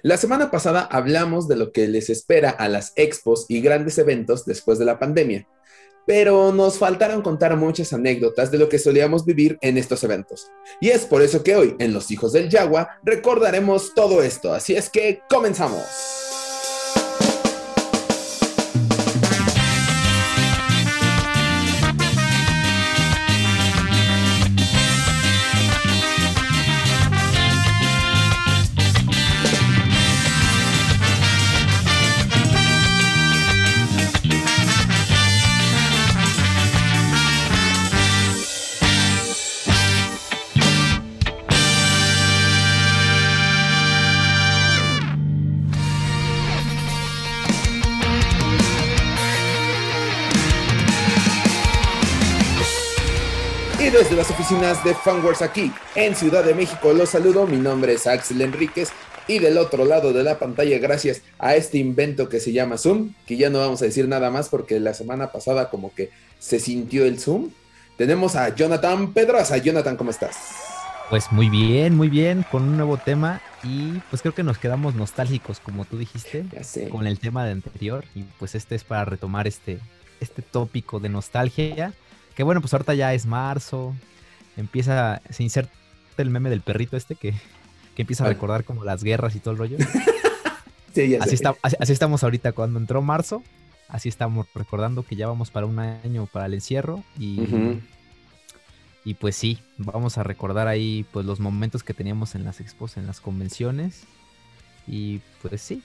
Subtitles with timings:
[0.00, 4.44] La semana pasada hablamos de lo que les espera a las expos y grandes eventos
[4.44, 5.48] después de la pandemia,
[6.06, 10.52] pero nos faltaron contar muchas anécdotas de lo que solíamos vivir en estos eventos.
[10.80, 14.76] Y es por eso que hoy, en Los Hijos del Yagua, recordaremos todo esto, así
[14.76, 16.37] es que comenzamos.
[54.48, 57.46] Oficinas de Funworks aquí en Ciudad de México los saludo.
[57.46, 58.88] Mi nombre es Axel Enríquez
[59.26, 63.12] y del otro lado de la pantalla, gracias a este invento que se llama Zoom,
[63.26, 66.60] que ya no vamos a decir nada más porque la semana pasada como que se
[66.60, 67.50] sintió el Zoom.
[67.98, 69.58] Tenemos a Jonathan Pedraza.
[69.58, 70.38] Jonathan, ¿cómo estás?
[71.10, 74.94] Pues muy bien, muy bien, con un nuevo tema y pues creo que nos quedamos
[74.94, 76.46] nostálgicos, como tú dijiste,
[76.90, 79.78] con el tema de anterior y pues este es para retomar este,
[80.20, 81.92] este tópico de nostalgia
[82.34, 83.94] que bueno, pues ahorita ya es marzo.
[84.58, 85.72] Empieza, se inserta
[86.18, 87.32] el meme del perrito este que,
[87.96, 89.76] empieza a recordar como las guerras y todo el rollo.
[90.94, 93.42] sí, ya así, está, así, estamos ahorita cuando entró marzo.
[93.88, 97.02] Así estamos recordando que ya vamos para un año para el encierro.
[97.18, 97.40] Y,
[99.04, 102.96] y pues sí, vamos a recordar ahí pues los momentos que teníamos en las expos,
[102.96, 104.04] en las convenciones.
[104.86, 105.82] Y pues sí,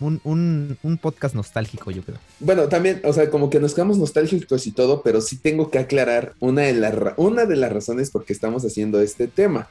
[0.00, 2.18] un, podcast nostálgico, yo creo.
[2.38, 5.78] Bueno, también, o sea, como que nos quedamos nostálgicos y todo, pero sí tengo que
[5.78, 9.68] aclarar una de, una de las razones por qué estamos haciendo este tema.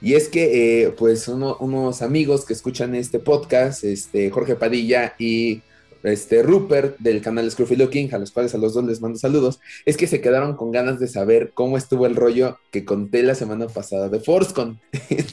[0.00, 5.62] Y es que, eh, pues, unos amigos que escuchan este podcast, este, Jorge Padilla y
[6.02, 9.58] este, Rupert del canal Scruffy Looking, a los cuales a los dos les mando saludos,
[9.84, 13.34] es que se quedaron con ganas de saber cómo estuvo el rollo que conté la
[13.34, 14.78] semana pasada de ForceCon.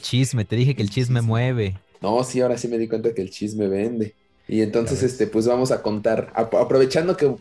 [0.00, 1.76] Chisme, te dije que el chisme mueve.
[2.04, 4.12] No, sí, ahora sí me di cuenta que el chisme vende.
[4.46, 7.34] Y entonces, este, pues vamos a contar, aprovechando que,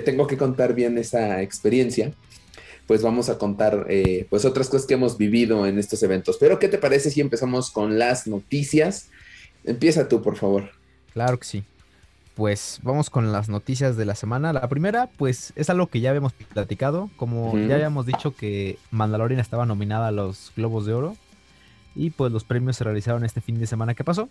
[0.00, 2.12] tengo que contar bien esa experiencia,
[2.86, 6.36] pues vamos a contar eh, pues otras cosas que hemos vivido en estos eventos.
[6.38, 9.08] Pero, ¿qué te parece si empezamos con las noticias?
[9.64, 10.68] Empieza tú, por favor.
[11.14, 11.64] Claro que sí.
[12.34, 14.52] Pues vamos con las noticias de la semana.
[14.52, 17.08] La primera, pues es algo que ya habíamos platicado.
[17.16, 21.16] Como ya habíamos dicho que Mandalorian estaba nominada a los Globos de Oro.
[21.96, 24.28] Y pues los premios se realizaron este fin de semana que pasó.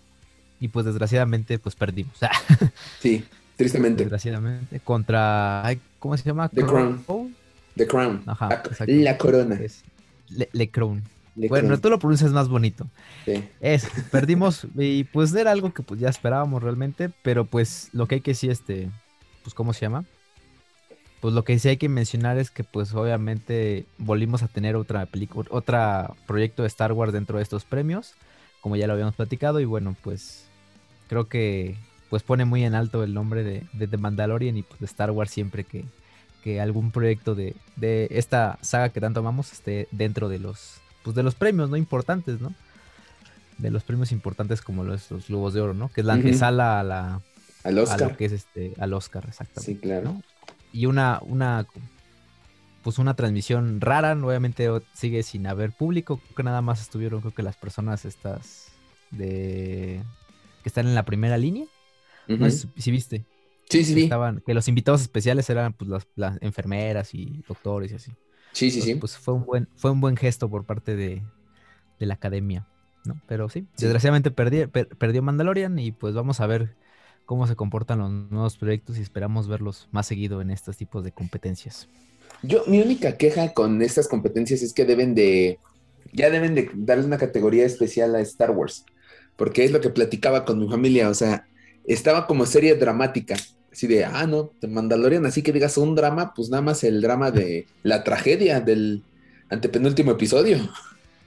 [0.59, 2.15] Y pues desgraciadamente pues perdimos.
[3.01, 3.25] sí,
[3.57, 4.03] tristemente.
[4.03, 4.79] Desgraciadamente.
[4.79, 5.63] Contra...
[5.99, 6.47] ¿Cómo se llama?
[6.49, 7.03] The Crown.
[7.75, 8.23] The Crown.
[8.25, 9.59] Ajá, la, corona.
[10.53, 11.03] Le, Crown.
[11.35, 12.87] bueno, tú lo pronuncias más bonito.
[13.25, 13.43] Sí.
[13.59, 18.15] Es, perdimos y pues era algo que pues ya esperábamos realmente, pero pues lo que
[18.15, 18.89] hay que sí, este,
[19.43, 20.05] pues ¿cómo se llama?
[21.25, 25.07] Pues lo que sí hay que mencionar es que pues obviamente volvimos a tener otra
[25.07, 28.13] película, otro proyecto de Star Wars dentro de estos premios,
[28.61, 30.45] como ya lo habíamos platicado y bueno, pues
[31.09, 31.77] creo que
[32.11, 35.31] pues pone muy en alto el nombre de, The Mandalorian y pues de Star Wars
[35.31, 37.55] siempre que, algún proyecto de,
[38.11, 42.39] esta saga que tanto amamos esté dentro de los pues de los premios no importantes,
[42.39, 42.53] ¿no?
[43.57, 45.89] De los premios importantes como los, los Globos de Oro, ¿no?
[45.89, 47.21] Que es la antesala a la
[47.63, 48.15] al Oscar.
[48.15, 49.73] que es este al Oscar, exactamente.
[49.73, 50.21] Sí, claro
[50.75, 51.65] y una, una,
[52.83, 57.33] pues una transmisión rara, obviamente sigue sin haber público, creo que nada más estuvieron, creo
[57.33, 58.73] que las personas estas
[59.09, 60.03] de,
[60.63, 61.65] que están en la primera línea,
[62.27, 63.23] no sé si viste.
[63.69, 64.03] Sí, sí, sí.
[64.03, 68.11] Estaban, que los invitados especiales eran pues las, enfermeras y doctores y así.
[68.51, 68.95] Sí, sí, sí.
[68.95, 71.23] Pues fue un buen, fue un buen gesto por parte de,
[71.99, 72.67] de la academia,
[73.05, 73.19] ¿no?
[73.27, 76.75] Pero sí, desgraciadamente perdió Mandalorian y pues vamos a ver
[77.25, 81.11] cómo se comportan los nuevos proyectos y esperamos verlos más seguido en estos tipos de
[81.11, 81.87] competencias.
[82.41, 85.59] Yo, mi única queja con estas competencias es que deben de,
[86.13, 88.85] ya deben de darle una categoría especial a Star Wars,
[89.35, 91.47] porque es lo que platicaba con mi familia, o sea,
[91.85, 93.35] estaba como serie dramática,
[93.71, 97.01] así de, ah, no, te Mandalorian, así que digas un drama, pues nada más el
[97.01, 99.03] drama de la tragedia del
[99.49, 100.57] antepenúltimo episodio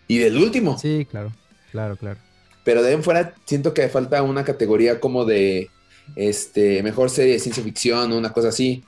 [0.07, 0.79] y del último.
[0.79, 1.33] Sí, claro,
[1.73, 2.19] claro, claro.
[2.65, 5.71] Pero de ahí en fuera siento que falta una categoría como de
[6.17, 8.85] este, mejor serie de ciencia ficción o una cosa así,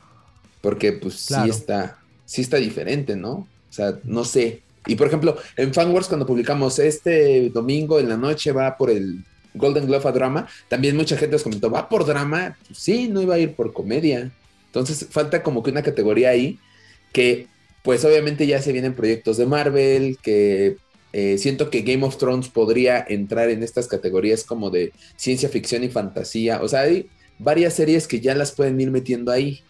[0.61, 3.31] porque pues sí está, sí está diferente, ¿no?
[3.32, 4.62] O sea, no sé.
[4.87, 9.25] Y por ejemplo, en Fanworks cuando publicamos este domingo en la noche va por el
[9.55, 12.56] Golden Glove a drama, también mucha gente nos comentó, ¿va por drama?
[12.67, 14.31] Pues sí, no iba a ir por comedia.
[14.67, 16.58] Entonces falta como que una categoría ahí
[17.12, 17.49] que
[17.82, 20.76] pues obviamente ya se vienen proyectos de Marvel, que
[21.12, 25.85] Eh, siento que Game of Thrones podría entrar en estas categorías como de ciencia ficción
[25.85, 26.62] y fantasía.
[26.62, 27.09] O sea, hay
[27.39, 29.62] varias series que ya las pueden ir metiendo ahí.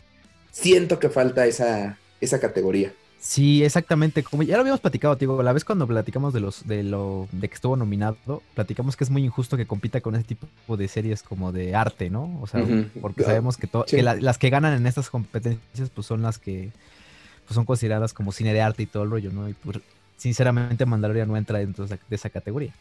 [0.51, 2.93] Siento que falta esa, esa categoría.
[3.21, 4.23] Sí, exactamente.
[4.23, 7.49] Como ya lo habíamos platicado, tío, la vez cuando platicamos de los de lo de
[7.49, 11.23] que estuvo nominado, platicamos que es muy injusto que compita con ese tipo de series
[11.23, 12.39] como de arte, ¿no?
[12.41, 12.65] O sea,
[13.01, 13.69] porque sabemos que,
[14.03, 16.73] las que ganan en estas competencias pues son las que
[17.47, 19.51] pues, son consideradas como cine de arte y todo el rollo, ¿no?
[19.51, 19.81] Y pues,
[20.21, 22.75] sinceramente Mandalorian no entra dentro de esa, categoría.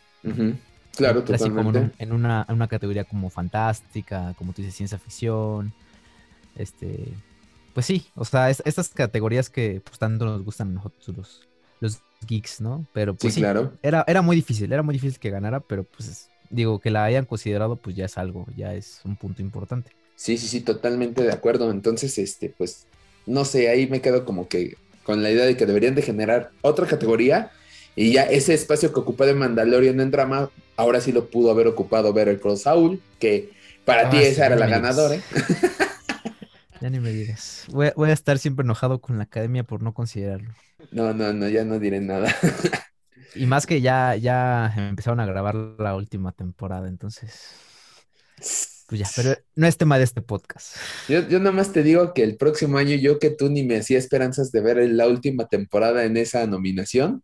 [0.96, 1.34] Claro, totalmente.
[1.34, 5.72] Así como en, una, en una categoría como fantástica, como tú dices, ciencia ficción,
[6.56, 7.14] este
[7.74, 11.48] pues sí, o sea, estas categorías que pues tanto nos gustan a nosotros
[11.80, 12.86] los, geeks, ¿no?
[12.92, 13.72] Pero pues sí, claro.
[13.82, 17.24] Era, era muy difícil, era muy difícil que ganara, pero pues digo, que la hayan
[17.24, 19.92] considerado, pues ya es algo, ya es un punto importante.
[20.18, 21.72] Sí, sí, sí, totalmente de acuerdo.
[21.72, 22.88] Entonces, este, pues,
[23.26, 24.76] no sé, ahí me quedo como que
[25.10, 27.50] con la idea de que deberían de generar otra categoría
[27.96, 31.66] y ya ese espacio que ocupó de Mandalorian en drama, ahora sí lo pudo haber
[31.66, 33.50] ocupado ver el Cross Saul, que
[33.86, 35.16] para ti ah, esa era la ganadora.
[35.16, 35.22] ¿eh?
[36.80, 37.66] Ya ni me digas.
[37.72, 40.54] Voy a, estar siempre enojado con la academia por no considerarlo.
[40.92, 42.34] No, no, no, ya no diré nada.
[43.36, 47.56] y más que ya, ya empezaron a grabar la última temporada, entonces.
[48.90, 50.76] Pues ya, pero no es tema de este podcast.
[51.08, 53.78] Yo, yo nada más te digo que el próximo año yo que tú ni me
[53.78, 57.22] hacía esperanzas de ver la última temporada en esa nominación,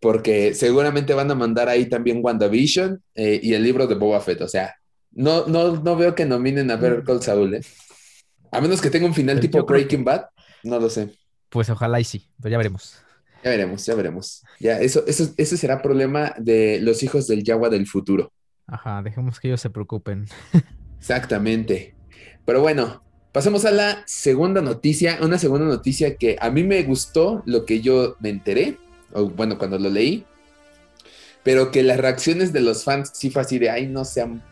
[0.00, 4.40] porque seguramente van a mandar ahí también WandaVision eh, y el libro de Boba Fett.
[4.40, 4.74] O sea,
[5.12, 7.60] no, no, no veo que nominen a ver Call Saul, ¿eh?
[8.50, 10.24] A menos que tenga un final tipo Breaking Bad,
[10.64, 11.14] no lo sé.
[11.50, 13.00] Pues ojalá y sí, pero ya veremos.
[13.44, 14.42] Ya veremos, ya veremos.
[14.58, 18.32] Ya, eso, eso, ese será problema de los hijos del Yagua del futuro.
[18.66, 20.26] Ajá, dejemos que ellos se preocupen.
[21.06, 21.94] Exactamente.
[22.44, 23.00] Pero bueno,
[23.30, 25.18] pasemos a la segunda noticia.
[25.22, 28.76] Una segunda noticia que a mí me gustó lo que yo me enteré,
[29.12, 30.24] o bueno, cuando lo leí,
[31.44, 34.42] pero que las reacciones de los fans sí fue así de, ay, no sean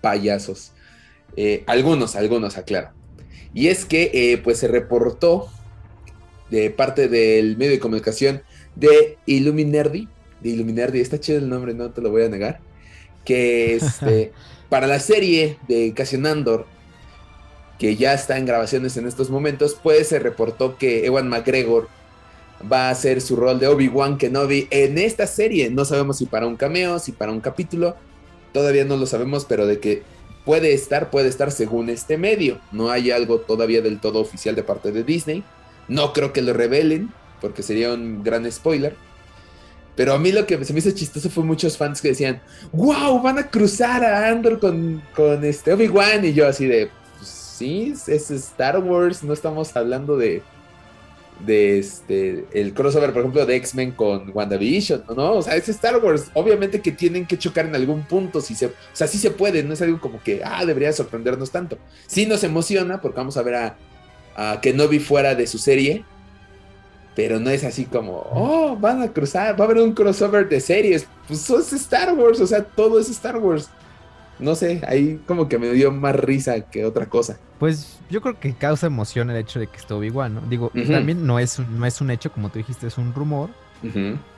[0.00, 0.72] payasos.
[1.36, 2.90] Eh, algunos, algunos, aclaro.
[3.54, 5.48] Y es que eh, pues se reportó
[6.50, 8.42] de parte del medio de comunicación
[8.74, 10.08] de Illuminerdi,
[10.40, 12.58] de Illuminerdi, está chido el nombre, no te lo voy a negar,
[13.24, 14.32] que este,
[14.68, 16.66] para la serie de Cassian Andor,
[17.78, 21.88] que ya está en grabaciones en estos momentos, pues se reportó que Ewan McGregor
[22.70, 25.70] va a hacer su rol de Obi-Wan Kenobi en esta serie.
[25.70, 27.96] No sabemos si para un cameo, si para un capítulo,
[28.52, 30.02] todavía no lo sabemos, pero de que
[30.46, 32.60] Puede estar, puede estar según este medio.
[32.70, 35.42] No hay algo todavía del todo oficial de parte de Disney.
[35.88, 37.10] No creo que lo revelen,
[37.40, 38.94] porque sería un gran spoiler.
[39.96, 42.40] Pero a mí lo que se me hizo chistoso fue muchos fans que decían,
[42.72, 46.24] wow, van a cruzar a Andor con, con este Obi-Wan.
[46.24, 50.42] Y yo así de, pues, sí, es Star Wars, no estamos hablando de,
[51.44, 55.34] de este, el crossover, por ejemplo, de X-Men con WandaVision, ¿no?
[55.34, 56.30] O sea, es Star Wars.
[56.34, 58.42] Obviamente que tienen que chocar en algún punto.
[58.42, 61.50] Si se, o sea, sí se puede, no es algo como que, ah, debería sorprendernos
[61.50, 61.78] tanto.
[62.06, 63.76] Sí nos emociona porque vamos a ver a,
[64.36, 66.04] a Kenobi fuera de su serie,
[67.16, 70.60] pero no es así como, oh, van a cruzar, va a haber un crossover de
[70.60, 71.08] series.
[71.26, 73.68] Pues es Star Wars, o sea, todo es Star Wars
[74.38, 77.38] no sé, ahí como que me dio más risa que otra cosa.
[77.58, 80.40] Pues yo creo que causa emoción el hecho de que esté igual, ¿no?
[80.42, 83.50] Digo, también no es, no es un hecho, como tú dijiste, es un rumor,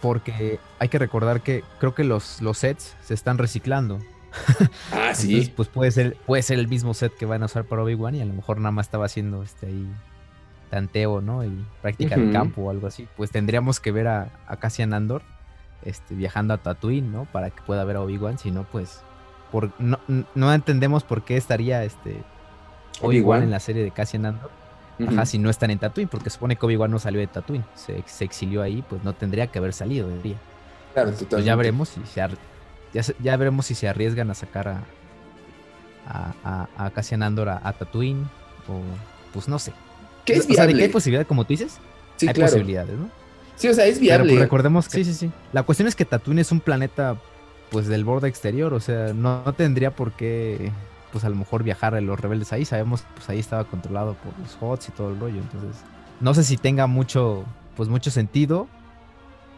[0.00, 3.98] porque hay que recordar que creo que los, los sets se están reciclando.
[4.92, 5.50] Ah, sí.
[5.56, 8.20] pues puede ser, puede ser el mismo set que van a usar para Obi-Wan y
[8.20, 9.88] a lo mejor nada más estaba haciendo este ahí
[10.68, 11.44] tanteo, ¿no?
[11.44, 13.08] Y práctica de campo o algo así.
[13.16, 15.22] Pues tendríamos que ver a, a Cassian Andor
[15.82, 17.24] este, viajando a Tatooine, ¿no?
[17.26, 19.00] Para que pueda ver a Obi-Wan, si no, pues
[19.78, 22.22] no, entendemos por qué estaría este
[23.00, 24.50] Obi-Wan en la serie de Cassian Andor.
[25.06, 28.02] Ajá, si no están en Tatooine, porque supone que Obi-Wan no salió de Tatooine, se,
[28.24, 30.36] exilió ahí, pues no tendría que haber salido, diría.
[30.92, 32.28] Claro, pues ya veremos si se
[33.20, 34.82] ya, veremos si se arriesgan a sacar a,
[36.42, 38.24] a, a, Cassian Andor a, Tatooine,
[38.66, 38.80] o
[39.32, 39.72] pues no sé.
[40.32, 40.72] ¿Qué es viable?
[40.72, 41.78] O sea, hay posibilidad, como tú dices,
[42.16, 43.10] sí, hay posibilidades, ¿no?
[43.56, 44.32] Sí, o sea, es viable.
[44.32, 45.32] Pues, recordemos que sí, sí, sí.
[45.52, 47.16] La cuestión es que Tatooine es un planeta
[47.70, 50.72] pues del borde exterior, o sea, no, tendría por qué
[51.12, 54.38] pues a lo mejor viajar a los rebeldes ahí, sabemos pues ahí estaba controlado por
[54.38, 55.82] los HOTS y todo el rollo, entonces
[56.20, 57.44] no sé si tenga mucho
[57.76, 58.68] pues mucho sentido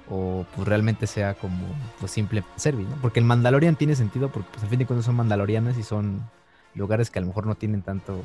[0.09, 1.67] o pues realmente sea como
[1.99, 2.97] pues simple service, ¿no?
[3.01, 6.21] Porque el Mandalorian tiene sentido porque pues al fin de cuentas son mandalorianas y son
[6.75, 8.23] lugares que a lo mejor no tienen tanto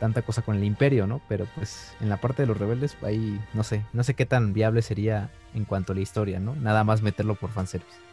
[0.00, 1.20] tanta cosa con el imperio, ¿no?
[1.28, 4.52] Pero pues en la parte de los rebeldes ahí no sé, no sé qué tan
[4.52, 6.56] viable sería en cuanto a la historia, ¿no?
[6.56, 8.10] Nada más meterlo por fanservice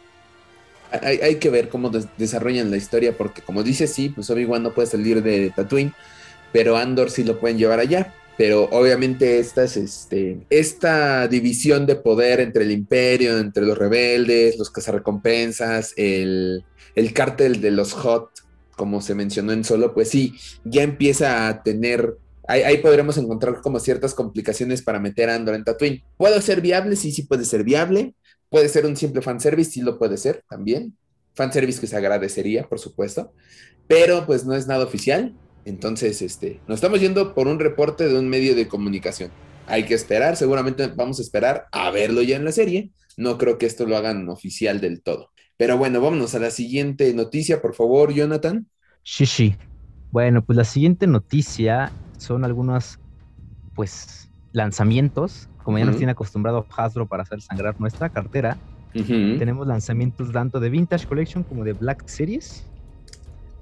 [0.90, 4.88] hay, que ver cómo desarrollan la historia, porque como dice, sí, pues Obi-Wan no puede
[4.88, 5.92] salir de Tatooine,
[6.52, 8.14] pero Andor sí lo pueden llevar allá.
[8.36, 14.56] pero obviamente esta, es este, esta división de poder entre el imperio, entre los rebeldes,
[14.58, 16.64] los cazarrecompensas, el,
[16.94, 18.30] el cártel de los Hot,
[18.78, 22.16] como se mencionó en solo, pues sí, ya empieza a tener
[22.50, 26.02] Ahí, podremos encontrar como ciertas complicaciones para meter a Andor en Tatooine.
[26.16, 26.96] ¿Puede ser viable?
[26.96, 28.14] Sí, sí puede ser viable.
[28.48, 30.96] Puede ser un simple fanservice, sí lo puede ser también.
[31.34, 33.34] Fanservice que se agradecería, por supuesto.
[33.86, 35.34] Pero pues no es nada oficial.
[35.66, 39.30] Entonces, este, nos estamos yendo por un reporte de un medio de comunicación.
[39.66, 42.92] Hay que esperar, seguramente vamos a esperar a verlo ya en la serie.
[43.18, 45.32] No creo que esto lo hagan oficial del todo.
[45.58, 48.66] Pero bueno, vámonos a la siguiente noticia, por favor, Jonathan.
[49.02, 49.56] Sí, sí.
[50.12, 52.98] Bueno, pues la siguiente noticia son algunos,
[53.74, 58.56] pues, lanzamientos, como ya nos tiene acostumbrado Hasbro para hacer sangrar nuestra cartera.
[58.92, 62.64] Tenemos lanzamientos tanto de Vintage Collection como de Black Series.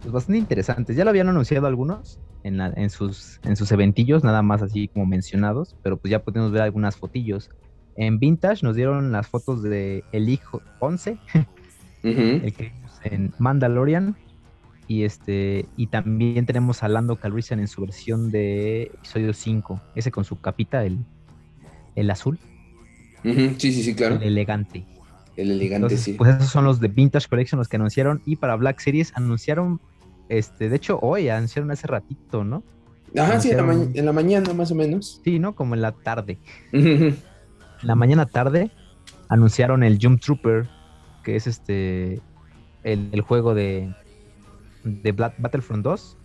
[0.00, 0.96] Pues bastante interesantes.
[0.96, 5.06] Ya lo habían anunciado algunos en, en, sus, en sus eventillos, nada más así como
[5.06, 7.50] mencionados, pero pues ya podemos ver algunas fotillos.
[7.96, 11.18] En Vintage nos dieron las fotos de El Hijo 11,
[12.02, 14.16] el que vimos en Mandalorian,
[14.88, 20.10] y este y también tenemos a Lando Calrissian en su versión de episodio 5, ese
[20.10, 20.98] con su capita, el,
[21.94, 22.38] el azul.
[23.22, 24.16] Sí, sí, sí, claro.
[24.16, 24.86] El elegante.
[25.36, 26.12] El elegante, sí.
[26.12, 28.22] Pues esos son los de Vintage Collection los que anunciaron.
[28.24, 29.80] Y para Black Series anunciaron,
[30.28, 32.62] este, de hecho, hoy anunciaron hace ratito, ¿no?
[33.18, 35.20] Ajá, sí, en la, mañana más o menos.
[35.24, 35.54] Sí, ¿no?
[35.54, 36.38] Como en la tarde.
[36.72, 37.16] En
[37.82, 38.70] la mañana tarde
[39.28, 40.68] anunciaron el Jump Trooper,
[41.26, 42.20] que es este
[42.84, 43.92] el juego de,
[44.84, 46.16] de Battlefront 2,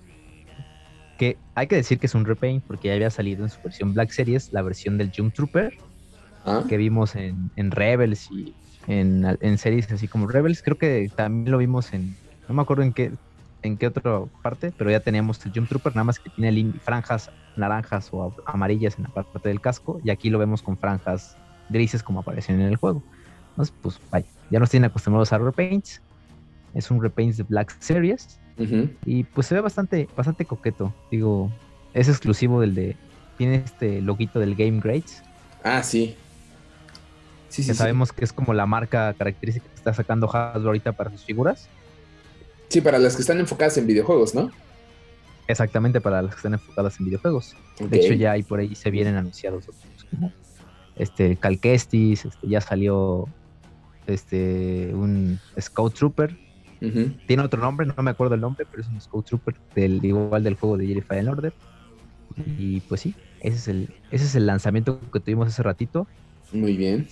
[1.17, 3.95] que hay que decir que es un repaint porque ya había salido en su versión
[3.95, 5.75] Black Series la versión del Jump Trooper
[6.45, 6.63] ah.
[6.69, 8.53] que vimos en, Rebels y
[8.85, 10.61] en, series así como Rebels.
[10.61, 12.15] Creo que también lo vimos en,
[12.47, 13.11] no me acuerdo en qué,
[13.63, 17.31] en qué otra parte, pero ya teníamos el Jump Trooper, nada más que tiene franjas
[17.55, 21.37] naranjas o amarillas en la parte del casco y aquí lo vemos con franjas
[21.69, 23.01] grises como aparecen en el juego.
[23.49, 26.01] Entonces, pues vaya, ya nos tienen acostumbrados a repaints.
[26.73, 28.39] Es un repaint de Black Series
[29.05, 30.93] y pues se ve bastante, bastante coqueto.
[31.09, 31.51] Digo,
[31.93, 32.95] es exclusivo del de.
[33.37, 35.23] Tiene este loguito del Game Greats.
[35.63, 36.15] Ah, sí.
[37.49, 37.73] Sí, sí.
[37.73, 41.67] sabemos que es como la marca característica que está sacando Hasbro ahorita para sus figuras.
[42.69, 44.51] Sí, para las que están enfocadas en videojuegos, ¿no?
[45.47, 47.57] Exactamente, para las que están enfocadas en videojuegos.
[47.79, 49.83] De hecho, ya hay por ahí se vienen anunciados otros,
[50.95, 53.27] este Calquestis, este, ya salió
[54.07, 56.37] este un Scout Trooper,
[57.27, 60.43] tiene otro nombre, no me acuerdo el nombre, pero es un Scout Trooper del igual
[60.43, 61.53] del juego de Jedi Fallen Order.
[62.57, 66.07] Y pues sí, ese es el ese es el lanzamiento que tuvimos hace ratito.
[66.51, 67.07] Muy bien.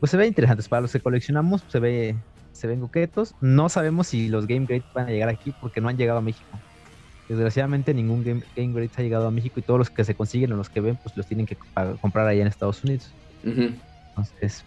[0.00, 2.16] Pues se ve interesante, para los que coleccionamos se ve
[2.52, 3.34] se ven coquetos.
[3.40, 6.22] No sabemos si los Game Great van a llegar aquí porque no han llegado a
[6.22, 6.58] México.
[7.28, 10.56] Desgraciadamente ningún Game, Game ha llegado a México y todos los que se consiguen o
[10.56, 11.56] los que ven pues los tienen que
[12.00, 13.10] comprar allá en Estados Unidos.
[13.44, 14.64] Entonces,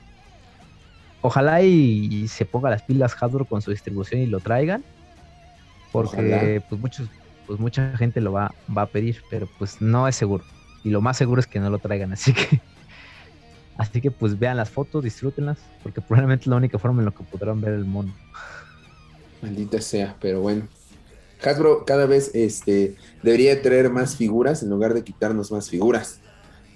[1.22, 4.84] ojalá y, se ponga las pilas Hasbro con su distribución y lo traigan.
[5.92, 7.10] Porque pues muchos,
[7.48, 10.44] pues mucha gente lo va, va a pedir, pero pues no es seguro.
[10.84, 12.14] Y lo más seguro es que no lo traigan.
[12.14, 12.62] Así que
[13.82, 17.12] Así que pues vean las fotos, disfrútenlas, porque probablemente es la única forma en la
[17.12, 18.14] que podrán ver el mono.
[19.42, 20.68] Maldita sea, pero bueno.
[21.44, 26.20] Hasbro cada vez este, debería traer más figuras en lugar de quitarnos más figuras.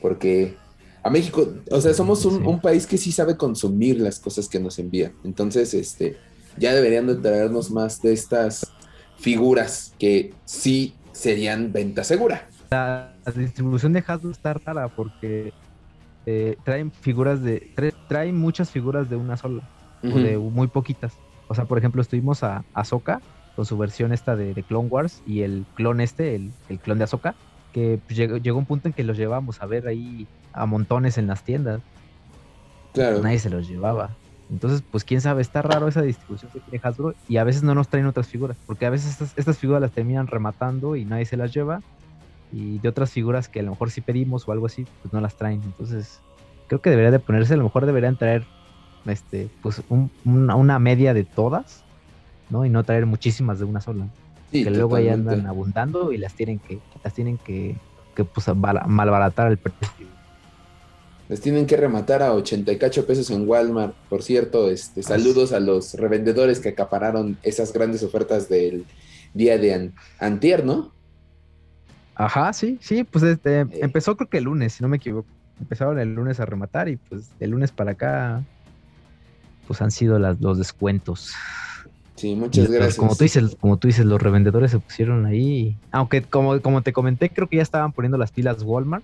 [0.02, 0.58] Porque
[1.06, 4.80] a México, o sea, somos un, país que sí sabe consumir las cosas que nos
[4.80, 5.14] envían.
[5.24, 6.18] Entonces, este,
[6.58, 8.74] ya deberían de traernos más de estas
[9.20, 12.50] figuras que sí serían venta segura.
[12.72, 15.54] La, distribución de Hasbro está rara porque
[16.26, 17.72] eh, traen figuras de,
[18.08, 19.62] traen muchas figuras de una sola,
[20.02, 21.14] o de muy poquitas.
[21.48, 23.22] O sea, por ejemplo, estuvimos a Ahsoka
[23.56, 27.04] con su versión esta de, Clone Wars y el clon este, el, el clon de
[27.04, 27.36] Ahsoka,
[27.76, 31.18] que pues, llegó, llegó, un punto en que los llevamos a ver ahí a montones
[31.18, 31.82] en las tiendas.
[32.94, 33.22] Claro.
[33.22, 34.12] Nadie se los llevaba.
[34.50, 37.76] Entonces, pues quién sabe, está raro esa distribución que tiene Hasbro y a veces no
[37.76, 41.36] nos traen otras figuras, porque a veces estas, figuras las terminan rematando y nadie se
[41.36, 41.82] las lleva
[42.50, 45.20] y de otras figuras que a lo mejor sí pedimos o algo así, pues no
[45.20, 45.62] las traen.
[45.62, 46.22] Entonces,
[46.68, 48.46] creo que debería de ponerse, a lo mejor deberían traer
[49.06, 49.84] este, pues
[50.24, 51.84] una, media de todas,
[52.50, 52.66] ¿no?
[52.66, 54.08] Y no traer muchísimas de una sola.
[54.64, 57.76] Que luego ahí andan abundando y las tienen que, las tienen que,
[58.16, 60.08] que pues malbaratar el precio.
[61.28, 63.96] Les tienen que rematar a 88 pesos en Walmart.
[64.10, 68.86] Por cierto, este, saludos a los revendedores que acapararon esas grandes ofertas del
[69.34, 70.92] día de antier, ¿no?
[72.14, 73.68] Ajá, sí, sí, pues este, eh.
[73.82, 75.28] empezó creo que el lunes, si no me equivoco.
[75.60, 78.44] Empezaron el lunes a rematar y pues el lunes para acá,
[79.68, 81.34] pues han sido las, los descuentos.
[82.16, 82.96] Sí, muchas gracias.
[82.96, 85.78] como tú dices, como tú dices, los revendedores se pusieron ahí.
[85.92, 89.04] Aunque como, como te comenté, creo que ya estaban poniendo las pilas Walmart,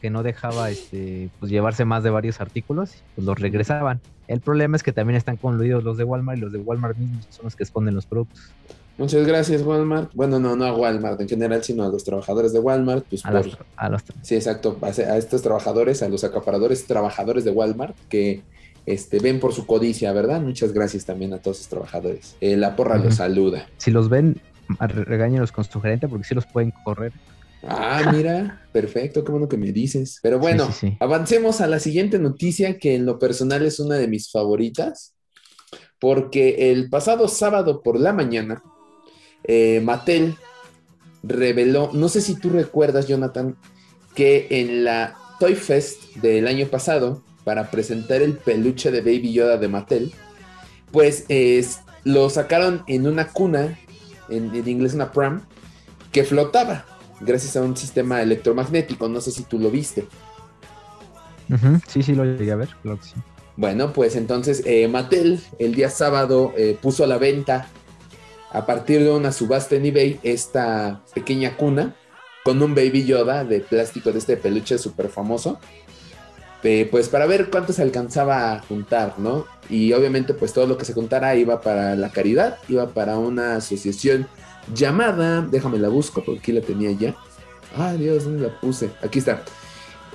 [0.00, 4.00] que no dejaba este, pues llevarse más de varios artículos, pues los regresaban.
[4.26, 7.26] El problema es que también están conluidos los de Walmart y los de Walmart mismos
[7.28, 8.52] son los que esconden los productos.
[8.96, 10.12] Muchas gracias, Walmart.
[10.14, 13.04] Bueno, no, no a Walmart en general, sino a los trabajadores de Walmart.
[13.08, 13.42] Pues a,
[14.22, 14.78] Sí, exacto.
[14.82, 18.42] A, a, estos trabajadores, a los acaparadores trabajadores de Walmart que
[18.86, 20.40] este, ven por su codicia, ¿verdad?
[20.40, 22.36] Muchas gracias también a todos los trabajadores.
[22.40, 23.68] Eh, la porra los saluda.
[23.78, 24.40] Si los ven,
[24.78, 27.12] regáñenos con su gerente porque sí los pueden correr.
[27.66, 30.18] Ah, mira, perfecto, qué bueno que me dices.
[30.22, 30.68] Pero bueno,
[31.00, 35.14] avancemos a la siguiente noticia que en lo personal es una de mis favoritas,
[35.98, 38.62] porque el pasado sábado por la mañana
[39.44, 40.36] eh, Mattel
[41.22, 43.56] reveló, no sé si tú recuerdas, Jonathan,
[44.14, 49.58] que en la Toy Fest del año pasado, para presentar el peluche de Baby Yoda
[49.58, 50.12] de Mattel,
[50.90, 51.26] pues
[52.04, 53.78] lo sacaron en una cuna,
[54.28, 55.42] en, inglés una pram,
[56.12, 56.86] que flotaba
[57.20, 59.08] gracias a un sistema electromagnético.
[59.08, 60.06] No sé si tú lo viste.
[61.88, 62.70] Sí, sí, lo llegué a ver,
[63.56, 67.68] Bueno, pues entonces eh, Mattel el día sábado eh, puso a la venta
[68.50, 71.94] a partir de una subasta en eBay esta pequeña cuna
[72.44, 75.58] con un baby Yoda de plástico de este peluche súper famoso.
[76.90, 79.46] Pues para ver cuánto se alcanzaba a juntar, ¿no?
[79.68, 83.56] Y obviamente pues todo lo que se juntara iba para la caridad, iba para una
[83.56, 84.26] asociación
[84.74, 87.14] llamada, déjame la busco porque aquí la tenía ya.
[87.76, 88.90] Ah, Dios, ¿dónde la puse?
[89.02, 89.42] Aquí está.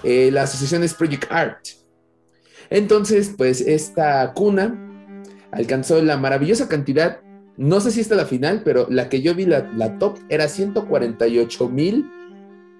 [0.03, 1.59] Eh, la asociación es Project Art.
[2.69, 4.75] Entonces, pues esta cuna
[5.51, 7.19] alcanzó la maravillosa cantidad
[7.59, 10.47] no sé si esta es la final, pero la que yo vi, la, top, era
[10.47, 12.09] 148 mil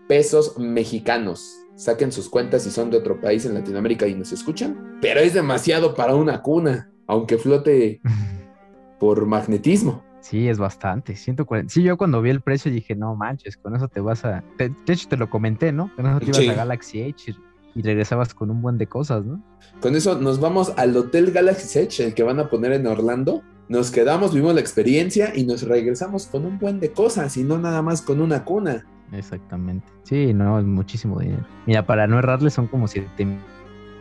[0.08, 1.59] pesos mexicanos.
[1.80, 4.98] Saquen sus cuentas si son de otro país en Latinoamérica y nos escuchan.
[5.00, 8.02] Pero es demasiado para una cuna, aunque flote
[9.00, 10.04] por magnetismo.
[10.20, 11.16] Sí, es bastante.
[11.16, 11.74] 140.
[11.74, 14.44] Sí, yo cuando vi el precio dije, no manches, con eso te vas a.
[14.58, 15.90] de hecho, te lo comenté, ¿no?
[15.96, 17.34] Con eso te ibas a Galaxy Edge
[17.74, 19.42] y regresabas con un buen de cosas, ¿no?
[19.80, 23.42] Con eso nos vamos al Hotel Galaxy Edge, el que van a poner en Orlando
[23.70, 27.60] nos quedamos, vimos la experiencia y nos regresamos con un buen de cosas y no
[27.60, 28.88] nada más con una cuna.
[29.12, 29.88] Exactamente.
[30.04, 31.46] Sí, no, es muchísimo dinero.
[31.66, 33.40] Mira, para no errarle son como 7.500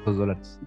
[0.04, 0.61] dólares.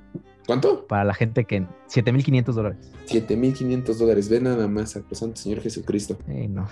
[0.47, 0.87] ¿Cuánto?
[0.87, 1.61] Para la gente que...
[1.61, 2.91] 7.500 dólares.
[3.07, 4.29] 7.500 dólares.
[4.29, 6.17] Ve nada más, a Santo Señor Jesucristo.
[6.27, 6.67] no.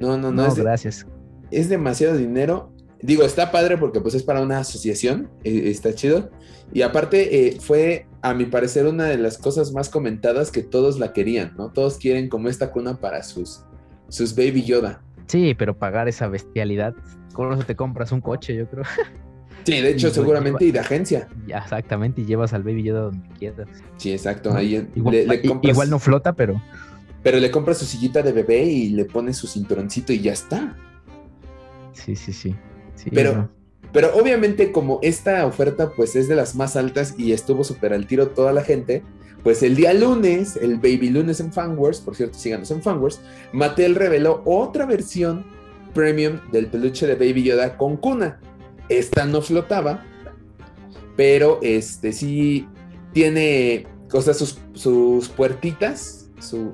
[0.00, 0.48] No, no, no.
[0.48, 1.06] no gracias.
[1.50, 6.30] es demasiado dinero digo, está padre porque pues es para una asociación, eh, está chido.
[6.72, 10.98] Y aparte eh, fue, a mi parecer, una de las cosas más comentadas que todos
[10.98, 11.70] la querían, ¿no?
[11.72, 13.64] Todos quieren como esta cuna para sus,
[14.08, 15.02] sus Baby Yoda.
[15.26, 16.94] Sí, pero pagar esa bestialidad,
[17.32, 18.84] con eso te compras un coche, yo creo.
[19.64, 21.28] Sí, de hecho, seguramente, y de agencia.
[21.46, 23.68] Ya, exactamente, y llevas al Baby Yoda donde quieras.
[23.96, 24.52] Sí, exacto.
[24.52, 26.60] Ahí igual no flota, pero...
[27.22, 30.76] Pero le compras su sillita de bebé y le pones su cinturoncito y ya está.
[31.92, 32.56] Sí, sí, sí
[33.10, 33.50] pero,
[33.92, 38.06] pero obviamente como esta oferta pues es de las más altas y estuvo súper al
[38.06, 39.02] tiro toda la gente,
[39.42, 43.20] pues el día lunes, el Baby Lunes en Fanwars, por cierto, síganos en Fanwars,
[43.52, 45.44] Mattel reveló otra versión
[45.94, 48.40] premium del peluche de Baby Yoda con cuna.
[48.88, 50.04] Esta no flotaba,
[51.16, 52.68] pero este sí
[53.12, 56.22] tiene cosas, sus, sus puertitas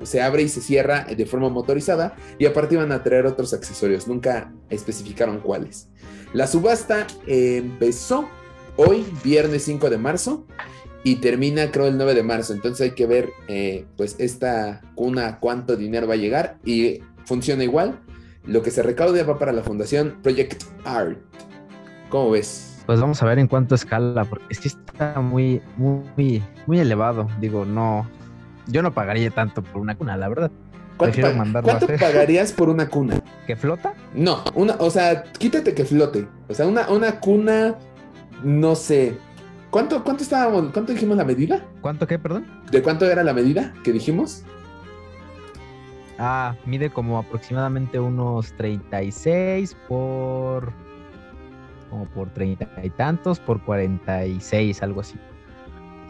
[0.03, 4.07] se abre y se cierra de forma motorizada y aparte iban a traer otros accesorios,
[4.07, 5.89] nunca especificaron cuáles.
[6.33, 8.27] La subasta empezó
[8.75, 10.45] hoy, viernes 5 de marzo,
[11.03, 15.39] y termina creo el 9 de marzo, entonces hay que ver eh, pues esta cuna
[15.39, 17.99] cuánto dinero va a llegar y funciona igual.
[18.45, 21.19] Lo que se recaude va para la fundación Project Art.
[22.09, 22.81] ¿Cómo ves?
[22.85, 27.27] Pues vamos a ver en cuánto escala, porque que está muy, muy, muy elevado.
[27.39, 28.09] Digo, no,
[28.65, 30.51] yo no pagaría tanto por una cuna, la verdad.
[30.97, 31.21] ¿Cuánto,
[31.97, 33.21] pagarías por una cuna?
[33.47, 33.93] ¿Que flota?
[34.13, 36.27] No, una, o sea, quítate que flote.
[36.49, 37.75] O sea, una, una cuna,
[38.43, 39.15] no sé.
[39.69, 41.63] ¿Cuánto, cuánto estábamos, cuánto dijimos la medida?
[41.81, 42.45] ¿Cuánto qué, perdón?
[42.71, 44.43] ¿De cuánto era la medida que dijimos?
[46.17, 50.73] Ah, mide como aproximadamente unos 36 por.
[51.89, 55.17] como por 30 y tantos, por 46, algo así.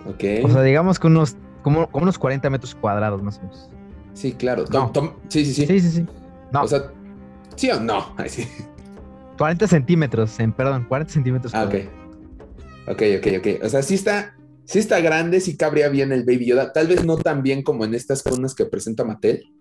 [0.07, 0.45] Ok.
[0.45, 3.69] O sea, digamos que unos como, unos 40 metros cuadrados más o menos.
[4.13, 4.65] Sí, claro.
[5.27, 5.67] sí, sí, sí.
[5.67, 6.07] Sí, sí, sí.
[6.51, 6.63] No.
[6.63, 6.91] O sea,
[7.55, 8.15] ¿sí o no?
[8.27, 8.47] sí.
[9.37, 11.53] 40 centímetros, en, perdón, 40 centímetros.
[11.53, 11.75] Ah, ok.
[12.89, 13.63] Ok, ok, ok.
[13.63, 16.73] O sea, sí está, sí está grande, sí cabría bien el Baby Yoda.
[16.73, 19.53] Tal vez no tan bien como en estas cunas que presenta Mattel.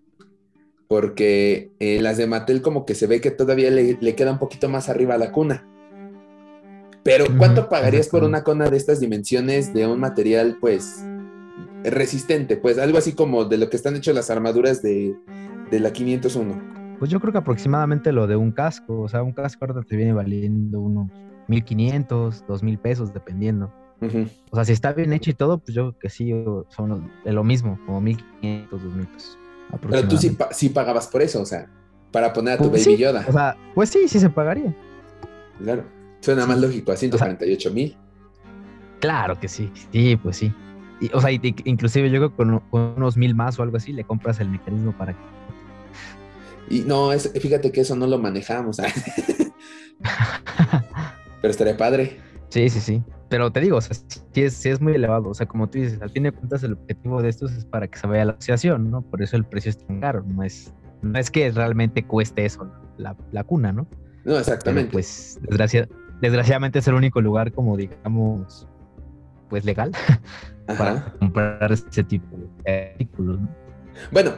[0.89, 4.39] Porque en las de Mattel como que se ve que todavía le, le queda un
[4.39, 5.67] poquito más arriba a la cuna.
[7.03, 11.05] Pero, ¿cuánto pagarías por una cuna de estas dimensiones de un material, pues,
[11.85, 15.17] resistente, pues algo así como de lo que están hechas las armaduras de,
[15.71, 16.97] de la 501.
[16.99, 19.97] Pues yo creo que aproximadamente lo de un casco, o sea, un casco ahora te
[19.97, 21.11] viene valiendo unos
[21.49, 23.73] 1500, 2000 pesos, dependiendo.
[24.51, 26.33] O sea, si está bien hecho y todo, pues yo creo que sí,
[26.69, 29.39] son de lo mismo, como 1500, 2000 pesos.
[29.91, 31.69] Pero tú sí, pagabas por eso, o sea,
[32.13, 33.25] para poner a tu pues Baby Yoda.
[33.29, 34.75] O sea, pues sí, sí se pagaría.
[35.63, 35.85] Claro,
[36.21, 37.97] suena más lógico, a 148 mil.
[39.01, 40.53] claro que sí, sí, pues sí.
[41.13, 44.39] o sea, inclusive yo creo que con, unos mil más o algo así le compras
[44.41, 45.19] el mecanismo para que...
[46.71, 48.79] Y no, es, fíjate que eso no lo manejamos.
[51.41, 52.19] Pero estaría padre.
[52.49, 53.03] Sí, sí, sí.
[53.29, 53.95] Pero te digo, o sea,
[54.33, 55.29] sí es, es muy elevado.
[55.29, 57.87] O sea, como tú dices, al fin de cuentas el objetivo de estos es para
[57.87, 59.03] que se vaya la asociación, ¿no?
[59.03, 60.25] Por eso el precio es tan caro.
[60.27, 60.73] No es,
[61.03, 63.87] no es que realmente cueste eso la, la cuna, ¿no?
[64.25, 64.93] No, exactamente.
[64.93, 65.41] pues
[66.21, 68.67] desgraciadamente es el único lugar, como digamos,
[69.49, 69.93] pues legal
[70.67, 73.41] para comprar ese tipo de artículos.
[73.41, 73.49] ¿no?
[74.11, 74.33] Bueno,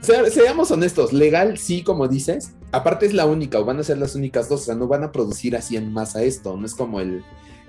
[0.00, 2.54] seamos honestos, legal sí, como dices.
[2.72, 5.04] Aparte es la única, o van a ser las únicas dos, o sea, no van
[5.04, 7.22] a producir así en masa esto, no es como el,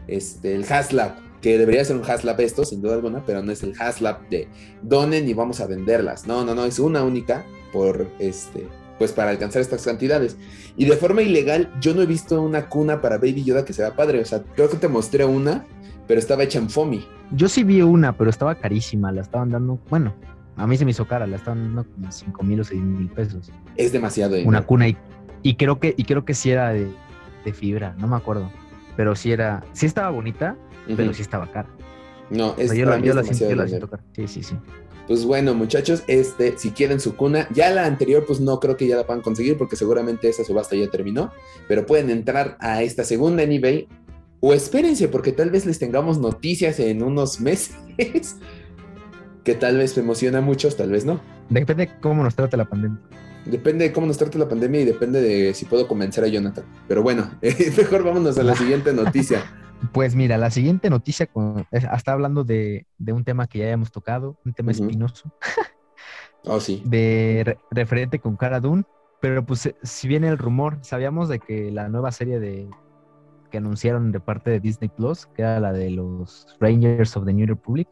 [0.08, 3.64] este, el Haslab, que debería ser un Haslab esto, sin duda alguna, pero no es
[3.64, 4.48] el Haslab de
[4.82, 6.26] donen y vamos a venderlas.
[6.26, 8.66] No, no, no, es una única por, este,
[8.98, 10.38] pues para alcanzar estas cantidades.
[10.78, 13.98] Y de forma ilegal, yo no he visto una cuna para Baby Yoda que sea
[13.98, 15.66] padre, o sea, creo que te mostré una,
[16.08, 17.06] pero estaba hecha en foamy.
[17.32, 20.14] Yo sí vi una, pero estaba carísima, la estaban dando, bueno,
[20.56, 23.10] a mí se me hizo cara, la estaban dando como 5 mil o 6 mil
[23.10, 23.52] pesos.
[23.76, 24.38] Es demasiado.
[24.46, 24.98] Una cuna y,
[25.42, 26.92] y, creo que y creo que sí era de,
[27.54, 28.52] fibra, no me acuerdo.
[28.96, 30.56] Pero sí era, sí estaba bonita,
[30.96, 31.68] pero sí estaba cara.
[32.30, 34.04] No, es, yo, la, yo la, siento, cara.
[34.16, 34.56] Sí, sí, sí.
[35.08, 38.88] Pues bueno, muchachos, este, si quieren su cuna, ya la anterior, pues no creo que
[38.88, 41.32] ya la puedan conseguir porque seguramente esa subasta ya terminó,
[41.68, 43.88] pero pueden entrar a esta segunda en eBay
[44.40, 48.38] o espérense porque tal vez les tengamos noticias en unos meses
[49.44, 51.20] que tal vez me emociona a muchos, tal vez no.
[51.50, 53.00] Depende de cómo nos trate la pandemia.
[53.46, 56.64] Depende de cómo nos trate la pandemia y depende de si puedo convencer a Jonathan.
[56.88, 59.44] Pero bueno, mejor vámonos a la siguiente noticia.
[59.92, 64.38] Pues mira, la siguiente noticia con, está hablando de, un tema que ya habíamos tocado,
[64.46, 65.30] un tema espinoso.
[66.46, 66.82] oh, sí.
[66.86, 68.84] De referente con Cara Dune.
[69.20, 72.70] Pero pues eh, si viene el rumor, sabíamos de que la nueva serie de
[73.52, 77.34] que anunciaron de parte de Disney Plus, que era la de los Rangers of the
[77.34, 77.88] New Republic,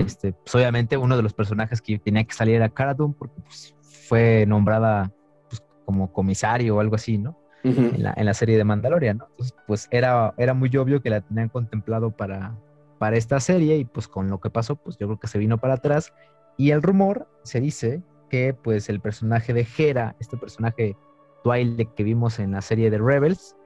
[0.00, 3.74] este, pues, obviamente uno de los personajes que tenía que salir era Cara porque pues,
[4.08, 5.12] fue nombrada
[5.48, 7.38] pues, como comisario o algo así, ¿no?
[7.64, 9.26] en, la, serie de Mandalorian, ¿no?
[9.30, 12.54] Entonces, pues era, era muy obvio que la tenían contemplado para,
[12.98, 15.58] para esta serie y pues con lo que pasó, pues yo creo que se vino
[15.58, 16.12] para atrás.
[16.56, 20.96] Y el rumor se dice que pues el personaje de Hera, este personaje
[21.42, 23.56] Twilight que vimos en la serie de Rebels,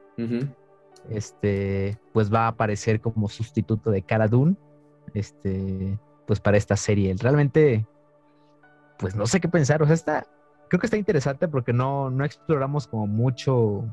[1.08, 4.56] este, pues va a aparecer como sustituto de Cara Dune,
[5.14, 7.16] este, pues para esta serie.
[7.18, 7.86] Realmente,
[8.98, 9.82] pues no sé qué pensar.
[9.82, 10.26] O sea, está,
[10.68, 13.84] creo que está interesante porque no, no exploramos como mucho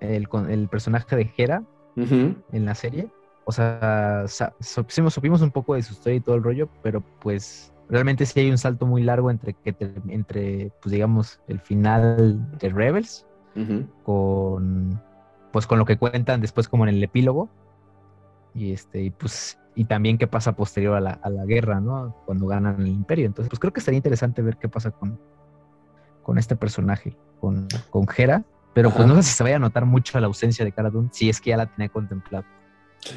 [0.00, 1.62] el, el personaje de Hera
[1.96, 3.10] en la serie.
[3.44, 4.24] O sea,
[4.60, 8.50] supimos un poco de su historia y todo el rollo, pero pues realmente sí hay
[8.50, 9.74] un salto muy largo entre, que
[10.08, 13.26] entre pues digamos, el final de Rebels
[14.04, 14.98] con,
[15.52, 17.50] pues con lo que cuentan después como en el epílogo.
[18.54, 22.16] Y este, y pues y también qué pasa posterior a la, a la, guerra, ¿no?
[22.26, 23.26] Cuando ganan el imperio.
[23.26, 25.18] Entonces, pues creo que sería interesante ver qué pasa con,
[26.22, 29.86] con este personaje, con, con Hera, pero pues no sé si se vaya a notar
[29.86, 32.44] mucho la ausencia de Cara Dune, si es que ya la tenía contemplado.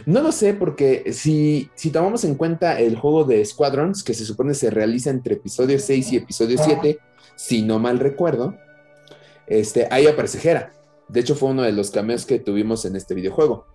[0.06, 4.26] No lo sé, porque si, si tomamos en cuenta el juego de Squadrons, que se
[4.26, 6.98] supone se realiza entre episodio 6 y episodio 7,
[7.36, 8.56] si no mal recuerdo,
[9.48, 10.72] este, ahí aparece Hera.
[11.10, 13.67] De hecho, fue uno de los cameos que tuvimos en este videojuego.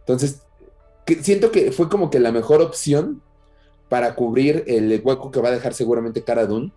[0.00, 0.42] Entonces,
[1.16, 3.22] siento que fue como que la mejor opción
[3.88, 6.72] para cubrir el hueco que va a dejar seguramente Cara Dune.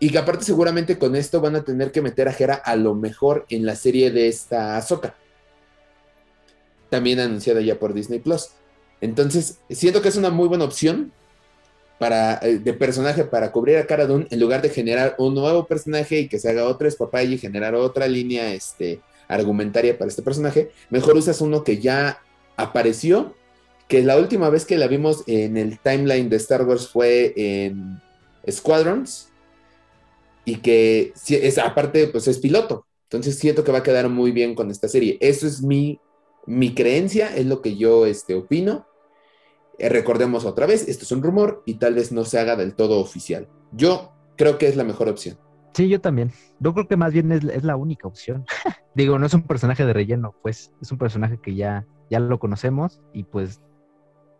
[0.00, 2.94] Y que aparte seguramente con esto van a tener que meter a Hera a lo
[2.94, 5.14] mejor en la serie de esta Ahsoka.
[6.88, 8.48] También anunciada ya por Disney Plus.
[9.00, 11.12] Entonces, siento que es una muy buena opción
[11.98, 15.66] para, eh, de personaje para cubrir a Cara Dune en lugar de generar un nuevo
[15.66, 20.22] personaje y que se haga otra espapaya y generar otra línea este, argumentaria para este
[20.22, 20.70] personaje.
[20.90, 22.20] Mejor usas uno que ya
[22.58, 23.34] apareció,
[23.88, 28.00] que la última vez que la vimos en el timeline de Star Wars fue en
[28.50, 29.28] Squadrons,
[30.48, 32.86] y que es, aparte, pues es piloto.
[33.04, 35.18] Entonces siento que va a quedar muy bien con esta serie.
[35.20, 36.00] Eso es mi,
[36.46, 38.86] mi creencia, es lo que yo este, opino.
[39.78, 42.74] Eh, recordemos otra vez, esto es un rumor y tal vez no se haga del
[42.74, 43.46] todo oficial.
[43.72, 45.38] Yo creo que es la mejor opción.
[45.74, 46.32] Sí, yo también.
[46.60, 48.46] Yo creo que más bien es, es la única opción.
[48.94, 52.38] Digo, no es un personaje de relleno, pues es un personaje que ya ya lo
[52.38, 53.60] conocemos y pues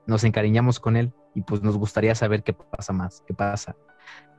[0.07, 1.13] nos encariñamos con él.
[1.35, 3.77] y pues nos gustaría saber qué pasa más, qué pasa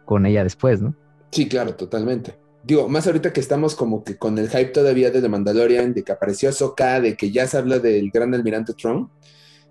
[0.03, 0.95] con ella después, ¿no?
[1.31, 2.37] Sí, claro, totalmente.
[2.63, 6.03] Digo, más ahorita que estamos como que con el hype todavía de The Mandalorian, de
[6.03, 9.11] que apareció Ahsoka, de que ya se habla del gran almirante Trump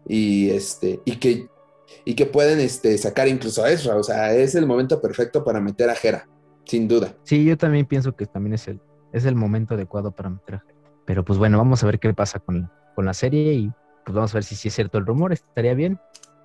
[0.07, 1.49] y este y que
[2.05, 5.61] y que pueden este, sacar incluso a Ezra, o sea, es el momento perfecto para
[5.61, 6.29] meter a Hera,
[6.65, 7.15] sin duda.
[7.25, 8.81] Sí, yo también pienso que también es el
[9.13, 10.81] es el momento adecuado para meter a Hera.
[11.05, 13.71] Pero pues bueno, vamos a ver qué pasa con, con la serie y
[14.05, 16.01] pues vamos a ver si, si es cierto el rumor, estaría bien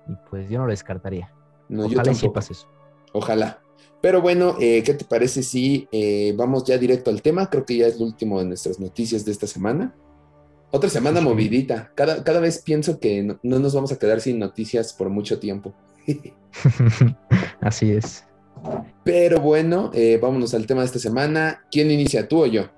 [0.06, 1.34] y pues yo no lo descartaría.
[1.68, 2.68] No, Ojalá yo pase eso.
[3.12, 3.60] Ojalá.
[4.00, 7.50] Pero bueno, eh, ¿qué te parece si eh, vamos ya directo al tema?
[7.50, 9.96] Creo que ya es lo último de nuestras noticias de esta semana.
[10.70, 11.90] Otra semana movidita.
[11.96, 15.74] Cada, cada vez pienso que no, nos vamos a quedar sin noticias por mucho tiempo.
[17.62, 18.24] Así es.
[19.02, 21.64] Pero bueno, eh, vámonos al tema de esta semana.
[21.68, 22.68] ¿Quién inicia, tú o yo?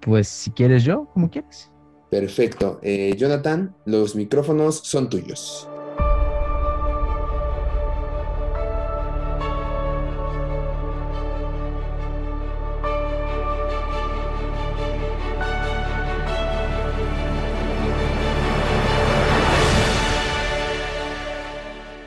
[0.00, 1.70] Pues si quieres yo, como quieres.
[2.18, 2.80] Perfecto.
[2.82, 5.68] Jonathan, los micrófonos son tuyos.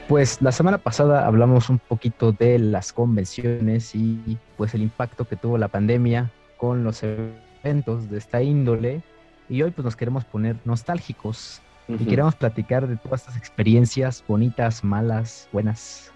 [0.08, 5.36] Pues la semana pasada hablamos un poquito de las convenciones y pues el impacto que
[5.36, 9.04] tuvo la pandemia con los eventos de esta índole
[9.50, 14.84] y hoy pues nos queremos poner nostálgicos y queremos platicar de todas estas experiencias bonitas,
[14.84, 16.14] malas, buenas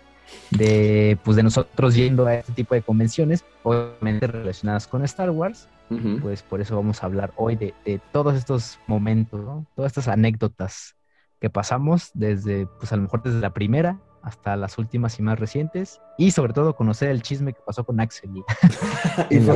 [0.51, 5.67] de pues de nosotros yendo a este tipo de convenciones, obviamente relacionadas con Star Wars.
[6.23, 9.39] Pues por eso vamos a hablar hoy de, todos estos momentos,
[9.75, 10.95] todas estas anécdotas
[11.39, 15.37] que pasamos desde, pues a lo mejor desde la primera hasta las últimas y más
[15.37, 18.43] recientes, y sobre todo conocer el chisme que pasó con Axel y,
[19.35, 19.55] en la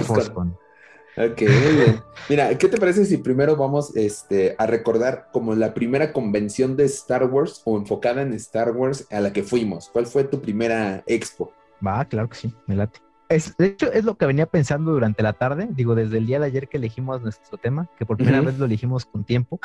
[1.17, 2.01] Ok, muy bien.
[2.29, 6.85] Mira, ¿qué te parece si primero vamos este, a recordar como la primera convención de
[6.85, 9.89] Star Wars o enfocada en Star Wars a la que fuimos?
[9.89, 11.51] ¿Cuál fue tu primera expo?
[11.85, 12.99] Va, claro que sí, me late
[13.29, 16.45] de hecho, es lo que venía pensando durante la tarde, digo, desde el día de
[16.45, 19.59] ayer que elegimos nuestro tema, que por primera vez lo elegimos con tiempo.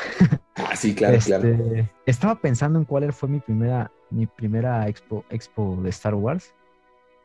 [0.54, 1.48] Ah, sí, claro, claro.
[1.48, 6.54] Este, estaba pensando en cuál fue mi primera, mi primera expo, expo de Star Wars.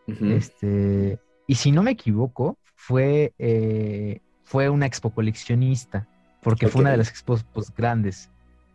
[0.07, 6.07] Este, y si no me equivoco, fue, eh, fue una expo coleccionista,
[6.41, 8.29] porque fue una de las expos pues, grandes.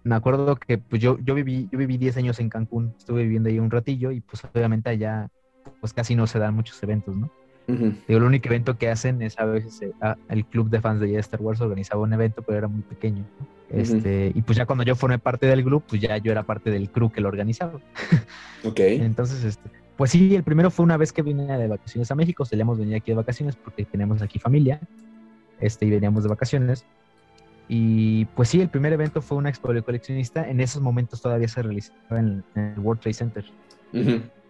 [0.05, 3.49] Me acuerdo que pues, yo, yo, viví, yo viví 10 años en Cancún, estuve viviendo
[3.49, 5.31] ahí un ratillo y pues obviamente allá
[5.81, 7.31] pues casi no se dan muchos eventos, ¿no?
[7.69, 9.93] el único evento que hacen es a veces eh,
[10.29, 13.25] el club de fans de Star Wars organizaba un evento, pero era muy pequeño.
[13.71, 16.71] este, Y pues ya cuando yo formé parte del grupo, pues ya yo era parte
[16.71, 17.81] del crew que lo organizaba.
[18.65, 18.81] ok.
[18.81, 22.45] Entonces, este, pues sí, el primero fue una vez que vine de vacaciones a México,
[22.45, 24.81] solíamos venir aquí de vacaciones porque tenemos aquí familia,
[25.61, 26.85] este, y veníamos de vacaciones.
[27.69, 30.49] Y pues sí, el primer evento fue una expo de coleccionista.
[30.49, 33.45] En esos momentos todavía se realizaba en, el World Trade Center.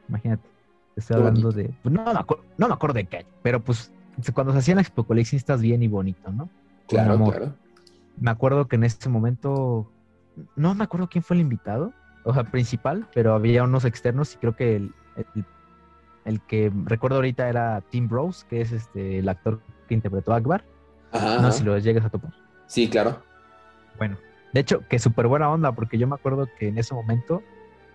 [0.09, 0.49] Imagínate.
[0.97, 1.71] Estoy hablando de.
[1.83, 3.91] Pues, no, me acuerdo, no me acuerdo de qué pero pues
[4.35, 6.49] cuando se hacían las expo coleccionistas bien y bonito, ¿no?
[6.89, 7.55] Claro, claro.
[8.21, 9.91] Me acuerdo que en ese momento.
[10.57, 11.93] No me acuerdo quién fue el invitado,
[12.25, 14.95] o sea, principal, pero había unos externos y creo que el,
[16.25, 20.37] el, que recuerdo ahorita era Tim Rose, que es este el actor que interpretó a
[20.37, 20.65] Akbar.
[21.13, 22.33] no sé si lo llegas a topar.
[22.67, 23.23] Sí, claro.
[23.99, 24.17] Bueno,
[24.53, 27.43] de hecho, que súper buena onda, porque yo me acuerdo que en ese momento,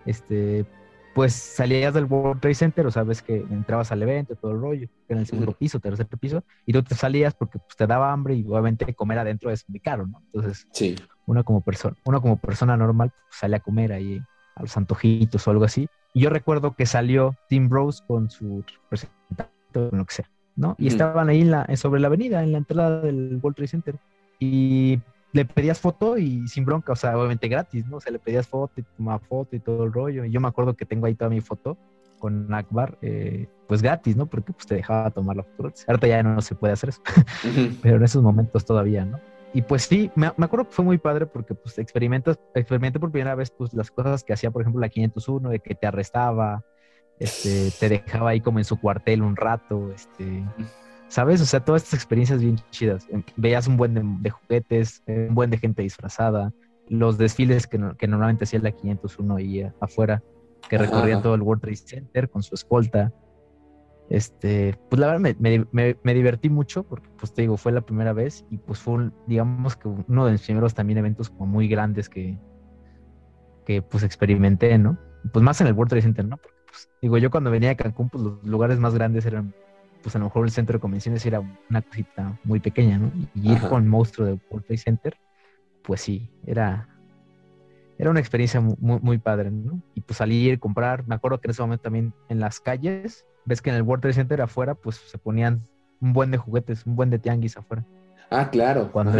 [0.06, 0.66] este,
[1.14, 4.88] pues salías del World Trade Center, o sabes que entrabas al evento, todo el rollo,
[5.08, 8.34] en el segundo piso, tercer piso, y tú te salías porque pues, te daba hambre
[8.34, 10.22] y obviamente comer adentro es muy caro, ¿no?
[10.32, 10.96] Entonces, sí.
[11.26, 14.20] uno como persona, uno como persona normal pues, sale a comer ahí
[14.56, 15.88] a los antojitos o algo así.
[16.14, 20.74] Y yo recuerdo que salió Tim Rose con su representante, o lo que sea, ¿no?
[20.78, 23.96] Y estaban ahí en la, sobre la avenida, en la entrada del World Trade Center.
[24.38, 25.00] Y
[25.32, 27.98] le pedías foto y sin bronca, o sea, obviamente gratis, ¿no?
[27.98, 30.24] O sea, le pedías foto y tomaba foto y todo el rollo.
[30.24, 31.76] Y yo me acuerdo que tengo ahí toda mi foto
[32.18, 34.26] con Akbar, eh, pues gratis, ¿no?
[34.26, 35.72] Porque pues te dejaba tomar la foto.
[35.86, 37.02] Ahorita ya no se puede hacer eso,
[37.82, 39.20] pero en esos momentos todavía, ¿no?
[39.54, 43.34] Y pues sí, me, acuerdo que fue muy padre porque pues experimentas, experimenté por primera
[43.34, 46.64] vez pues las cosas que hacía, por ejemplo, la 501, de que te arrestaba,
[47.18, 50.44] este, te dejaba ahí como en su cuartel un rato, este...
[51.08, 51.40] ¿Sabes?
[51.40, 53.06] O sea, todas estas experiencias bien chidas.
[53.36, 56.52] Veías un buen de, juguetes, un buen de gente disfrazada,
[56.86, 60.22] los desfiles que, normalmente hacía la 501 ahí afuera,
[60.68, 63.12] que recorrían todo el World Trade Center con su escolta.
[64.10, 68.46] Este, pues la verdad me, divertí mucho porque, pues te digo, fue la primera vez
[68.50, 72.38] y pues fue, digamos que uno de mis primeros también eventos como muy grandes que,
[73.66, 74.98] que pues experimenté, ¿no?
[75.32, 76.38] Pues más en el World Trade Center, ¿no?
[76.38, 79.54] Porque, pues, digo, yo cuando venía a Cancún, pues los lugares más grandes eran
[80.02, 83.10] pues a lo mejor el centro de convenciones era una cosita muy pequeña, ¿no?
[83.34, 85.16] Y ir con el monstruo de World Trade Center,
[85.82, 86.88] pues sí, era,
[87.98, 89.82] era una experiencia muy, muy padre, ¿no?
[89.94, 93.62] Y pues salir, comprar, me acuerdo que en ese momento también en las calles, ves
[93.62, 95.66] que en el World Trade Center afuera, pues se ponían
[96.00, 97.84] un buen de juguetes, un buen de tianguis afuera.
[98.30, 98.92] Ah, claro.
[98.92, 99.12] Cuando,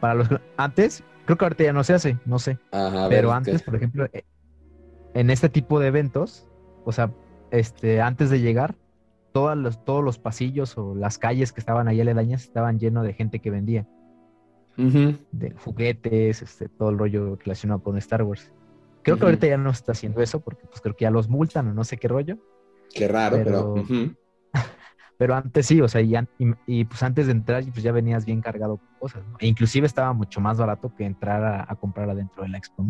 [0.00, 2.58] para los antes, creo que ahorita ya no se hace, no sé.
[3.08, 4.24] pero antes, por ejemplo, eh,
[5.14, 6.46] en este tipo de eventos,
[6.84, 7.10] o sea,
[7.50, 8.76] este, antes de llegar,
[9.32, 13.14] todos los, todos los pasillos o las calles que estaban ahí aledañas estaban llenos de
[13.14, 13.86] gente que vendía
[14.76, 18.52] de juguetes, este, todo el rollo relacionado con Star Wars.
[19.08, 21.68] Creo que ahorita ya no está haciendo eso porque pues creo que ya los multan
[21.68, 22.38] o no sé qué rollo.
[22.92, 23.74] Qué raro, pero...
[25.18, 26.14] Pero, antes sí, o sea, y,
[26.66, 30.12] y, pues antes de entrar pues ya venías bien cargado con cosas, E inclusive estaba
[30.12, 32.86] mucho más barato que entrar a, comprar adentro de la expo,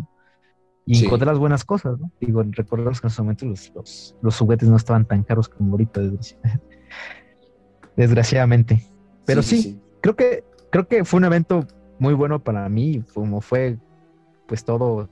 [0.85, 2.11] Y encontré las buenas cosas, ¿no?
[2.19, 6.01] Digo, recordemos que en ese momento los, los, juguetes no estaban tan caros como ahorita,
[7.95, 8.83] desgraciadamente.
[9.25, 11.65] Pero sí, creo que creo que fue un evento
[11.99, 13.77] muy bueno para mí, como fue,
[14.47, 15.09] pues todo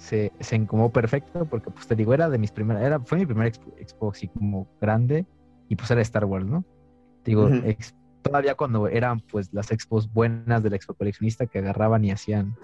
[0.00, 3.26] se, se encomó perfecto, porque pues te digo, era de mis primeras, era, fue mi
[3.26, 5.26] primer expo, así como grande,
[5.68, 6.64] y pues era Star Wars, ¿no?
[7.22, 7.50] Digo,
[8.22, 12.56] todavía cuando eran pues las expos buenas del expo coleccionista que agarraban y hacían,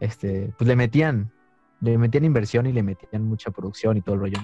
[0.00, 1.32] este, pues le metían,
[1.80, 4.38] le metían inversión y le metían mucha producción y todo el rollo.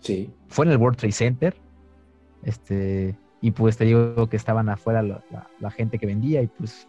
[0.00, 0.30] Sí.
[0.48, 1.56] Fue en el World Trade Center,
[2.42, 5.24] este, y pues te digo que estaban afuera la,
[5.58, 6.86] la gente que vendía y pues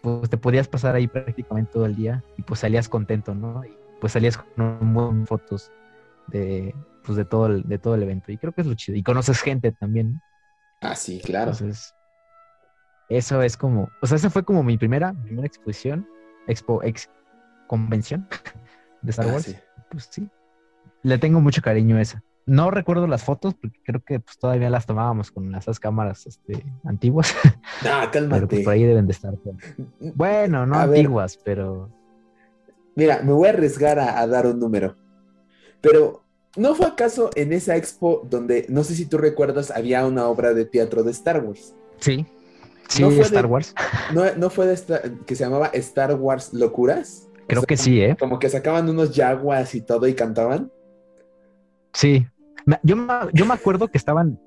[0.00, 3.64] pues te podías pasar ahí prácticamente todo el día y pues salías contento, ¿no?
[3.64, 5.70] Y pues salías con buenas fotos
[6.28, 8.32] de, pues de todo, el, de todo el evento.
[8.32, 8.96] Y creo que es lo chido.
[8.96, 10.20] Y conoces gente también.
[10.80, 11.52] Ah, sí, claro.
[11.52, 11.94] Entonces,
[13.08, 16.08] eso es como, o sea, esa fue como mi primera, primera exposición,
[16.46, 17.08] expo, ex
[17.66, 18.28] convención
[19.02, 19.56] de Star ah, Wars.
[19.90, 20.28] Pues sí,
[21.02, 22.22] le tengo mucho cariño a esa.
[22.46, 26.64] No recuerdo las fotos porque creo que pues, todavía las tomábamos con esas cámaras este,
[26.84, 27.34] antiguas.
[27.84, 28.36] Ah, cálmate.
[28.36, 29.34] Pero pues, por ahí deben de estar.
[30.14, 31.90] Bueno, no antiguas, pero.
[32.96, 34.96] Mira, me voy a arriesgar a, dar un número.
[35.82, 36.22] Pero,
[36.56, 40.54] ¿no fue acaso en esa expo donde, no sé si tú recuerdas, había una obra
[40.54, 41.74] de teatro de Star Wars?
[41.98, 42.26] Sí.
[42.88, 43.74] Sí, ¿No fue Star Wars.
[44.38, 47.28] ¿No, fue de esta, que se llamaba Star Wars Locuras?
[47.46, 48.16] Creo que sí, ¿eh?
[48.18, 50.72] Como que sacaban unos jaguas y todo y cantaban.
[51.92, 52.26] Sí,
[52.82, 52.96] yo,
[53.32, 54.40] yo me acuerdo que estaban,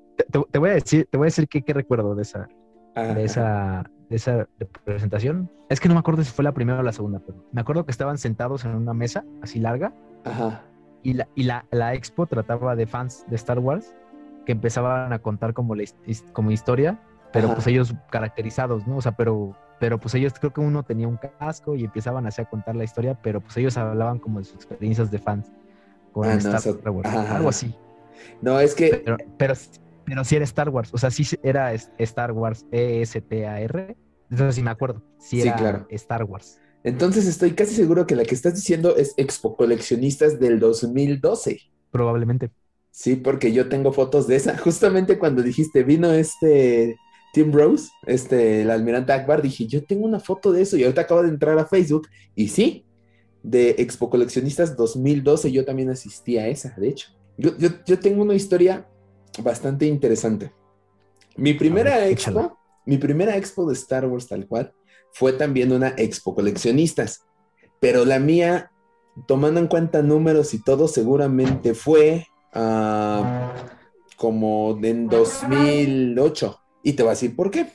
[0.50, 2.48] te, voy a decir, te voy a decir qué, recuerdo de esa,
[2.94, 4.48] de esa, esa
[4.84, 5.50] presentación.
[5.68, 7.84] Es que no me acuerdo si fue la primera o la segunda, pero me acuerdo
[7.84, 9.92] que estaban sentados en una mesa así larga.
[10.24, 10.62] Ajá.
[11.02, 13.94] Y la, y la, la expo trataba de fans de Star Wars
[14.44, 15.84] que empezaban a contar como, la,
[16.32, 17.00] como historia,
[17.32, 18.96] pero pues ellos caracterizados, ¿no?
[18.96, 22.42] O sea, pero, pero pues ellos creo que uno tenía un casco y empezaban así
[22.42, 25.50] a contar la historia, pero pues ellos hablaban como de sus experiencias de fans
[26.12, 27.74] con ah, Star Wars, algo así.
[28.42, 29.02] No, es que.
[29.04, 29.54] Pero, pero,
[30.10, 30.90] pero sí era Star Wars.
[30.92, 33.96] O sea, sí era Star Wars E-S-T-A-R.
[34.28, 35.04] Entonces sí me acuerdo.
[35.18, 35.86] Sí, era claro.
[35.88, 36.58] Star Wars.
[36.82, 41.60] Entonces estoy casi seguro que la que estás diciendo es Expo Coleccionistas del 2012.
[41.92, 42.50] Probablemente.
[42.90, 44.58] Sí, porque yo tengo fotos de esa.
[44.64, 46.96] Justamente cuando dijiste, vino este
[47.32, 51.02] Tim Rose, este, el almirante Akbar, dije, yo tengo una foto de eso y ahorita
[51.02, 52.84] acabo de entrar a Facebook y sí,
[53.44, 57.10] de Expo Coleccionistas 2012 yo también asistí a esa, de hecho.
[57.40, 58.86] Yo, tengo una historia
[59.42, 60.52] bastante interesante.
[61.36, 64.72] Mi primera expo, mi primera expo de Star Wars tal cual,
[65.12, 67.22] fue también una expo coleccionistas.
[67.80, 68.70] Pero la mía,
[69.26, 73.54] tomando en cuenta números y todo, seguramente fue ah,
[74.16, 76.60] como en 2008.
[76.82, 77.66] Y te voy a decir por qué.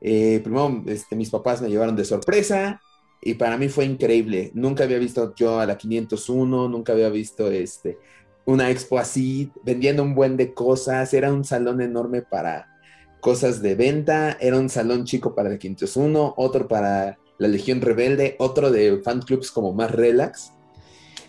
[0.00, 2.80] Eh, primero, este, mis papás me llevaron de sorpresa
[3.20, 4.50] y para mí fue increíble.
[4.54, 7.98] Nunca había visto yo a la 501, nunca había visto este,
[8.44, 12.78] una expo así, vendiendo un buen de cosas, era un salón enorme para
[13.20, 18.36] cosas de venta, era un salón chico para el 501, otro para la Legión Rebelde,
[18.38, 20.52] otro de fan clubs como más relax.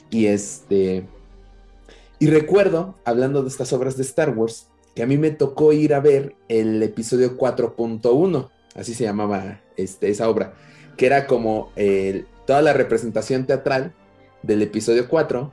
[0.10, 1.06] Y este
[2.22, 5.96] y recuerdo, hablando de estas obras de Star Wars, que a mí me tocó ir
[5.96, 10.54] a ver el episodio 4.1, así se llamaba este, esa obra,
[10.98, 11.72] que era como
[12.46, 13.96] toda la representación teatral
[14.44, 15.52] del episodio 4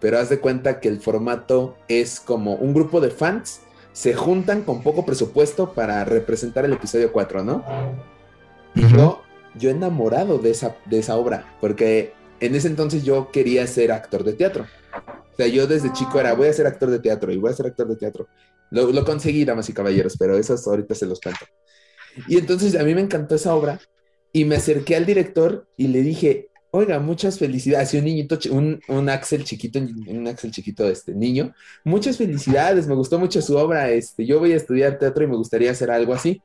[0.00, 3.60] pero haz de cuenta que el formato es como un grupo de fans
[3.98, 7.64] se juntan con poco presupuesto para representar el episodio 4, ¿no?
[8.76, 9.22] Y yo,
[9.56, 14.22] yo enamorado de esa, de esa obra, porque en ese entonces yo quería ser actor
[14.22, 14.66] de teatro.
[15.32, 17.56] O sea, yo desde chico era, voy a ser actor de teatro y voy a
[17.56, 18.28] ser actor de teatro.
[18.70, 21.44] Lo, lo conseguí, damas y caballeros, pero esos ahorita se los cuento.
[22.28, 23.80] Y entonces a mí me encantó esa obra
[24.32, 27.94] y me acerqué al director y le dije, Oiga, muchas felicidades.
[27.94, 31.54] un niñito, un, un Axel chiquito, un Axel chiquito, este niño.
[31.84, 33.90] Muchas felicidades, me gustó mucho su obra.
[33.90, 36.42] Este, yo voy a estudiar teatro y me gustaría hacer algo así.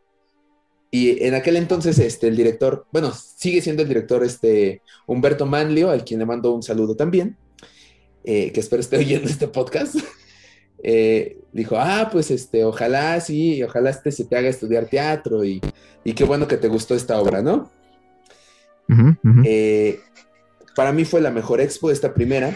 [0.91, 5.89] Y en aquel entonces, este, el director, bueno, sigue siendo el director, este, Humberto Manlio,
[5.89, 7.35] al quien le mando un saludo también,
[8.23, 9.95] eh, que espero esté oyendo este podcast.
[10.85, 15.61] Eh, dijo, ah, pues este, ojalá sí, ojalá este se te haga estudiar teatro y,
[16.03, 17.71] qué bueno que te gustó esta obra, ¿no?
[19.45, 20.01] Eh,
[20.75, 22.55] para mí fue la mejor expo esta primera,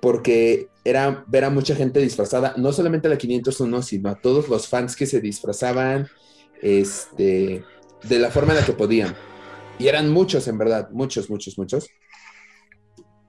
[0.00, 4.48] porque era ver a mucha gente disfrazada, no solamente a la 501, sino a todos
[4.48, 6.08] los fans que se disfrazaban
[6.62, 7.64] este,
[8.04, 9.14] de la forma en la que podían.
[9.78, 11.88] Y eran muchos, en verdad, muchos, muchos, muchos.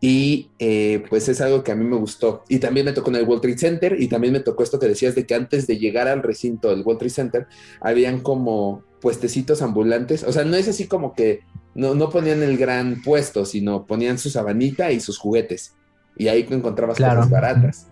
[0.01, 2.43] Y eh, pues es algo que a mí me gustó.
[2.47, 4.87] Y también me tocó en el World Trade Center y también me tocó esto que
[4.87, 7.47] decías de que antes de llegar al recinto del World Trade Center
[7.81, 10.23] habían como puestecitos ambulantes.
[10.23, 11.41] O sea, no es así como que
[11.79, 15.75] no, no ponían el gran puesto, sino ponían su sabanita y sus juguetes.
[16.17, 17.87] Y ahí encontrabas cosas baratas.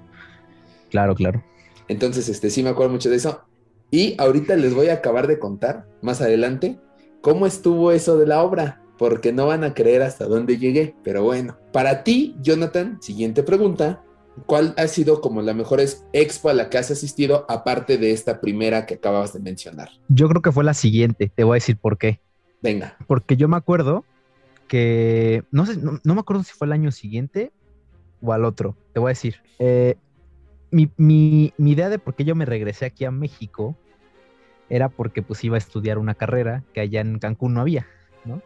[0.90, 1.44] Claro, claro.
[1.88, 3.46] Entonces, este, sí me acuerdo mucho de eso.
[3.90, 6.78] Y ahorita les voy a acabar de contar, más adelante,
[7.22, 10.94] cómo estuvo eso de la obra porque no van a creer hasta dónde llegué.
[11.04, 14.04] Pero bueno, para ti, Jonathan, siguiente pregunta.
[14.46, 15.82] ¿Cuál ha sido como la mejor
[16.14, 19.90] expo a la que has asistido aparte de esta primera que acababas de mencionar?
[20.10, 22.20] Yo creo que fue la siguiente, te voy a decir por qué.
[22.68, 22.98] Venga.
[23.08, 24.04] Porque yo me acuerdo
[24.68, 27.54] que, no sé, no, me acuerdo si fue el año siguiente
[28.22, 29.38] o al otro, te voy a decir.
[29.60, 29.96] Eh,
[30.70, 33.78] mi, mi, mi idea de por qué yo me regresé aquí a México
[34.70, 37.88] era porque pues iba a estudiar una carrera que allá en Cancún no había,
[38.26, 38.42] ¿no?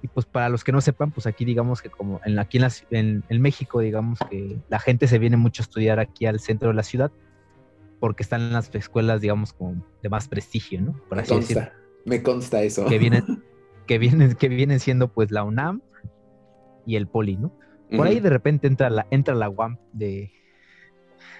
[0.00, 2.58] Y pues para los que no sepan, pues aquí digamos que como en, aquí
[2.90, 6.74] en, México, digamos que la gente se viene mucho a estudiar aquí al centro de
[6.74, 7.12] la ciudad
[8.00, 11.00] porque están en las escuelas, digamos, como de más prestigio, ¿no?
[11.10, 11.72] me consta,
[12.04, 12.86] me consta eso.
[12.86, 13.24] Que vienen,
[13.86, 15.82] que vienen, que vienen siendo pues la UNAM
[16.86, 17.52] y el Poli, ¿no?
[17.96, 20.30] Por ahí de repente entra la, entra la UAM de,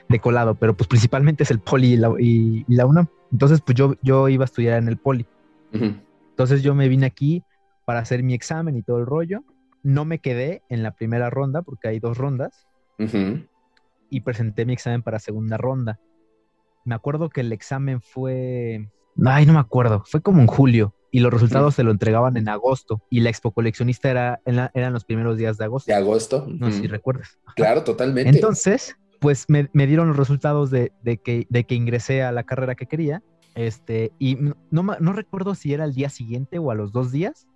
[0.09, 3.09] de colado, pero pues principalmente es el Poli y la, UNAM.
[3.31, 5.27] Entonces, pues yo, yo iba a estudiar en el Poli.
[5.73, 7.43] Entonces yo me vine aquí
[7.85, 9.45] para hacer mi examen y todo el rollo.
[9.83, 12.67] No me quedé en la primera ronda porque hay dos rondas.
[14.11, 16.01] Y presenté mi examen para segunda ronda.
[16.85, 18.89] Me acuerdo que el examen fue...
[19.25, 20.03] Ay, no me acuerdo.
[20.07, 20.95] Fue como en julio.
[21.11, 23.03] Y los resultados se lo entregaban en agosto.
[23.11, 25.91] Y la expo coleccionista era, en eran los primeros días de agosto.
[25.91, 26.47] De agosto.
[26.49, 27.39] No sé si recuerdas.
[27.57, 28.29] Claro, totalmente.
[28.29, 30.93] Entonces, pues me, dieron los resultados de,
[31.25, 33.23] que, de que ingresé a la carrera que quería.
[33.55, 34.37] Este, y
[34.71, 37.49] no, no recuerdo si era el día siguiente o a los dos días,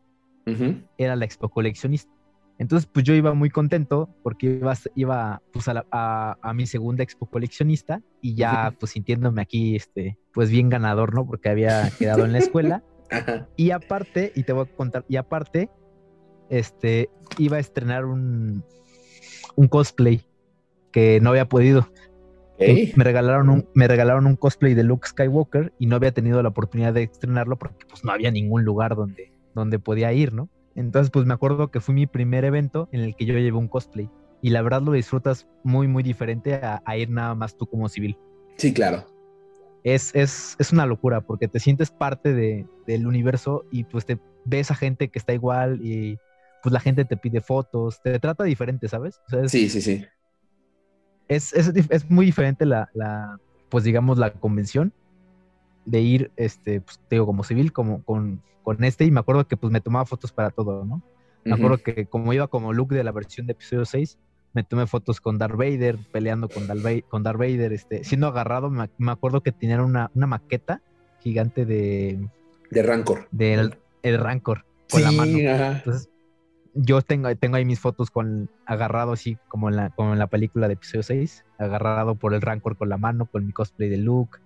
[0.99, 2.11] era la expo coleccionista.
[2.59, 7.27] Entonces, pues yo iba muy contento porque iba, iba pues a, a, mi segunda expo
[7.27, 11.27] coleccionista y ya pues sintiéndome aquí, este, pues bien ganador, ¿no?
[11.27, 12.85] Porque había quedado en la escuela.
[13.57, 15.71] Y aparte, y te voy a contar, y aparte,
[16.49, 18.65] este, iba a estrenar un,
[19.57, 20.23] un cosplay
[20.93, 21.89] que no había podido.
[22.59, 26.51] Me, regalaron un, me regalaron un cosplay de Luke Skywalker y no había tenido la
[26.51, 30.49] oportunidad de estrenarlo porque pues no había ningún lugar donde, donde podía ir, ¿no?
[30.75, 33.69] Entonces, pues me acuerdo que fue mi primer evento en el que yo llevé un
[33.69, 34.09] cosplay.
[34.41, 38.17] Y la verdad lo disfrutas muy, muy diferente a, ir nada más tú como civil.
[38.57, 39.07] Sí, claro.
[39.85, 44.19] Es, es, es una locura porque te sientes parte de, del universo y pues te
[44.45, 46.19] ves a gente que está igual y
[46.63, 49.21] pues la gente te pide fotos, te trata diferente, ¿sabes?
[49.47, 50.05] sí, sí, sí.
[51.29, 54.93] Es, es, es muy diferente la, la, pues digamos, la convención
[55.85, 59.57] de ir, este, pues, digo, como civil, como con, con este, y me acuerdo que
[59.57, 61.03] pues me tomaba fotos para todo, ¿no?
[61.45, 64.17] Me acuerdo que como iba como look de la versión de episodio 6,
[64.53, 68.71] me tomé fotos con Darth Vader, peleando con Darth, con Darth Vader, este, siendo agarrado,
[68.71, 70.83] me, acuerdo que tenían una, una, maqueta
[71.21, 72.29] gigante de...
[72.71, 73.27] De Rancor.
[73.33, 75.39] Del el Rancor, con la mano.
[75.39, 76.09] Entonces,
[76.75, 80.27] yo tengo, tengo ahí mis fotos con agarrado así como en la, como en la
[80.27, 83.99] película de episodio 6, agarrado por el Rancor con la mano, con mi cosplay de
[83.99, 84.39] Luke,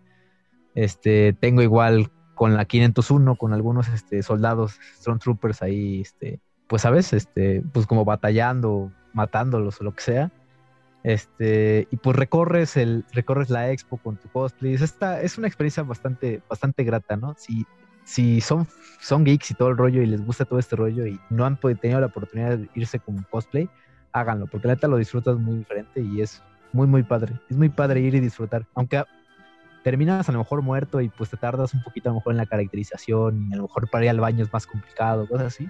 [0.76, 7.12] este, tengo igual con la 501, con algunos este, soldados, Stormtroopers ahí, este, pues, ¿sabes?
[7.12, 10.30] Este, pues como batallando, matándolos o lo que sea.
[11.02, 14.74] Este, y pues recorres el, recorres la expo con tu cosplay.
[14.74, 17.34] Esta, es una experiencia bastante, bastante grata, ¿no?
[17.38, 17.64] Si,
[18.04, 18.66] si son,
[19.00, 21.58] son geeks y todo el rollo y les gusta todo este rollo y no han
[21.58, 23.70] tenido la oportunidad de irse con cosplay,
[24.12, 27.40] háganlo, porque la neta lo disfrutas muy diferente y es muy, muy padre.
[27.48, 28.66] Es muy padre ir y disfrutar.
[28.74, 29.02] Aunque
[29.86, 32.38] terminas a lo mejor muerto y pues te tardas un poquito a lo mejor en
[32.38, 35.68] la caracterización y a lo mejor para ir al baño es más complicado, cosas así.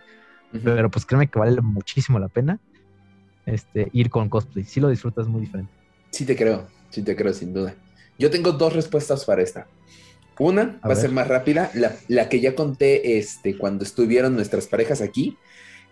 [0.64, 2.58] Pero pues créeme que vale muchísimo la pena
[3.44, 4.64] este, ir con cosplay.
[4.64, 5.70] Sí lo disfrutas muy diferente.
[6.12, 7.74] Sí te creo, sí te creo sin duda.
[8.18, 9.66] Yo tengo dos respuestas para esta.
[10.38, 11.70] Una va a ser más rápida,
[12.08, 15.36] la, que ya conté este, cuando estuvieron nuestras parejas aquí.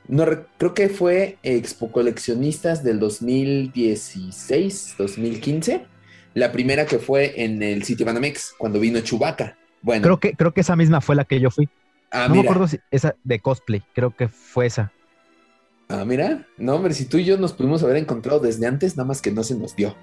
[0.09, 0.25] No,
[0.57, 5.93] creo que fue Expo Coleccionistas del 2016, 2015
[6.35, 9.57] la primera que fue en el City Banamex, cuando vino Chubaca.
[9.83, 10.03] Bueno.
[10.03, 11.69] Creo que, creo que esa misma fue la que yo fui.
[12.11, 14.93] Ah, no me acuerdo si esa de cosplay, creo que fue esa.
[15.89, 16.47] Ah, mira.
[16.57, 19.31] No, hombre, si tú y yo nos pudimos haber encontrado desde antes, nada más que
[19.31, 19.95] no se nos dio.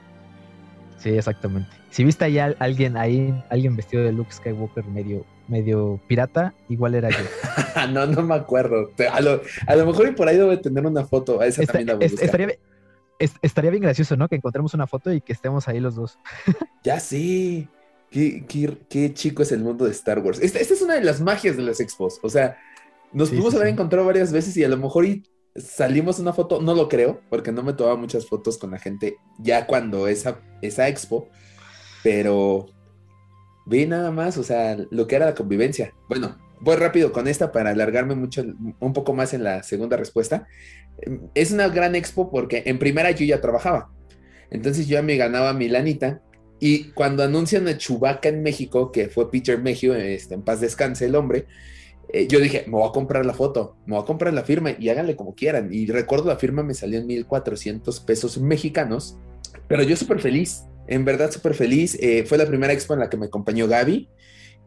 [1.00, 1.70] Sí, exactamente.
[1.90, 6.94] Si viste ahí a alguien ahí, alguien vestido de Luke Skywalker medio, medio pirata, igual
[6.94, 7.18] era yo.
[7.92, 8.92] no, no me acuerdo.
[9.12, 9.42] A lo,
[9.86, 11.42] mejor y por ahí debe tener una foto.
[11.42, 12.56] esa también la estaría,
[13.42, 14.28] estaría bien gracioso, ¿no?
[14.28, 16.20] Que encontremos una foto y que estemos ahí los dos.
[16.84, 17.68] ya sí.
[18.10, 18.46] Qué,
[18.90, 20.40] qué, chico es el mundo de Star Wars.
[20.42, 22.20] Esta, es una de las magias de las expos.
[22.24, 22.58] O sea,
[23.14, 25.24] nos pudimos haber encontrado varias veces y a lo mejor y
[25.56, 29.18] salimos una foto, no lo creo, porque no me tomaba muchas fotos con la gente
[29.40, 31.30] ya cuando esa, esa expo,
[32.04, 32.68] pero
[33.66, 35.94] vi nada más, o sea, lo que era la convivencia.
[36.10, 38.44] Bueno, voy rápido con esta para alargarme mucho,
[38.80, 40.48] un poco más en la segunda respuesta.
[41.34, 43.90] Es una gran expo porque en primera yo ya trabajaba,
[44.50, 46.22] entonces yo ya me ganaba mi lanita.
[46.60, 51.06] Y cuando anuncian a Chubaca en México, que fue Peter Mejio, este, en paz descanse
[51.06, 51.48] el hombre,
[52.14, 54.72] eh, yo dije, me voy a comprar la foto, me voy a comprar la firma
[54.78, 55.70] y háganle como quieran.
[55.74, 59.18] Y recuerdo la firma me salió en 1400 pesos mexicanos,
[59.68, 61.98] pero yo súper feliz, en verdad súper feliz.
[62.00, 64.10] Eh, fue la primera expo en la que me acompañó Gaby.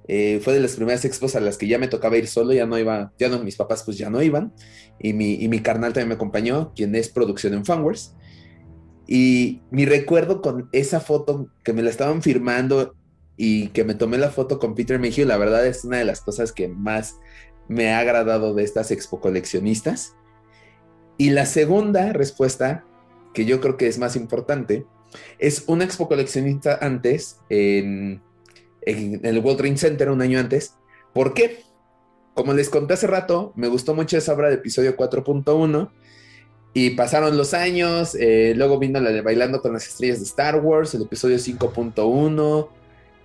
[0.06, 2.66] Eh, fue de las primeras expos a las que ya me tocaba ir solo, ya
[2.66, 4.52] no iba, ya no, mis papás pues ya no iban.
[4.98, 8.14] Y mi, y mi carnal también me acompañó, quien es producción en Fanwares.
[9.06, 12.94] Y mi recuerdo con esa foto que me la estaban firmando
[13.36, 16.20] y que me tomé la foto con Peter Mayhew, la verdad es una de las
[16.20, 17.18] cosas que más
[17.68, 20.14] me ha agradado de estas expo coleccionistas.
[21.16, 22.84] Y la segunda respuesta,
[23.32, 24.86] que yo creo que es más importante,
[25.38, 28.22] es una expo coleccionista antes, en,
[28.86, 30.74] el World Trade Center, un año antes.
[31.12, 31.62] ¿Por qué?
[32.34, 35.90] Como les conté hace rato, me gustó mucho esa obra de episodio 4.1
[36.74, 40.56] y pasaron los años, eh, luego vino la de Bailando con las Estrellas de Star
[40.56, 42.68] Wars, el episodio 5.1,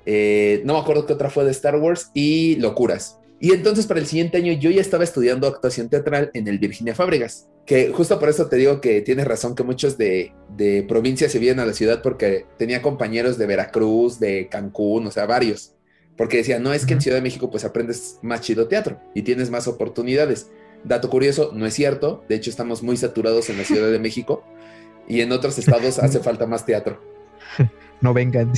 [0.05, 3.18] eh, no me acuerdo qué otra fue de Star Wars y Locuras.
[3.39, 6.93] Y entonces para el siguiente año yo ya estaba estudiando actuación teatral en el Virginia
[6.93, 11.31] Fábregas, que justo por eso te digo que tienes razón que muchos de, de provincias
[11.31, 15.73] se vienen a la ciudad porque tenía compañeros de Veracruz, de Cancún, o sea, varios.
[16.17, 19.21] Porque decían, no es que en Ciudad de México pues aprendes más chido teatro y
[19.21, 20.49] tienes más oportunidades.
[20.83, 22.25] Dato curioso, no es cierto.
[22.27, 24.43] De hecho, estamos muy saturados en la Ciudad de México
[25.07, 27.01] y en otros estados hace falta más teatro.
[28.01, 28.51] no vengan.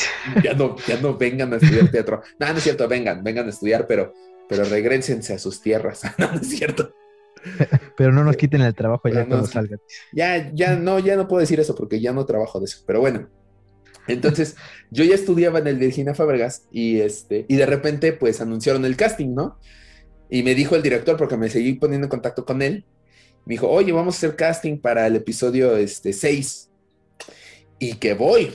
[0.43, 2.23] Ya no, ya no vengan a estudiar teatro.
[2.39, 4.13] No, no es cierto, vengan, vengan a estudiar, pero,
[4.51, 6.01] pero regrésense a sus tierras.
[6.17, 6.93] No, no es cierto.
[7.95, 9.79] Pero no nos quiten el trabajo ya cuando salgan.
[10.11, 12.83] Ya, ya no, ya no puedo decir eso porque ya no trabajo de eso.
[12.85, 13.29] Pero bueno.
[14.09, 14.57] Entonces,
[14.89, 18.97] yo ya estudiaba en el Virginia Fábregas y este, y de repente, pues anunciaron el
[18.97, 19.57] casting, ¿no?
[20.29, 22.85] Y me dijo el director, porque me seguí poniendo en contacto con él,
[23.45, 26.69] me dijo, oye, vamos a hacer casting para el episodio este, 6.
[27.79, 28.51] Y que voy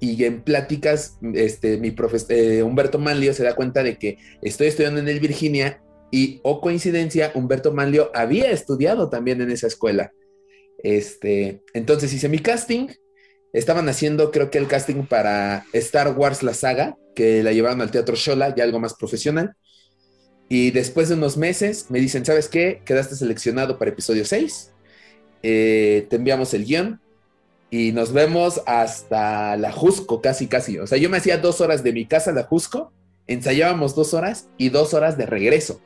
[0.00, 4.68] y en pláticas, este, mi profesor eh, Humberto Manlio se da cuenta de que estoy
[4.68, 10.12] estudiando en el Virginia y, o coincidencia, Humberto Manlio había estudiado también en esa escuela.
[10.82, 12.88] Este, entonces hice mi casting.
[13.52, 17.90] Estaban haciendo, creo que el casting para Star Wars la saga, que la llevaron al
[17.90, 19.56] Teatro Shola, ya algo más profesional.
[20.48, 22.82] Y después de unos meses me dicen, ¿sabes qué?
[22.84, 24.72] Quedaste seleccionado para episodio 6.
[25.42, 27.00] Eh, te enviamos el guion
[27.70, 30.78] y nos vemos hasta la Jusco, casi, casi.
[30.78, 32.92] O sea, yo me hacía dos horas de mi casa a la Jusco,
[33.26, 35.80] ensayábamos dos horas y dos horas de regreso.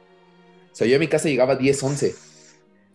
[0.72, 2.14] O sea, yo a mi casa llegaba a 10, 11.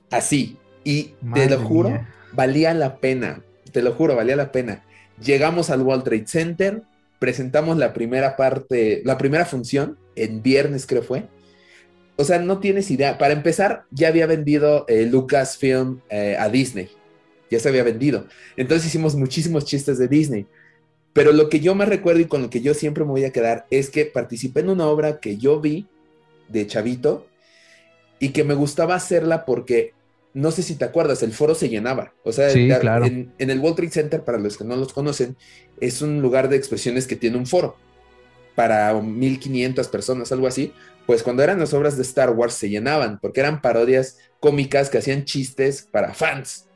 [0.09, 0.57] Así.
[0.83, 3.43] Y te lo juro, valía la pena.
[3.73, 4.83] Te lo juro, valía la pena.
[5.21, 6.83] Llegamos al World Trade Center,
[7.19, 11.27] presentamos la primera parte, la primera función, en viernes creo fue.
[12.15, 13.17] O sea, no tienes idea.
[13.17, 16.89] Para empezar, ya había vendido eh, Lucasfilm eh, a Disney
[17.49, 18.27] ya se había vendido.
[18.55, 20.45] Entonces hicimos muchísimos chistes de Disney.
[21.13, 23.31] Pero lo que yo más recuerdo y con lo que yo siempre me voy a
[23.31, 25.87] quedar es que participé en una obra que yo vi
[26.47, 27.27] de Chavito
[28.19, 29.93] y que me gustaba hacerla porque
[30.33, 32.13] no sé si te acuerdas, el foro se llenaba.
[32.23, 35.35] O sea, en, el World Trade Center, para los que no los conocen,
[35.79, 37.75] es un lugar de expresiones que tiene un foro
[38.53, 40.73] para 1500 personas, algo así.
[41.07, 44.99] Pues cuando eran las obras de Star Wars se llenaban porque eran parodias cómicas que
[44.99, 46.66] hacían chistes para fans.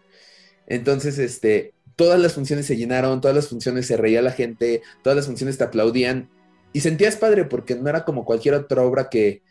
[0.72, 5.18] Entonces, este, todas las funciones se llenaron, todas las funciones se reía la gente, todas
[5.18, 6.30] las funciones te aplaudían
[6.72, 9.42] y sentías padre porque no era como cualquier otra obra que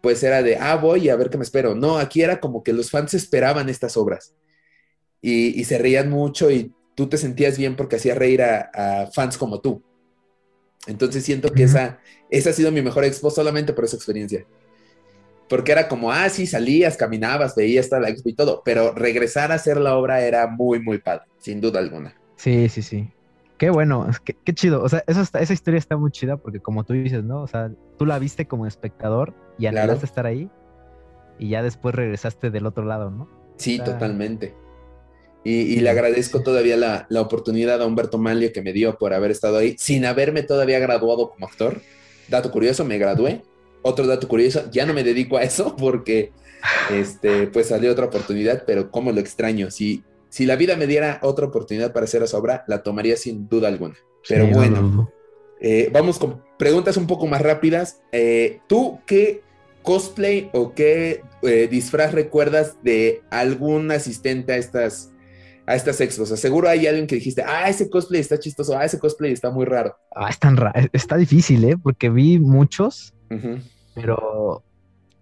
[0.00, 1.74] pues era de, ah, voy a ver qué me espero.
[1.74, 4.34] No, aquí era como que los fans esperaban estas obras
[5.20, 9.60] y, se reían mucho y tú te sentías bien porque hacía reír a, fans como
[9.60, 9.82] tú.
[10.86, 11.98] Entonces siento que esa,
[12.30, 14.46] esa ha sido mi mejor expo solamente por esa experiencia
[15.48, 19.52] porque era como, ah, sí, salías, caminabas, veías toda la expo y todo, pero regresar
[19.52, 22.14] a hacer la obra era muy, muy padre, sin duda alguna.
[22.36, 23.10] Sí, sí, sí.
[23.58, 24.82] Qué bueno, qué, qué chido.
[24.82, 27.42] O sea, eso esa historia está muy chida porque como tú dices, ¿no?
[27.42, 30.50] O sea, tú la viste como espectador y anhelaste estar ahí
[31.38, 33.28] y ya después regresaste del otro lado, ¿no?
[33.58, 34.56] Sí, totalmente.
[35.44, 39.32] Y, le agradezco todavía la, la, oportunidad a Humberto Manlio que me dio por haber
[39.32, 41.80] estado ahí sin haberme todavía graduado como actor.
[42.28, 43.42] Dato curioso, me gradué.
[43.82, 46.32] Otro dato curioso, ya no me dedico a eso porque
[46.90, 49.70] este, pues salió otra oportunidad, pero cómo lo extraño.
[49.70, 53.48] Si, si la vida me diera otra oportunidad para hacer esa obra, la tomaría sin
[53.48, 53.96] duda alguna.
[54.28, 55.10] Pero bueno,
[55.60, 58.00] eh, vamos con preguntas un poco más rápidas.
[58.12, 59.42] Eh, ¿Tú qué
[59.82, 65.12] cosplay o qué eh, disfraz recuerdas de algún asistente a estas,
[65.66, 66.28] a estas expos?
[66.28, 69.64] seguro hay alguien que dijiste, ah, ese cosplay está chistoso, ah, ese cosplay está muy
[69.64, 69.96] raro.
[70.14, 71.76] Ah, es tan raro, está difícil, ¿eh?
[71.82, 73.11] Porque vi muchos,
[73.94, 74.64] pero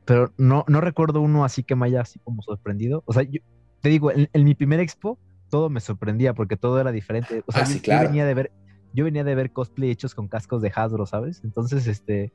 [0.04, 3.04] pero no, no recuerdo uno así que me haya así como sorprendido.
[3.06, 3.40] O sea, yo
[3.80, 7.44] te digo, en, mi primer expo todo me sorprendía porque todo era diferente.
[7.46, 8.52] O sea, ah, yo, venía de ver,
[8.92, 11.42] yo venía de ver cosplay hechos con cascos de Hasbro, ¿sabes?
[11.44, 12.32] Entonces, este,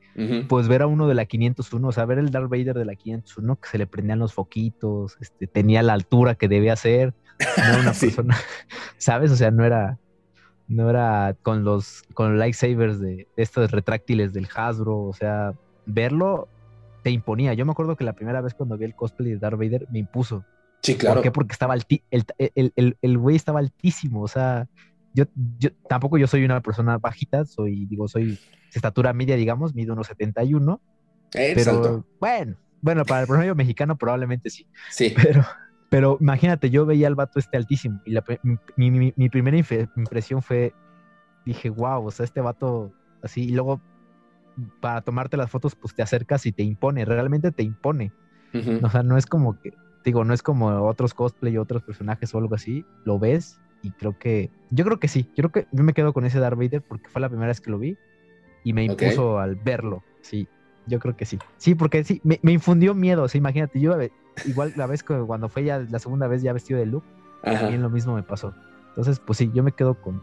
[0.48, 2.94] pues ver a uno de la 501, o sea, ver el Darth Vader de la
[2.94, 7.14] 501 que se le prendían los foquitos, este, tenía la altura que debía ser,
[7.58, 8.36] no era una persona,
[8.96, 9.30] ¿sabes?
[9.32, 9.98] O sea, no era,
[10.66, 15.52] no era con los, con lightsabers de estos retráctiles del Hasbro, o sea,
[15.86, 16.48] verlo
[17.02, 17.54] te imponía.
[17.54, 20.00] Yo me acuerdo que la primera vez cuando vi el cosplay de Darth Vader me
[20.00, 20.44] impuso.
[20.82, 21.16] Sí, claro.
[21.16, 21.30] ¿Por qué?
[21.30, 24.22] Porque estaba el, el, el, güey estaba altísimo.
[24.22, 24.68] O sea,
[25.14, 25.24] yo,
[25.58, 28.38] yo tampoco yo soy una persona bajita, soy, digo, soy
[28.74, 30.80] estatura media, digamos, mido unos 71.
[31.34, 34.66] Eh, pero bueno, bueno, para el promedio mexicano probablemente sí.
[34.90, 35.14] Sí.
[35.16, 35.44] Pero,
[35.88, 38.24] pero imagínate, yo veía al vato este altísimo y la,
[38.76, 40.74] mi, mi, mi, primera impresión fue,
[41.44, 43.80] dije, wow, o sea, este vato así, y luego
[44.80, 48.12] para tomarte las fotos, pues te acercas y te impone, realmente te impone.
[48.82, 52.38] O sea, no es como que, digo, no es como otros cosplay, otros personajes o
[52.38, 55.84] algo así, lo ves y creo que, yo creo que sí, yo creo que yo
[55.84, 57.98] me quedo con ese Darth Vader porque fue la primera vez que lo vi
[58.64, 60.48] y me impuso al verlo, sí,
[60.86, 61.38] yo creo que sí.
[61.58, 63.94] Sí, porque sí, me, infundió miedo, o imagínate, yo
[64.46, 67.06] igual la vez que cuando fue ya la segunda vez ya vestido de Luke,
[67.42, 68.54] también lo mismo me pasó.
[68.88, 70.22] Entonces, pues sí, yo me quedo con,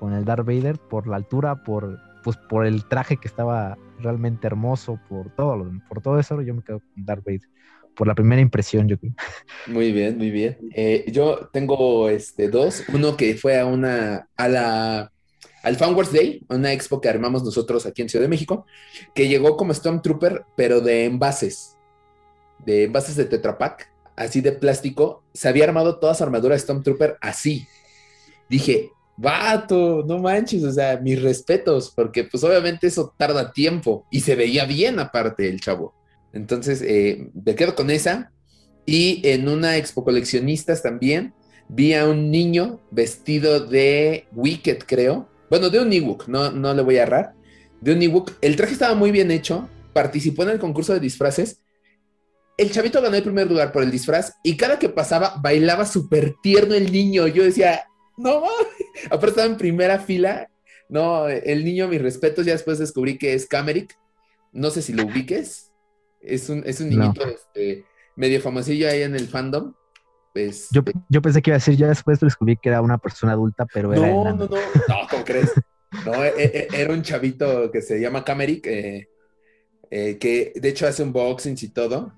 [0.00, 4.46] con el Darth Vader por la altura, por pues por el traje que estaba realmente
[4.46, 7.48] hermoso, por todo, por todo eso, yo me quedo con Darth Vader.
[7.94, 9.12] Por la primera impresión, yo creo.
[9.66, 10.56] Muy bien, muy bien.
[10.72, 12.84] Eh, yo tengo este, dos.
[12.92, 15.12] Uno que fue a una, a la,
[15.64, 18.66] al Fan Wars Day, una expo que armamos nosotros aquí en Ciudad de México,
[19.14, 21.76] que llegó como Stormtrooper, pero de envases,
[22.64, 25.24] de envases de Tetra Pak, así de plástico.
[25.34, 27.66] Se había armado toda su armadura Stormtrooper así.
[28.48, 34.20] Dije, vato, no manches, o sea, mis respetos, porque pues obviamente eso tarda tiempo y
[34.20, 35.94] se veía bien aparte el chavo.
[36.32, 38.32] Entonces, eh, me quedo con esa.
[38.86, 41.34] Y en una expo coleccionistas también
[41.68, 45.28] vi a un niño vestido de Wicked, creo.
[45.50, 47.34] Bueno, de un Ewok, no, no le voy a errar.
[47.80, 48.24] De un.
[48.40, 49.68] El traje estaba muy bien hecho.
[49.92, 51.60] Participó en el concurso de disfraces.
[52.56, 56.34] El chavito ganó el primer lugar por el disfraz y cada que pasaba bailaba súper
[56.42, 57.26] tierno el niño.
[57.28, 57.87] Yo decía,
[58.18, 58.42] no
[59.06, 60.50] Aparte estaba en primera fila.
[60.88, 63.98] No, el niño, mis respetos, ya después descubrí que es Cameric.
[64.52, 65.70] No sé si lo ubiques.
[66.20, 67.84] Es un, es un niñito este,
[68.16, 69.74] medio famosillo ahí en el fandom.
[70.32, 73.32] Pues, yo, yo, pensé que iba a decir, ya después descubrí que era una persona
[73.32, 74.06] adulta, pero era.
[74.06, 75.52] No, no, no, no, ¿cómo crees?
[76.04, 79.08] No, e, e, era un chavito que se llama Cameric, eh,
[79.90, 82.12] eh, que de hecho hace unboxings y todo.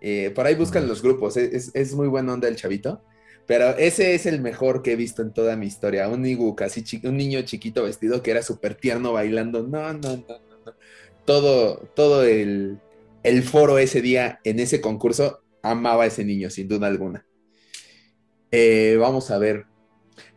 [0.00, 3.02] Eh, por ahí buscan los grupos, es, es, muy buena onda el chavito.
[3.48, 6.06] Pero ese es el mejor que he visto en toda mi historia.
[6.08, 6.22] Un
[6.60, 9.62] así un niño chiquito vestido que era súper tierno bailando.
[9.62, 10.74] No, no, no, no,
[11.24, 12.78] Todo, todo el,
[13.42, 17.24] foro ese día en ese concurso amaba a ese niño, sin duda alguna.
[18.50, 19.64] Eh, vamos a ver.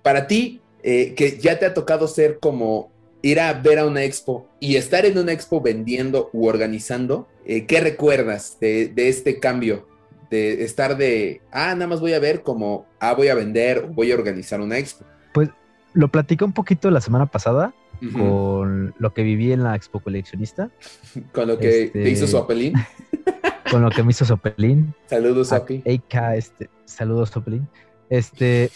[0.01, 4.05] Para ti, eh, que ya te ha tocado ser como ir a ver a una
[4.05, 9.41] expo y estar en una expo vendiendo u organizando, eh, ¿qué recuerdas de, de este
[9.41, 9.90] cambio
[10.31, 14.11] de estar de, ah, nada más voy a ver como, ah, voy a vender, voy
[14.11, 15.05] a organizar una expo.
[15.33, 15.49] Pues
[15.93, 17.73] lo platicé un poquito la semana pasada
[18.13, 20.71] con lo que viví en la expo coleccionista.
[21.33, 22.73] con lo que te hizo su apelín.
[23.71, 24.93] con lo que me hizo Sopelín.
[25.05, 25.83] Saludos, Sopi.
[25.85, 27.67] este, saludos, Sopelín.
[28.09, 28.69] Este,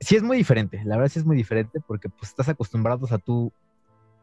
[0.00, 3.18] sí es muy diferente, la verdad sí es muy diferente porque pues estás acostumbrado a
[3.18, 3.52] tú.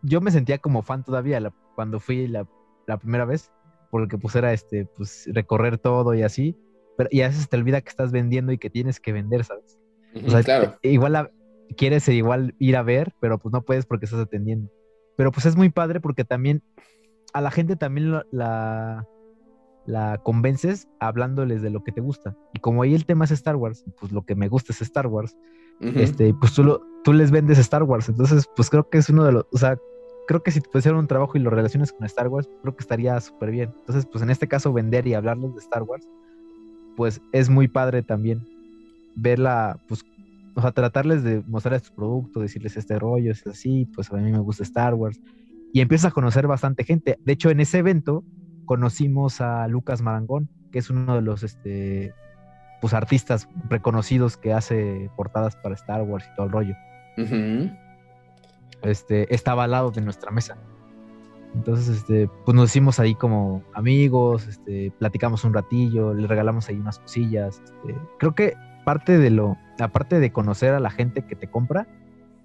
[0.02, 1.42] Yo me sentía como fan todavía
[1.76, 2.48] cuando fui la,
[2.86, 3.52] la primera vez
[3.90, 6.56] porque pues era este, pues recorrer todo y así,
[6.98, 9.80] pero y a veces te olvida que estás vendiendo y que tienes que vender, ¿sabes?
[10.26, 10.76] o sea, claro.
[10.82, 11.32] igual
[11.78, 14.72] quieres igual ir a ver, pero pues no puedes porque estás atendiendo.
[15.16, 16.64] Pero pues es muy padre porque también
[17.34, 19.08] a la gente también la,
[19.86, 22.36] la convences hablándoles de lo que te gusta.
[22.54, 25.08] Y como ahí el tema es Star Wars, pues lo que me gusta es Star
[25.08, 25.36] Wars,
[25.82, 28.10] este, pues tú, lo, tú les vendes Star Wars.
[28.10, 29.78] Entonces, pues creo que es uno de los, o sea,
[30.30, 32.84] creo que si te pusieran un trabajo y lo relaciones con Star Wars, creo que
[32.84, 33.74] estaría súper bien.
[33.80, 36.08] Entonces, pues en este caso, vender y hablarles de Star Wars,
[36.96, 38.48] pues es muy padre también
[39.16, 40.06] verla, pues,
[40.54, 44.32] o sea, tratarles de mostrar tus productos, decirles este rollo, es así, pues a mí
[44.32, 45.20] me gusta Star Wars.
[45.74, 47.18] Y empiezas a conocer bastante gente.
[47.26, 48.24] De hecho, en ese evento
[48.66, 52.14] conocimos a Lucas Marangón, que es uno de los, este,
[52.82, 56.76] pues artistas reconocidos que hace portadas para Star Wars y todo el rollo.
[58.82, 60.58] Este, estaba al lado de nuestra mesa.
[61.56, 66.76] Entonces, este, pues nos hicimos ahí como amigos, este, platicamos un ratillo, le regalamos ahí
[66.76, 67.62] unas cosillas.
[67.64, 68.54] Este, creo que
[68.86, 71.88] parte de lo, aparte de conocer a la gente que te compra,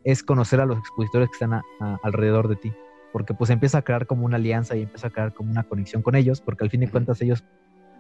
[0.05, 1.63] es conocer a los expositores que están
[2.03, 2.73] alrededor de ti.
[3.13, 6.03] Porque pues empieza a crear como una alianza y empieza a crear como una conexión
[6.03, 7.45] con ellos, porque al fin de cuentas ellos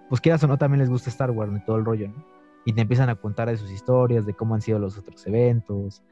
[0.09, 2.25] pues quieras o no, también les gusta Star Wars y todo el rollo, ¿no?
[2.65, 6.03] Y te empiezan a contar de sus historias, de cómo han sido los otros eventos,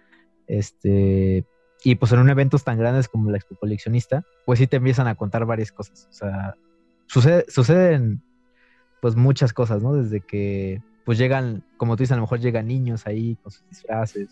[0.47, 1.47] este,
[1.85, 5.07] y pues en un eventos tan grandes como la Expo Coleccionista, pues sí te empiezan
[5.07, 6.57] a contar varias cosas, o sea,
[7.07, 8.23] sucede, suceden
[9.01, 9.95] pues muchas cosas, ¿no?
[9.95, 13.69] Desde que pues llegan, como tú dices, a lo mejor llegan niños ahí con sus
[13.69, 14.29] disfraces,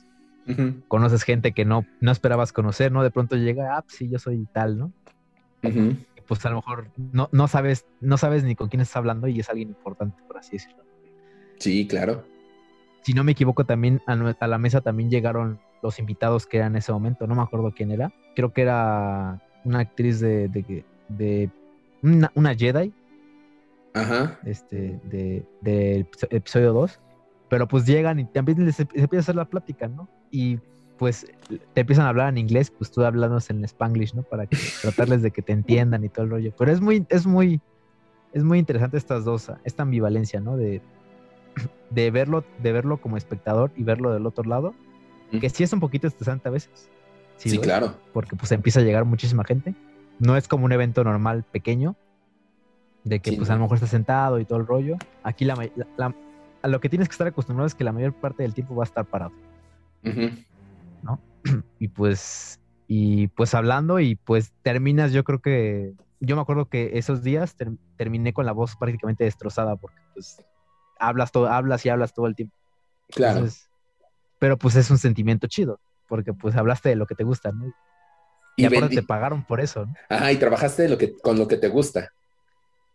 [0.88, 3.02] conoces gente que no, no esperabas conocer, ¿no?
[3.02, 4.92] De pronto llega, ah, pues sí, yo soy tal, ¿no?
[6.30, 9.40] pues a lo mejor no, no, sabes, no sabes ni con quién estás hablando y
[9.40, 10.84] es alguien importante, por así decirlo.
[11.58, 12.24] Sí, claro.
[13.02, 14.14] Si no me equivoco, también a,
[14.46, 17.26] la mesa también llegaron los invitados que eran en ese momento.
[17.26, 18.12] No me acuerdo quién era.
[18.34, 20.48] Creo que era una actriz de,
[21.08, 21.50] de,
[22.02, 22.92] una, Jedi.
[23.94, 24.38] Ajá.
[24.44, 27.00] Este, de, episodio 2.
[27.48, 30.08] Pero pues llegan y también les, empieza a hacer la plática, ¿no?
[30.30, 30.58] Y
[30.98, 31.26] pues
[31.72, 34.22] te empiezan a hablar en inglés, pues tú hablando en spanglish, ¿no?
[34.22, 34.46] Para
[34.82, 36.52] tratarles de que te entiendan y todo el rollo.
[36.56, 37.60] Pero es muy, es muy,
[38.32, 40.56] es muy interesante estas dos, esta ambivalencia, ¿no?
[40.56, 40.80] De,
[41.90, 44.74] de verlo, de verlo como espectador y verlo del otro lado,
[45.38, 46.88] que sí es un poquito estresante a veces.
[47.36, 47.94] Sí, claro.
[48.12, 49.74] Porque pues empieza a llegar muchísima gente.
[50.18, 51.96] No es como un evento normal pequeño,
[53.04, 54.96] de que pues a lo mejor estás sentado y todo el rollo.
[55.22, 55.54] Aquí la,
[56.62, 58.84] a lo que tienes que estar acostumbrado es que la mayor parte del tiempo va
[58.84, 59.32] a estar parado.
[61.02, 61.20] ¿no?
[61.78, 66.98] Y pues, y pues hablando y pues terminas, yo creo que, yo me acuerdo que
[66.98, 67.56] esos días
[67.96, 70.42] terminé con la voz prácticamente destrozada porque pues
[70.98, 72.54] hablas todo, hablas y hablas todo el tiempo.
[73.08, 73.46] Claro.
[74.40, 75.78] Pero pues es un sentimiento chido,
[76.08, 77.72] porque pues hablaste de lo que te gusta, ¿no?
[78.56, 79.94] Y, aparte te pagaron por eso, ¿no?
[80.08, 82.10] Ajá, y trabajaste lo que, con lo que te gusta.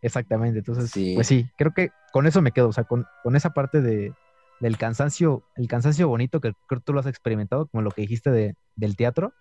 [0.02, 3.50] Exactamente, entonces, pues sí, creo que con eso me quedo, o sea, con, con esa
[3.50, 4.12] parte de,
[4.60, 8.02] del cansancio, el cansancio bonito que creo que tú lo has experimentado, como lo que
[8.02, 9.32] dijiste de, del teatro.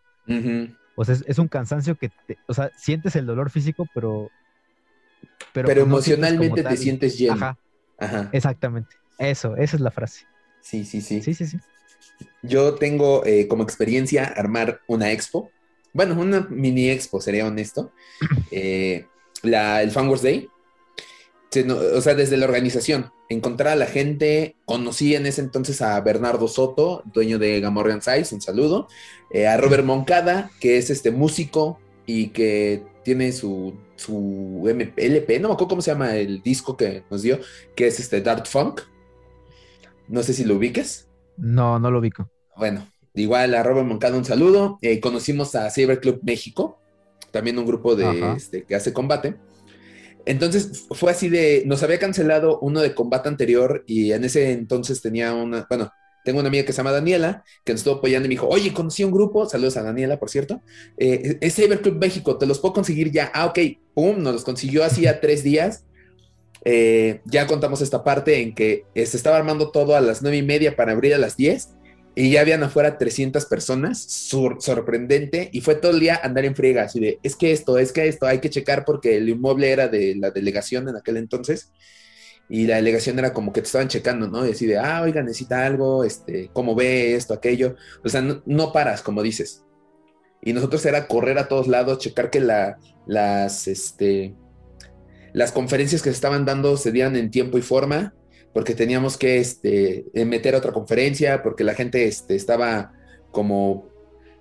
[0.96, 2.12] O sea, es, un cansancio que,
[2.48, 4.30] o sea, sientes el dolor físico, pero...
[5.54, 7.34] Pero, pero pues emocionalmente te sientes lleno.
[7.34, 7.58] Ajá,
[7.98, 8.30] Ajá.
[8.32, 8.96] Exactamente.
[9.18, 10.26] Eso, esa es la frase.
[10.62, 11.22] Sí, sí, sí.
[11.22, 11.60] Sí, sí, sí.
[12.42, 15.50] Yo tengo eh, como experiencia armar una expo.
[15.94, 17.92] Bueno, una mini expo, sería honesto.
[18.52, 19.06] Eh,
[19.44, 20.50] la, el Fan Wars Day
[21.64, 26.48] o sea, desde la organización, encontrar a la gente, conocí en ese entonces a Bernardo
[26.48, 28.88] Soto, dueño de Gamorrean Size, un saludo,
[29.32, 35.50] eh, a Robert Moncada, que es este músico y que tiene su, su LP, no
[35.50, 37.40] me acuerdo cómo se llama el disco que nos dio,
[37.76, 38.82] que es este Dark Funk.
[40.08, 41.08] No sé si lo ubiques.
[41.38, 42.30] No, no lo ubico.
[42.56, 44.78] Bueno, igual a Robert Moncada un saludo.
[44.82, 46.80] Eh, conocimos a Cyber Club México,
[47.32, 49.36] también un grupo de, este, que hace combate.
[50.26, 55.02] Entonces fue así de, nos había cancelado uno de combate anterior y en ese entonces
[55.02, 55.92] tenía una, bueno,
[56.24, 58.74] tengo una amiga que se llama Daniela, que nos estuvo apoyando y me dijo, oye,
[58.74, 60.64] conocí un grupo, saludos a Daniela, por cierto,
[60.98, 63.32] eh, es Cyberclub México, te los puedo conseguir ya.
[63.34, 63.60] Ah, ok,
[63.94, 65.86] pum, nos los consiguió hacía tres días.
[66.66, 70.42] Eh, ya contamos esta parte en que se estaba armando todo a las nueve y
[70.42, 71.70] media para abrir a las diez
[72.16, 76.84] y ya habían afuera 300 personas, sorprendente, y fue todo el día andar en friega,
[76.84, 79.90] así de, es que esto, es que esto, hay que checar porque el inmueble era
[79.90, 81.74] de la delegación en aquel entonces,
[82.48, 84.48] y la delegación era como que te estaban checando, ¿no?
[84.48, 87.76] Y así de, ah, oiga, necesita algo, este, ¿cómo ve esto, aquello?
[88.04, 89.64] O sea, no, paras, como dices.
[90.42, 94.36] Y nosotros era correr a todos lados, checar que la, las, este,
[95.36, 98.14] las conferencias que se estaban dando se dieran en tiempo y forma,
[98.54, 102.94] porque teníamos que este, meter otra conferencia, porque la gente este, estaba
[103.32, 103.90] como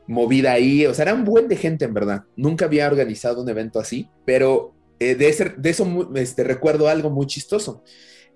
[0.07, 2.22] movida ahí, o sea, era un buen de gente en verdad.
[2.36, 7.26] Nunca había organizado un evento así, pero eh, de, de, eso este, recuerdo algo muy
[7.26, 7.82] chistoso.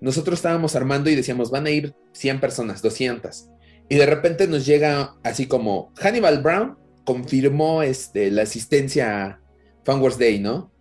[0.01, 3.47] Nosotros estábamos armando y decíamos, van a ir 100 personas, 200.
[3.87, 9.41] Y de repente nos llega así como, Hannibal Brown confirmó este, la asistencia a
[9.85, 10.73] Fan Wars Day, ¿no?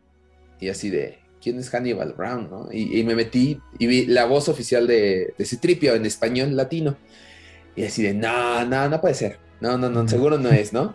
[0.58, 2.68] Y así de, quién es Hannibal Brown, ¿no?
[2.72, 6.96] Y, me metí y vi la voz oficial de, de Citripio en español latino.
[7.76, 9.38] Y así de, no, no, no puede ser.
[9.60, 10.94] No, no, no, seguro no es, ¿no?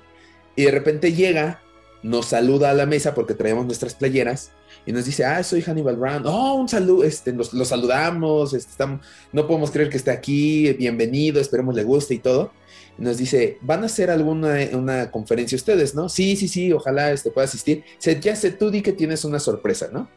[0.55, 1.61] Y de repente llega,
[2.01, 4.51] nos saluda a la mesa porque traemos nuestras playeras
[4.85, 6.23] y nos dice, ah, soy Hannibal Brown.
[6.25, 11.39] Oh, un saludo, este, los, saludamos, este, estamos, no podemos creer que esté aquí, bienvenido,
[11.39, 12.51] esperemos le guste y todo.
[12.97, 16.09] Y nos dice, ¿van a hacer alguna una conferencia ustedes, no?
[16.09, 17.83] Sí, sí, sí, ojalá este, pueda asistir.
[17.99, 20.09] Ya sé, tú di que tienes una sorpresa, ¿no?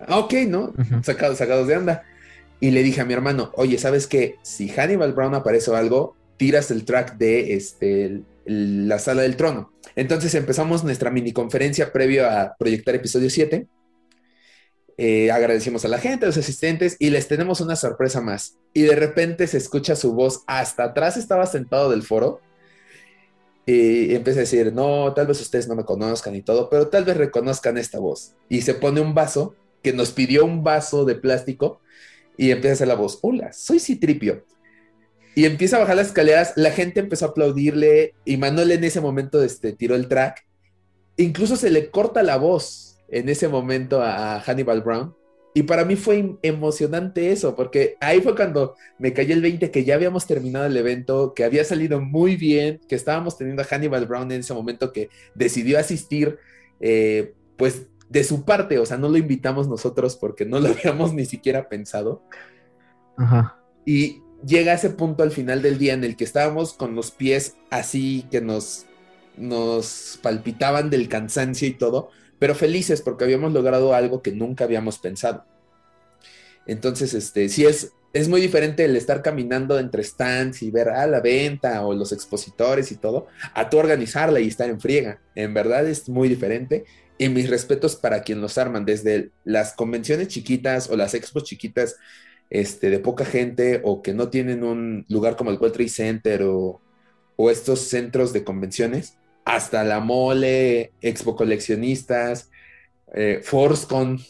[0.00, 0.72] Ah, ok, ¿no?
[1.02, 2.04] sacados, sacados de onda.
[2.60, 4.36] Y le dije a mi hermano, oye, ¿sabes qué?
[4.42, 9.72] Si Hannibal Brown aparece o algo, tiras el track de este, la sala del trono.
[9.94, 13.66] Entonces empezamos nuestra mini conferencia previo a proyectar episodio 7.
[14.98, 18.56] Eh, agradecimos a la gente, a los asistentes y les tenemos una sorpresa más.
[18.72, 22.40] Y de repente se escucha su voz hasta atrás, estaba sentado del foro.
[23.66, 27.04] Y empieza a decir, no, tal vez ustedes no me conozcan y todo, pero tal
[27.04, 28.34] vez reconozcan esta voz.
[28.48, 29.56] Y se pone un vaso,
[29.86, 31.80] que nos pidió un vaso de plástico,
[32.36, 34.44] y empieza a hacer la voz, hola, soy Citripio.
[35.36, 39.00] Y empieza a bajar las escaleras, la gente empezó a aplaudirle, y Manuel en ese
[39.00, 40.44] momento este, tiró el track.
[41.18, 45.14] Incluso se le corta la voz en ese momento a Hannibal Brown.
[45.54, 49.84] Y para mí fue emocionante eso, porque ahí fue cuando me cayó el 20 que
[49.84, 54.06] ya habíamos terminado el evento, que había salido muy bien, que estábamos teniendo a Hannibal
[54.06, 56.38] Brown en ese momento que decidió asistir,
[56.80, 61.12] eh, pues de su parte, o sea, no lo invitamos nosotros porque no lo habíamos
[61.12, 62.22] ni siquiera pensado.
[63.16, 63.58] Ajá.
[63.84, 67.56] Y llega ese punto al final del día en el que estábamos con los pies
[67.70, 68.86] así que nos,
[69.36, 74.98] nos palpitaban del cansancio y todo, pero felices porque habíamos logrado algo que nunca habíamos
[74.98, 75.44] pensado.
[76.66, 81.02] Entonces, este, sí es, es muy diferente el estar caminando entre stands y ver a
[81.02, 85.20] ah, la venta o los expositores y todo, a tú organizarla y estar en friega.
[85.34, 86.84] En verdad es muy diferente
[87.18, 91.96] y mis respetos para quien los arman, desde las convenciones chiquitas o las expos chiquitas
[92.50, 96.42] este, de poca gente o que no tienen un lugar como el World Trade Center
[96.44, 96.80] o,
[97.50, 102.50] estos centros de convenciones, hasta la mole, expo coleccionistas,
[103.14, 104.20] eh, ForceCon,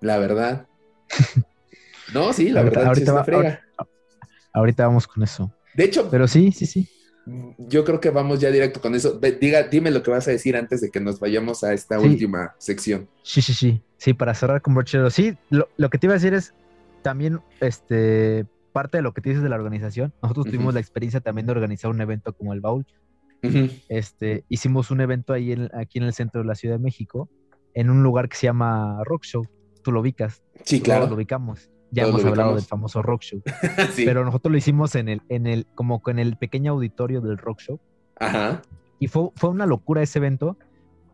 [0.00, 0.66] la verdad.
[2.12, 3.60] No, sí, la verdad, ahorita, frega.
[4.52, 5.54] ahorita vamos con eso.
[5.74, 6.88] De hecho, pero sí, sí, sí
[7.26, 9.18] yo creo que vamos ya directo con eso.
[9.18, 12.54] Diga, dime lo que vas a decir antes de que nos vayamos a esta última
[12.58, 13.08] sección.
[13.22, 13.82] Sí, sí, sí.
[13.98, 15.10] Sí, para cerrar con Brochero.
[15.10, 16.54] Sí, lo, que te iba a decir es
[17.02, 20.14] también este parte de lo que te dices de la organización.
[20.22, 22.86] Nosotros tuvimos la experiencia también de organizar un evento como el Baul.
[23.88, 27.28] Este, hicimos un evento ahí en, aquí en el centro de la Ciudad de México,
[27.74, 29.46] en un lugar que se llama Rock Show.
[29.82, 30.42] Tú lo ubicas.
[30.64, 31.06] Sí, claro.
[31.06, 31.70] Lo ubicamos.
[31.90, 33.42] Ya hemos hablado del famoso rock show.
[33.96, 37.60] Pero nosotros lo hicimos en el, en el, como en el pequeño auditorio del rock
[37.60, 37.80] show.
[38.16, 38.62] Ajá.
[38.98, 40.56] Y fue, fue una locura ese evento.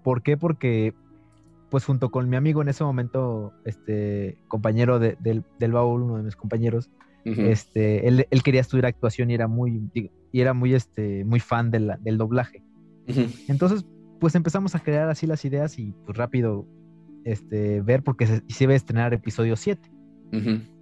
[0.03, 0.37] ¿Por qué?
[0.37, 0.95] Porque,
[1.70, 6.24] pues junto con mi amigo en ese momento, este, compañero del, del baúl, uno de
[6.24, 6.91] mis compañeros,
[7.24, 9.91] este, él, él, quería estudiar actuación y era muy,
[10.31, 12.62] y era muy, este, muy fan del doblaje.
[13.49, 13.85] Entonces,
[14.20, 16.66] pues empezamos a crear así las ideas y pues rápido,
[17.24, 19.91] este, ver porque se, se iba a estrenar episodio 7.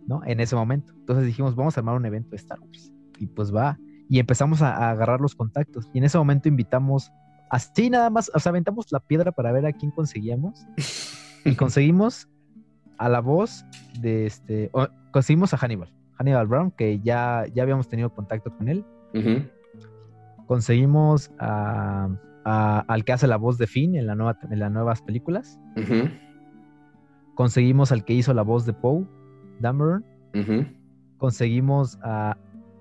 [0.07, 0.22] ¿No?
[0.24, 0.92] En ese momento.
[0.96, 2.92] Entonces dijimos, vamos a armar un evento de Star Wars.
[3.18, 3.78] Y pues va.
[4.09, 5.88] Y empezamos a, agarrar los contactos.
[5.92, 7.11] Y en ese momento invitamos,
[7.50, 10.66] así nada más, o sea, aventamos la piedra para ver a quién conseguíamos.
[11.44, 12.28] y conseguimos
[12.98, 13.64] a la voz
[14.00, 14.70] de este,
[15.11, 18.84] conseguimos a Hannibal, Hannibal Brown, que ya, ya habíamos tenido contacto con él.
[20.46, 22.09] Conseguimos a,
[22.44, 25.59] al que hace la voz de Finn en, la nueva, en las nuevas películas.
[27.34, 29.07] Conseguimos al que hizo la voz de Poe
[29.61, 30.05] Dameron.
[31.18, 32.36] Conseguimos a,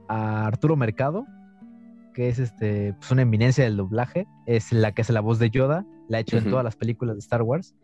[0.08, 1.26] Arturo Mercado,
[2.14, 4.28] que es este, pues una eminencia del doblaje.
[4.46, 5.86] Es la que hace la voz de Yoda.
[6.10, 7.76] La ha hecho en todas las películas de Star Wars.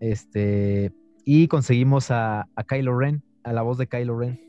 [0.00, 0.92] Este,
[1.24, 4.40] y conseguimos a, Kylo Ren, a la voz de Kylo Ren.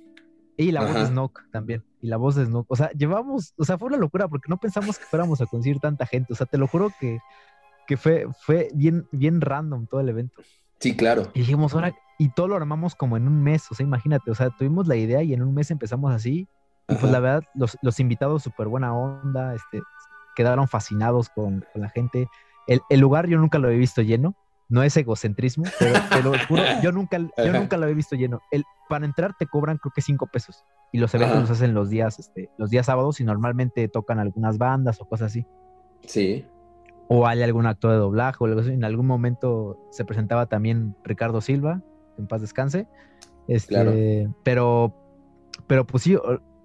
[0.57, 1.83] Y la voz de Snoke también.
[2.01, 2.67] Y la voz de Snoke.
[2.69, 5.79] O sea, llevamos, o sea, fue una locura porque no pensamos que fuéramos a conseguir
[5.79, 6.33] tanta gente.
[6.33, 7.19] O sea, te lo juro que,
[7.87, 10.41] que fue, fue bien, bien random todo el evento.
[10.79, 11.23] Sí, claro.
[11.33, 14.35] Y dijimos, ahora, y todo lo armamos como en un mes, o sea, imagínate, o
[14.35, 16.47] sea, tuvimos la idea y en un mes empezamos así.
[16.89, 19.81] Y pues la verdad, los, los invitados súper buena onda, este,
[20.35, 22.29] quedaron fascinados con, la gente.
[22.65, 24.35] El, el, lugar yo nunca lo he visto lleno,
[24.69, 28.41] no es egocentrismo, pero te lo juro, yo nunca, yo nunca lo he visto lleno.
[28.51, 30.63] El, para entrar te cobran creo que cinco pesos
[30.93, 34.57] y los eventos los hacen los días, este, los días sábados y normalmente tocan algunas
[34.57, 35.45] bandas o cosas así.
[36.03, 36.45] Sí
[37.09, 38.71] o hay algún actor de doblaje o algo así.
[38.71, 41.81] En algún momento se presentaba también Ricardo Silva,
[42.17, 42.87] en paz descanse.
[43.47, 43.93] Este, claro.
[44.43, 44.93] Pero,
[45.67, 46.17] pero pues sí,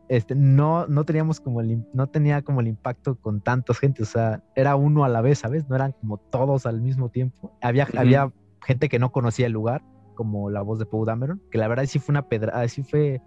[0.09, 4.07] este, no, no teníamos como el, no tenía como el impacto con tantas gente, o
[4.07, 5.69] sea, era uno a la vez, ¿sabes?
[5.69, 7.57] No eran como todos al mismo tiempo.
[7.63, 8.33] Había, había
[8.63, 9.83] gente que no conocía el lugar,
[10.15, 13.23] como la voz de Paul Dameron, que la verdad sí fue una pedra, sí fue,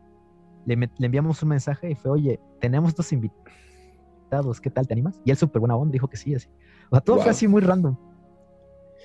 [0.65, 4.87] le, enviamos un mensaje y fue, oye, tenemos dos invitados, ¿qué tal?
[4.87, 5.19] ¿Te animas?
[5.25, 6.49] Y él súper buena onda, dijo que sí, así.
[6.89, 7.97] O sea, todo fue así muy random.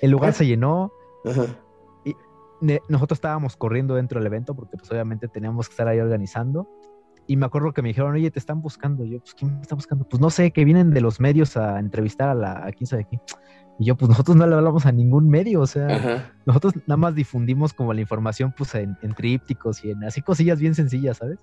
[0.01, 0.91] El lugar se llenó.
[2.05, 2.15] Y
[2.89, 6.67] nosotros estábamos corriendo dentro del evento porque pues obviamente teníamos que estar ahí organizando.
[7.27, 9.05] Y me acuerdo que me dijeron, oye, te están buscando.
[9.05, 10.07] yo, pues, ¿quién me está buscando?
[10.07, 13.05] Pues no sé, que vienen de los medios a entrevistar a la, a quién sabe
[13.05, 13.21] quién.
[13.79, 17.15] Y yo, pues nosotros no le hablamos a ningún medio, o sea, nosotros nada más
[17.15, 21.39] difundimos como la información, pues en, trípticos y en así cosillas bien sencillas, ¿sabes?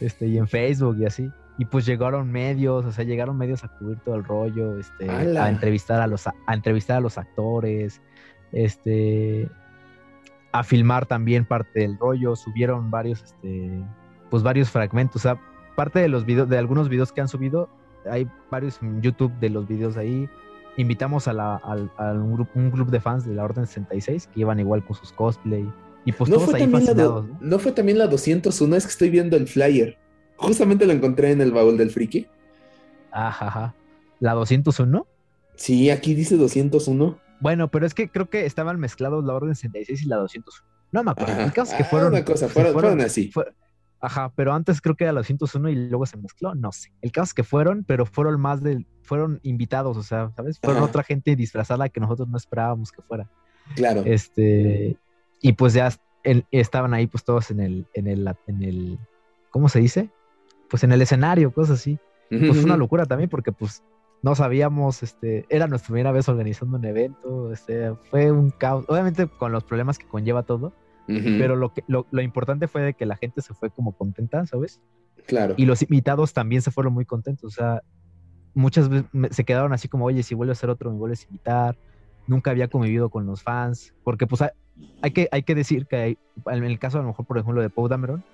[0.00, 1.30] este, y en Facebook y así.
[1.58, 5.48] Y pues llegaron medios, o sea, llegaron medios a cubrir todo el rollo, este, a
[5.48, 8.00] entrevistar a los, a, entrevistar a los actores,
[8.52, 9.48] este,
[10.52, 13.84] a filmar también parte del rollo, subieron varios, este,
[14.30, 15.40] pues varios fragmentos, o sea,
[15.76, 17.68] parte de los videos, de algunos videos que han subido,
[18.10, 20.28] hay varios en YouTube de los videos ahí,
[20.76, 21.60] invitamos a, la,
[22.14, 25.12] un, grupo, un club de fans de la Orden 66 que iban igual con sus
[25.12, 25.70] cosplay.
[26.04, 27.26] Y pues ¿No todos ahí fascinados.
[27.40, 27.58] ¿no?
[27.58, 28.76] fue también la 201?
[28.76, 29.98] Es que estoy viendo el flyer.
[30.42, 32.26] Justamente lo encontré en el baúl del friki.
[33.10, 33.74] Ajá,
[34.20, 35.06] ¿La 201?
[35.56, 37.18] Sí, aquí dice 201.
[37.40, 40.66] Bueno, pero es que creo que estaban mezclados la Orden 66 y la 201.
[40.92, 41.40] No me acuerdo.
[41.40, 42.12] El caso que ah, fueron.
[42.12, 43.32] Una cosa, fueron, así.
[44.00, 46.92] Ajá, pero antes creo que era la 201 y luego se mezcló, no sé.
[47.02, 50.58] El caso es que fueron, pero fueron más de, fueron invitados, o sea, ¿sabes?
[50.60, 53.28] Fueron otra gente disfrazada que nosotros no esperábamos que fuera.
[53.76, 54.02] Claro.
[54.04, 54.96] Este,
[55.40, 55.92] y pues ya
[56.50, 58.98] estaban ahí pues todos en el, en el, en el,
[59.50, 60.10] ¿cómo se dice?
[60.72, 61.98] Pues en el escenario, cosas así.
[62.30, 63.82] Pues fue una locura también porque pues
[64.22, 69.26] no sabíamos, este, era nuestra primera vez organizando un evento, este, fue un caos, obviamente
[69.26, 70.72] con los problemas que conlleva todo,
[71.06, 74.80] pero lo, que, lo, importante fue de que la gente se fue como contenta, ¿sabes?
[75.26, 75.52] Claro.
[75.58, 77.52] Y los invitados también se fueron muy contentos.
[77.52, 77.82] O sea,
[78.54, 81.26] muchas veces se quedaron así como, oye, si vuelvo a hacer otro, me vuelves a
[81.26, 81.78] invitar.
[82.26, 83.92] Nunca había convivido con los fans.
[84.04, 84.42] Porque, pues,
[85.02, 86.16] hay, que, hay que decir que
[86.46, 88.24] en el caso, a lo mejor, por ejemplo, de Poe Dameron,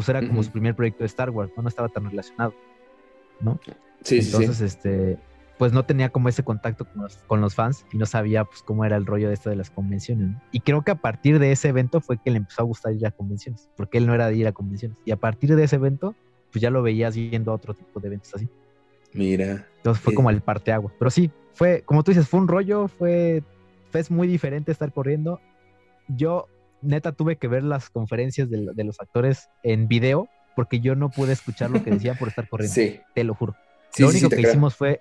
[0.00, 1.62] pues era como su primer proyecto de Star Wars, ¿no?
[1.62, 2.54] no estaba tan relacionado,
[3.38, 3.60] ¿no?
[4.02, 4.64] Sí, Entonces, sí.
[4.64, 5.18] este,
[5.58, 6.86] pues no tenía como ese contacto
[7.26, 9.68] con los, fans y no sabía pues cómo era el rollo de esto de las
[9.68, 10.38] convenciones.
[10.52, 13.06] Y creo que a partir de ese evento fue que le empezó a gustar ir
[13.06, 14.96] a convenciones, porque él no era de ir a convenciones.
[15.04, 16.14] Y a partir de ese evento,
[16.50, 18.48] pues ya lo veías yendo a otro tipo de eventos así.
[19.12, 19.66] Mira.
[19.76, 20.94] Entonces fue como el parteaguas.
[20.98, 23.42] Pero sí, fue, como tú dices, fue un rollo, fue,
[23.90, 25.40] fue muy diferente estar corriendo.
[26.08, 26.48] Yo,
[26.82, 31.10] neta, tuve que ver las conferencias de, de los actores en video, porque yo no
[31.10, 32.74] pude escuchar lo que decían por estar corriendo.
[32.74, 33.00] Sí.
[33.14, 33.54] Te lo juro.
[33.98, 35.00] lo único que hicimos fue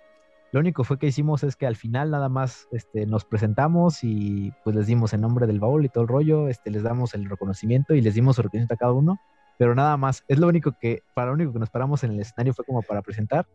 [0.52, 4.52] lo único fue que hicimos es que al final nada más este, nos presentamos y
[4.64, 7.30] pues les dimos el nombre del baúl y todo el rollo, este, les damos el
[7.30, 9.20] reconocimiento y les dimos su reconocimiento a cada uno,
[9.60, 10.24] pero nada más.
[10.28, 12.82] Es lo único que, para lo único que nos paramos en el escenario fue como
[12.82, 13.46] para presentar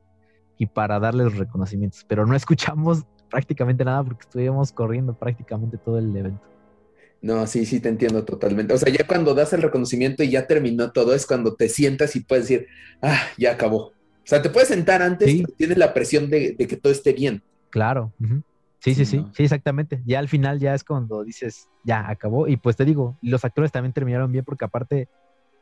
[0.57, 5.99] y para darles los reconocimientos, pero no escuchamos prácticamente nada porque estuvimos corriendo prácticamente todo
[5.99, 6.54] el evento.
[7.25, 8.75] No, sí, sí, te entiendo totalmente.
[8.75, 12.17] O sea, ya cuando das el reconocimiento y ya terminó todo, es cuando te sientas
[12.17, 12.67] y puedes decir,
[13.01, 13.79] ah, ya acabó.
[13.87, 13.93] O
[14.25, 17.43] sea, te puedes sentar antes, y tienes la presión de, que todo esté bien.
[17.71, 18.13] Claro.
[18.79, 20.03] Sí, sí, sí, sí, exactamente.
[20.05, 22.47] Ya al final ya es cuando dices, ya acabó.
[22.47, 25.09] Y pues te digo, los actores también terminaron bien porque aparte,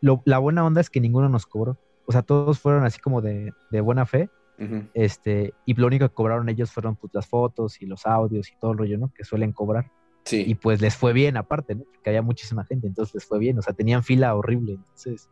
[0.01, 1.79] la buena onda es que ninguno nos cobró.
[2.07, 4.31] O sea, todos fueron así como de, buena fe.
[4.95, 8.57] este, y lo único que cobraron ellos fueron pues, las fotos y los audios y
[8.61, 9.13] todo el rollo, ¿no?
[9.15, 9.93] Que suelen cobrar.
[10.25, 10.45] Sí.
[10.47, 11.85] Y pues les fue bien aparte, ¿no?
[11.85, 13.59] Porque había muchísima gente, entonces les fue bien.
[13.59, 14.75] O sea, tenían fila horrible.
[14.75, 15.29] Entonces,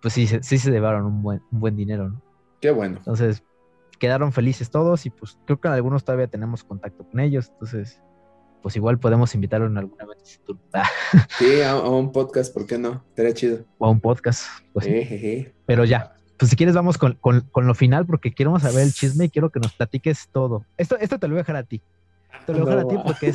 [0.00, 2.22] pues sí, sí se llevaron un buen, un buen dinero, ¿no?
[2.60, 2.98] Qué bueno.
[2.98, 3.42] Entonces,
[3.98, 7.48] quedaron felices todos y pues creo que algunos todavía tenemos contacto con ellos.
[7.52, 8.00] Entonces,
[8.62, 10.40] pues igual podemos invitarlo en alguna vez.
[11.38, 13.04] sí, a, un podcast, ¿por qué no?
[13.10, 13.64] Estaría chido.
[13.78, 14.46] O a un podcast.
[14.72, 14.86] Pues,
[15.66, 17.18] Pero ya, pues si quieres vamos con,
[17.54, 20.64] lo final porque quiero saber el chisme y quiero que nos platiques todo.
[20.76, 21.82] Esto, esto te lo voy a dejar a ti.
[22.46, 23.26] Te lo a dejar a ti porque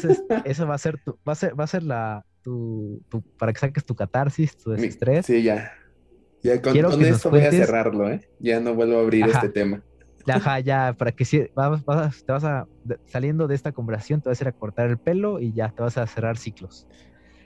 [0.45, 3.03] eso, va a ser tu, va a ser, va a ser la tu,
[3.37, 5.25] para que saques tu catarsis, tu desestrés.
[5.25, 5.71] Sí, ya.
[6.41, 8.21] Ya con, con esto voy a cerrarlo, ¿eh?
[8.39, 9.83] Ya no vuelvo a abrir este tema.
[10.27, 11.83] Ajá, ya, para que si vas,
[12.25, 12.67] te vas a,
[13.05, 15.81] saliendo de esta conversación, te vas a ir a cortar el pelo y ya te
[15.81, 16.87] vas a cerrar ciclos.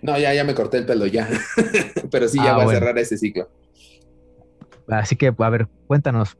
[0.02, 1.30] No, ya, ya me corté el pelo, ya.
[2.12, 3.50] Pero sí, ya ah, voy a cerrar ese ciclo.
[4.88, 6.38] Así que, a ver, cuéntanos.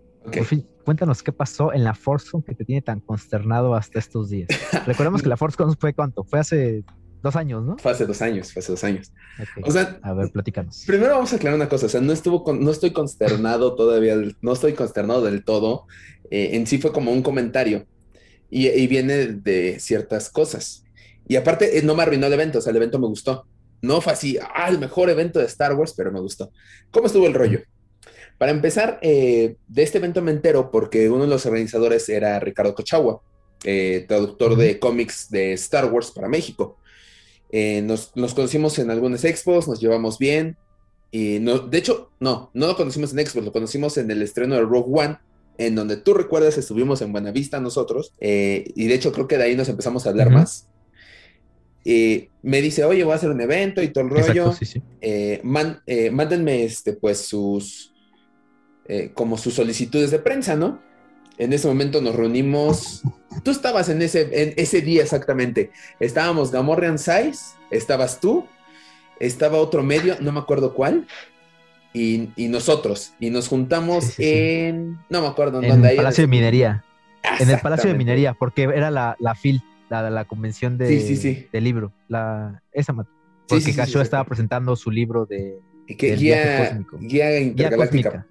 [0.84, 4.50] Cuéntanos qué pasó en la ForceCon que te tiene tan consternado hasta estos días.
[4.88, 6.24] Recordemos que la ForceCon fue cuánto?
[6.24, 6.84] Fue hace
[7.24, 7.78] Dos años, ¿no?
[7.78, 9.14] Fue hace dos años, fue hace dos años.
[9.64, 10.84] O sea, a ver, platícanos.
[10.86, 14.52] Primero vamos a aclarar una cosa, o sea, no estuvo no estoy consternado todavía, no
[14.52, 15.88] estoy consternado del todo.
[16.30, 17.86] Eh, en sí fue como un comentario
[18.50, 20.84] y, viene de ciertas cosas.
[21.26, 23.48] Y aparte, eh, no me arruinó el evento, o sea, el evento me gustó.
[23.82, 26.52] No fue así, ah, el mejor evento de Star Wars, pero me gustó.
[26.92, 27.62] ¿Cómo estuvo el rollo?
[28.44, 32.76] Para empezar, eh, de este evento me entero porque uno de los organizadores era Ricardo
[32.76, 33.22] Cochagua,
[34.06, 36.78] traductor de cómics de Star Wars para México.
[37.50, 40.58] Eh, nos, conocimos en algunas expos, nos llevamos bien
[41.10, 44.56] Y no, de hecho, no, no lo conocimos en Xbox, lo conocimos en el estreno
[44.56, 45.20] de Rogue One,
[45.58, 49.46] en donde tú recuerdas estuvimos en Buenavista nosotros, eh, y de hecho creo que de
[49.46, 50.68] ahí nos empezamos a hablar más.
[51.86, 54.54] Y me dice, oye, voy a hacer un evento y todo el rollo.
[55.00, 55.42] Eh,
[55.88, 57.93] eh, mándenme este, pues sus,
[59.14, 60.80] como sus solicitudes de prensa, ¿no?
[61.38, 63.02] En ese momento nos reunimos.
[63.44, 65.72] Tú estabas en ese, en ese día exactamente.
[66.00, 68.46] Estábamos Gamorrean Size, estabas tú,
[69.20, 71.08] estaba otro medio, no me acuerdo cuál,
[71.94, 73.14] y, nosotros.
[73.20, 74.98] Y nos juntamos en.
[75.10, 75.88] No me acuerdo en, dónde.
[75.88, 76.84] En el Palacio de Minería.
[77.40, 81.62] En el Palacio de Minería, porque era la, la FIL, la, la convención de, de
[81.62, 81.94] libro.
[82.08, 82.94] La, esa,
[83.48, 85.60] porque Cacho estaba presentando su libro de.
[85.88, 88.10] guía, guía intergaláctica.
[88.10, 88.28] Guía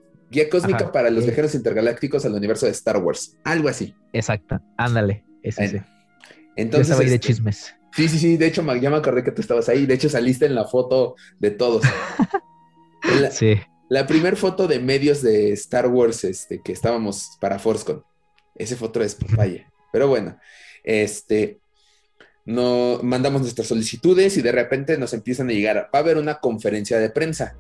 [0.50, 3.36] cósmica para los viajeros intergalácticos al universo de Star Wars.
[3.44, 3.94] Algo así.
[4.12, 4.60] Exacto.
[4.76, 5.24] Ándale.
[5.42, 5.80] Ese, sí.
[6.56, 6.88] Entonces.
[6.88, 7.74] Yo estaba ahí de este, chismes.
[7.94, 8.36] Sí, sí, sí.
[8.36, 9.86] De hecho, ya me acordé que tú estabas ahí.
[9.86, 11.82] De hecho, saliste en la foto de todos.
[13.20, 13.60] la, sí.
[13.88, 18.02] La primera foto de medios de Star Wars este, que estábamos para ForceCon.
[18.54, 19.70] Ese foto es papaya.
[19.92, 20.38] Pero bueno,
[20.82, 21.58] este.
[22.44, 25.90] No, mandamos nuestras solicitudes y de repente nos empiezan a llegar.
[25.94, 27.56] Va a haber una conferencia de prensa.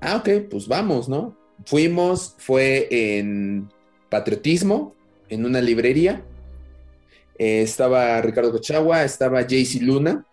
[0.00, 1.43] Ah, ok, pues vamos, ¿no?
[1.66, 3.68] Fuimos, fue en
[4.10, 4.94] Patriotismo,
[5.28, 6.22] en una librería.
[7.38, 10.24] Eh, estaba Ricardo Cochagua, estaba JC Luna.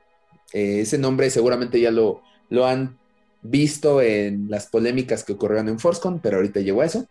[0.54, 2.98] Eh, ese nombre seguramente ya lo, lo han
[3.42, 7.08] visto en las polémicas que ocurrieron en Forscon, pero ahorita llegó a eso.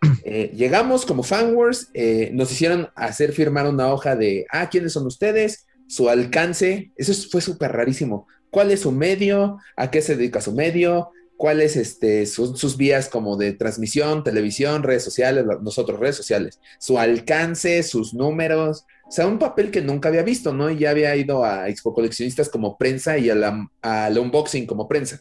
[0.26, 1.90] Eh, llegamos como fanwars,
[2.32, 5.66] nos hicieron hacer firmar una hoja de, ah, ¿quiénes son ustedes?
[5.86, 8.26] Su alcance, eso fue súper rarísimo.
[8.50, 9.58] ¿Cuál es su medio?
[9.76, 11.10] ¿A qué se dedica su medio?
[11.44, 16.98] Cuáles este, son sus vías como de transmisión, televisión, redes sociales, nosotros redes sociales, su
[16.98, 20.70] alcance, sus números, o sea, un papel que nunca había visto, ¿no?
[20.70, 25.20] Y ya había ido a Expo Coleccionistas como prensa y al unboxing como prensa.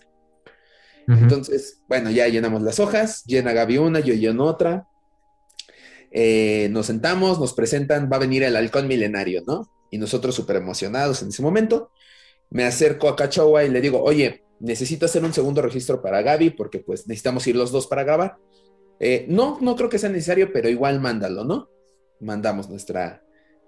[1.09, 4.87] Entonces, bueno, ya llenamos las hojas, llena Gaby una, yo lleno otra.
[6.09, 9.69] Eh, nos sentamos, nos presentan, va a venir el halcón milenario, ¿no?
[9.91, 11.91] Y nosotros súper emocionados en ese momento.
[12.49, 16.51] Me acerco a Cachowa y le digo, oye, necesito hacer un segundo registro para Gaby
[16.51, 18.37] porque pues necesitamos ir los dos para grabar.
[18.99, 21.69] Eh, no, no creo que sea necesario, pero igual mándalo, ¿no?
[22.21, 23.21] Mandamos nuestra,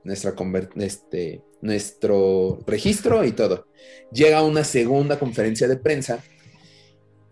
[0.05, 0.33] nuestra
[0.77, 3.67] este, nuestro registro y todo.
[4.13, 6.23] Llega una segunda conferencia de prensa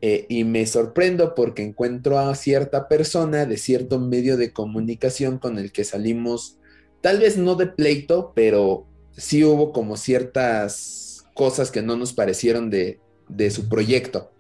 [0.02, 5.58] eh, y me sorprendo porque encuentro a cierta persona de cierto medio de comunicación con
[5.58, 6.60] el que salimos,
[7.00, 12.70] tal vez no de pleito, pero sí hubo como ciertas cosas que no nos parecieron
[12.70, 14.32] de, de su proyecto.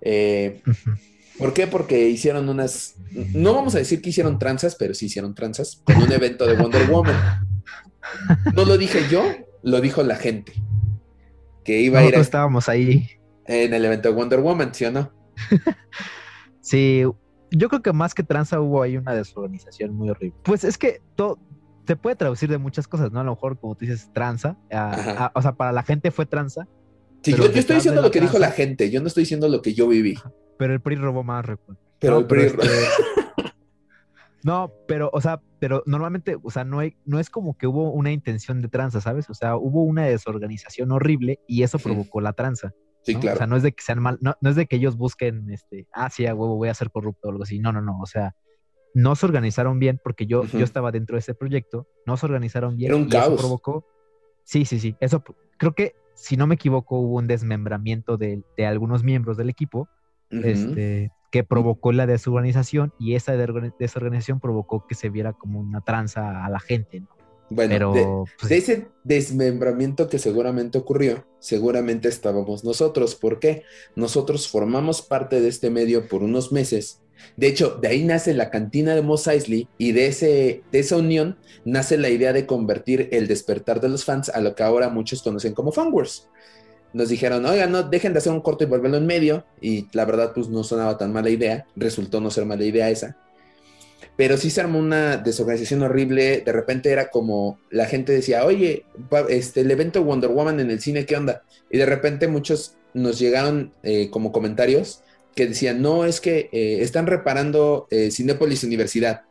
[0.00, 0.62] Eh,
[1.38, 1.66] ¿Por qué?
[1.66, 2.96] Porque hicieron unas,
[3.34, 6.54] no vamos a decir que hicieron tranzas, pero sí hicieron tranzas con un evento de
[6.54, 7.16] Wonder Woman.
[8.54, 9.22] No lo dije yo,
[9.62, 10.52] lo dijo la gente.
[11.64, 12.14] Que iba a ir.
[12.14, 13.08] estábamos ahí.
[13.46, 15.12] En el evento de Wonder Woman, ¿sí o no?
[16.60, 17.04] sí,
[17.50, 20.36] yo creo que más que tranza hubo ahí una desorganización muy horrible.
[20.42, 21.38] Pues es que todo
[21.86, 23.20] se puede traducir de muchas cosas, ¿no?
[23.20, 24.56] A lo mejor, como tú dices, tranza.
[25.34, 26.68] o sea, para la gente fue tranza,
[27.22, 29.74] Sí, yo, estoy diciendo lo que dijo la gente, yo no estoy diciendo lo que
[29.74, 30.16] yo viví.
[30.58, 31.44] Pero el PRI robó más,
[31.98, 32.68] Pero el PRI este,
[34.42, 37.90] No, pero, o sea, pero normalmente, o sea, no, hay, no es como que hubo
[37.90, 39.28] una intención de tranza, ¿sabes?
[39.28, 42.72] O sea, hubo una desorganización horrible y eso provocó la tranza.
[43.02, 43.34] Sí, claro.
[43.34, 45.86] O sea, no es de que sean mal, no, es de que ellos busquen, este,
[45.92, 47.58] ah, sí, a huevo, voy a ser corrupto o algo así.
[47.58, 47.98] No, no, no.
[48.00, 48.34] O sea,
[48.94, 52.76] no se organizaron bien porque yo, yo estaba dentro de ese proyecto, no se organizaron
[52.76, 52.92] bien.
[52.92, 53.28] Era un y caos.
[53.28, 53.86] Eso provocó.
[54.44, 54.96] Sí, sí, sí.
[55.00, 55.22] Eso
[55.58, 59.88] creo que si no me equivoco, hubo un desmembramiento de, algunos miembros del equipo
[60.30, 66.44] este, que provocó la desorganización y esa desorganización provocó que se viera como una tranza
[66.44, 67.02] a la gente.
[67.48, 68.06] Bueno, de,
[68.38, 73.14] pues, ese desmembramiento que seguramente ocurrió, seguramente estábamos nosotros.
[73.14, 73.64] ¿Por qué?
[73.96, 77.00] Nosotros formamos parte de este medio por unos meses
[77.36, 80.96] de hecho, de ahí nace la cantina de Mos Eisley y de, ese, de esa
[80.96, 84.88] unión nace la idea de convertir el despertar de los fans a lo que ahora
[84.88, 86.28] muchos conocen como fanwars.
[86.92, 89.44] Nos dijeron, oigan, no, dejen de hacer un corto y volverlo en medio.
[89.60, 91.66] Y la verdad, pues no sonaba tan mala idea.
[91.76, 93.16] Resultó no ser mala idea esa.
[94.16, 96.40] Pero sí se armó una desorganización horrible.
[96.40, 98.84] De repente era como la gente decía, oye,
[99.28, 101.44] este, el evento Wonder Woman en el cine, ¿qué onda?
[101.70, 106.78] Y de repente muchos nos llegaron eh, como comentarios que decían, no, es que eh,
[106.82, 109.22] están reparando eh, Cinépolis Universidad.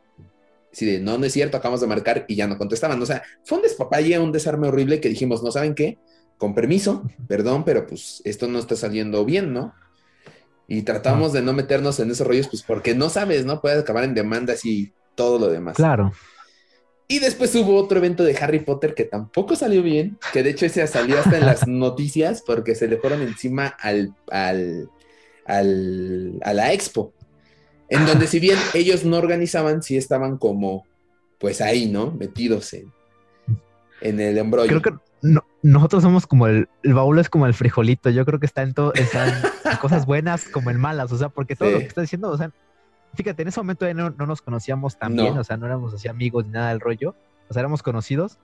[0.72, 3.00] Si de, no, no es cierto, acabamos de marcar y ya no contestaban.
[3.02, 5.98] O sea, fue un despapalle, un desarme horrible que dijimos, no saben qué,
[6.38, 9.74] con permiso, perdón, pero pues esto no está saliendo bien, ¿no?
[10.68, 13.60] Y tratamos de no meternos en esos rollos, pues porque no sabes, ¿no?
[13.60, 15.76] Puede acabar en demandas y todo lo demás.
[15.76, 16.12] Claro.
[17.08, 20.66] Y después hubo otro evento de Harry Potter que tampoco salió bien, que de hecho
[20.66, 24.88] ese salió hasta en las noticias porque se le fueron encima al, al
[25.50, 27.12] al, a la expo,
[27.88, 30.86] en donde si bien ellos no organizaban, sí estaban como,
[31.38, 32.12] pues ahí, ¿no?
[32.12, 32.92] Metidos en,
[34.00, 34.68] en el embrollo.
[34.68, 35.10] Creo que
[35.62, 38.72] nosotros somos como el, el baúl es como el frijolito, yo creo que está en
[38.72, 39.28] todo, están
[39.64, 42.36] en cosas buenas como en malas, o sea, porque todo lo que está diciendo, o
[42.36, 42.50] sea,
[43.14, 46.08] fíjate, en ese momento no, no nos conocíamos tan bien, o sea, no éramos así
[46.08, 47.14] amigos ni nada del rollo,
[47.48, 48.38] o sea, éramos conocidos,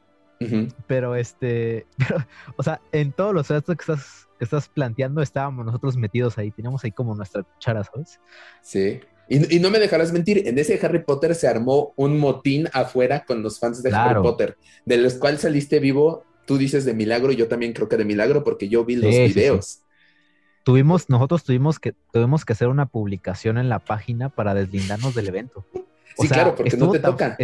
[0.86, 1.86] pero este,
[2.56, 6.50] o sea, en todos los datos que estás, que estás planteando estábamos nosotros metidos ahí,
[6.50, 8.20] teníamos ahí como nuestra cuchara, ¿sabes?
[8.62, 9.00] Sí.
[9.28, 13.42] Y, no me dejarás mentir, en ese Harry Potter se armó un motín afuera con
[13.42, 17.48] los fans de Harry Potter, de los cuales saliste vivo, tú dices de milagro, yo
[17.48, 19.80] también creo que de milagro porque yo vi los videos.
[20.62, 25.28] Tuvimos, nosotros tuvimos que, tuvimos que hacer una publicación en la página para deslindarnos del
[25.28, 25.64] evento.
[26.18, 27.36] sí, claro, porque no te toca.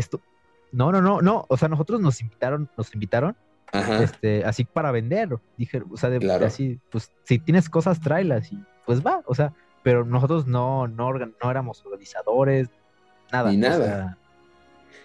[0.72, 1.44] No, no, no, no.
[1.48, 3.36] O sea, nosotros nos invitaron, nos invitaron,
[3.72, 5.38] este, así para vender.
[5.56, 9.22] Dije, o sea, de, así, pues, si tienes cosas, tráelas y pues va.
[9.26, 12.68] O sea, pero nosotros no, no, no éramos organizadores,
[13.32, 13.50] nada.
[13.50, 14.18] Ni nada.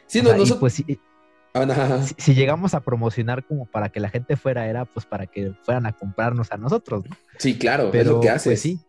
[0.05, 0.59] sí, no, nosotros.
[0.59, 0.83] Pues,
[1.53, 5.53] ah, si, llegamos a promocionar como para que la gente fuera, era pues para que
[5.63, 7.15] fueran a comprarnos a nosotros, ¿no?
[7.37, 8.45] Sí, claro, pero es lo que haces.
[8.45, 8.79] Pues sí,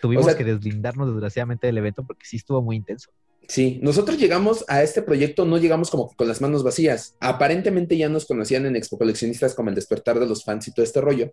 [0.00, 3.10] tuvimos que deslindarnos desgraciadamente del evento porque sí estuvo muy intenso.
[3.50, 7.16] Sí, nosotros llegamos a este proyecto, no llegamos como con las manos vacías.
[7.18, 10.84] Aparentemente ya nos conocían en Expo Coleccionistas como el despertar de los fans y todo
[10.84, 11.32] este rollo.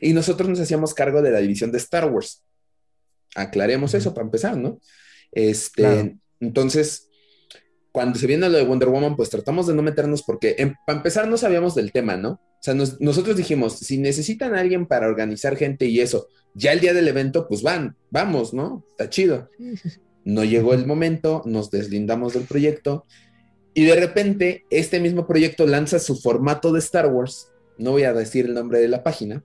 [0.00, 2.44] Y nosotros nos hacíamos cargo de la división de Star Wars.
[3.34, 4.78] Aclaremos eso para empezar, ¿no?
[5.32, 7.08] Este, entonces,
[7.90, 10.98] cuando se viene lo de Wonder Woman, pues tratamos de no meternos porque em, para
[10.98, 12.30] empezar no sabíamos del tema, ¿no?
[12.30, 16.78] O sea, nosotros dijimos, si necesitan a alguien para organizar gente y eso, ya el
[16.78, 18.84] día del evento, pues van, vamos, ¿no?
[18.90, 19.50] Está chido.
[20.28, 23.06] No llegó el momento, nos deslindamos del proyecto
[23.72, 27.50] y de repente este mismo proyecto lanza su formato de Star Wars.
[27.78, 29.42] No voy a decir el nombre de la página,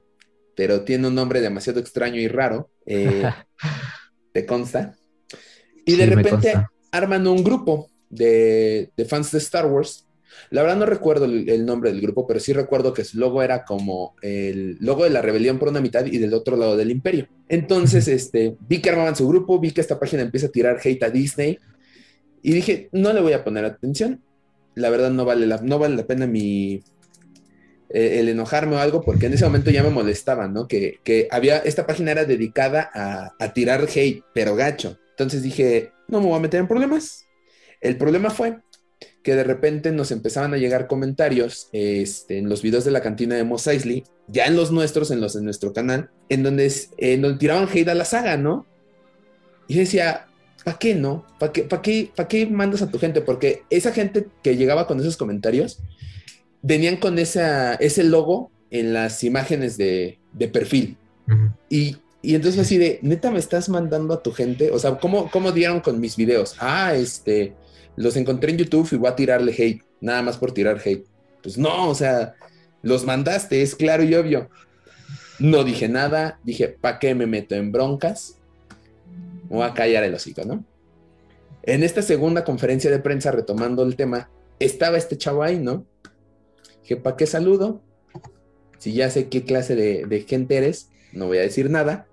[0.58, 2.70] pero tiene un nombre demasiado extraño y raro.
[2.86, 3.24] Eh,
[4.34, 4.98] ¿Te consta?
[5.86, 6.54] Y de repente
[6.92, 10.06] arman un grupo de, de, fans de Star Wars
[10.50, 13.66] la verdad no recuerdo el, nombre del grupo, pero sí recuerdo que su logo era
[13.66, 17.28] como el logo de la rebelión por una mitad y del otro lado del imperio.
[17.50, 21.04] Entonces, este, vi que armaban su grupo, vi que esta página empieza a tirar hate
[21.04, 21.58] a Disney
[22.42, 24.22] y dije, no le voy a poner atención.
[24.76, 26.84] La verdad no vale la, no vale la pena mi,
[27.90, 30.68] eh, el enojarme o algo, porque en ese momento ya me molestaba, ¿no?
[30.68, 31.00] Que,
[31.32, 34.98] había, esta página era dedicada a, a tirar hate, pero gacho.
[35.12, 37.26] Entonces dije, no me voy a meter en problemas.
[37.82, 38.60] El problema fue
[39.24, 43.36] que de repente nos empezaban a llegar comentarios este, en los videos de la cantina
[43.36, 47.22] de Mos Eisley, ya en los nuestros, en los de nuestro canal, en donde, en
[47.22, 48.66] donde tiraban hate a la saga, ¿no?
[49.68, 50.28] Y decía,
[50.66, 51.26] ¿para qué no?
[51.40, 53.22] ¿Para qué, para qué, para qué mandas a tu gente?
[53.22, 55.80] Porque esa gente que llegaba con esos comentarios
[56.62, 60.98] venían con esa, ese logo en las imágenes de, de perfil.
[61.70, 64.72] y, y, entonces así de, neta, me estás mandando a tu gente.
[64.72, 66.56] O sea, ¿cómo, cómo dieron con mis videos?
[66.60, 67.54] Ah, este,
[67.96, 71.06] los encontré en YouTube y voy a tirarle hate, nada más por tirar hate.
[71.42, 72.36] Pues no, o sea,
[72.82, 74.50] los mandaste, es claro y obvio.
[75.40, 78.38] No dije nada, dije, ¿para qué me meto en broncas?
[79.50, 80.66] voy a callar el hocico, ¿no?
[81.64, 84.30] En esta segunda conferencia de prensa, retomando el tema,
[84.60, 85.86] estaba este chavo ahí, ¿no?
[86.82, 87.82] Dije, ¿para qué saludo?
[88.80, 92.08] Si ya sé qué clase de, gente eres, no voy a decir nada.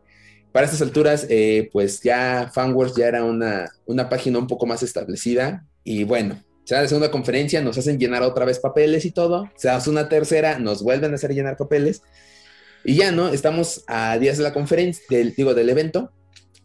[0.52, 4.82] Para estas alturas, eh, pues ya Fanworks ya era una, una página un poco más
[4.82, 9.10] establecida, y bueno, se da la segunda conferencia, nos hacen llenar otra vez papeles y
[9.10, 9.50] todo.
[9.56, 12.02] Se hace una tercera, nos vuelven a hacer llenar papeles.
[12.84, 13.28] Y ya, ¿no?
[13.28, 16.12] Estamos a días de la conferencia, del, digo, del evento.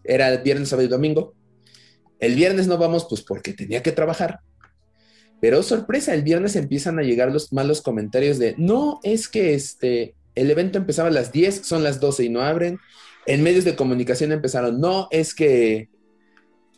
[0.04, 1.34] Era el viernes, sábado y domingo.
[2.20, 4.42] El viernes no vamos, pues porque tenía que trabajar.
[5.42, 10.16] Pero sorpresa, el viernes empiezan a llegar los malos comentarios de, no, es que este,
[10.36, 12.80] el evento empezaba a las 10, son las 12 y no abren.
[13.26, 15.90] En medios de comunicación empezaron, no, es que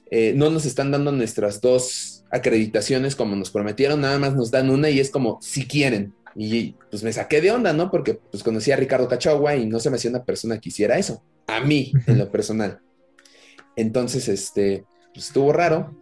[0.09, 4.69] eh, no nos están dando nuestras dos acreditaciones como nos prometieron, nada más nos dan
[4.69, 6.13] una y es como si quieren.
[6.35, 7.89] Y pues me saqué de onda, ¿no?
[7.89, 10.97] Porque pues conocí a Ricardo Cachagua y no se me hacía una persona que hiciera
[10.97, 12.79] eso, a mí en lo personal.
[13.75, 15.95] Entonces, este, pues estuvo raro.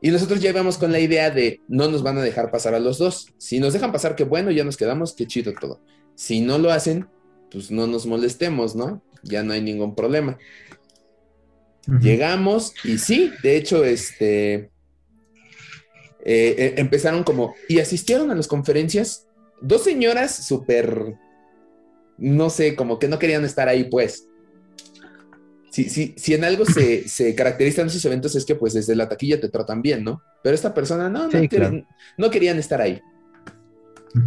[0.00, 2.80] Y nosotros ya íbamos con la idea de no nos van a dejar pasar a
[2.80, 3.28] los dos.
[3.38, 5.80] Si nos dejan pasar, qué bueno, ya nos quedamos, qué chido todo.
[6.14, 7.08] Si no lo hacen,
[7.50, 9.02] pues no nos molestemos, ¿no?
[9.22, 10.38] Ya no hay ningún problema.
[12.00, 14.70] Llegamos y sí, de hecho, este,
[16.28, 19.28] eh, eh, empezaron como, y asistieron a las conferencias
[19.60, 21.14] dos señoras súper,
[22.18, 24.26] no sé, como que no querían estar ahí, pues.
[25.70, 29.08] Si, si, si en algo se, se caracterizan esos eventos es que pues desde la
[29.08, 30.20] taquilla te tratan bien, ¿no?
[30.42, 33.00] Pero esta persona no, no, querían, estar ahí.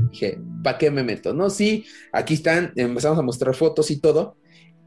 [0.10, 1.34] Dije, ¿para qué me meto?
[1.34, 4.38] No, sí, aquí están, empezamos a mostrar fotos y todo,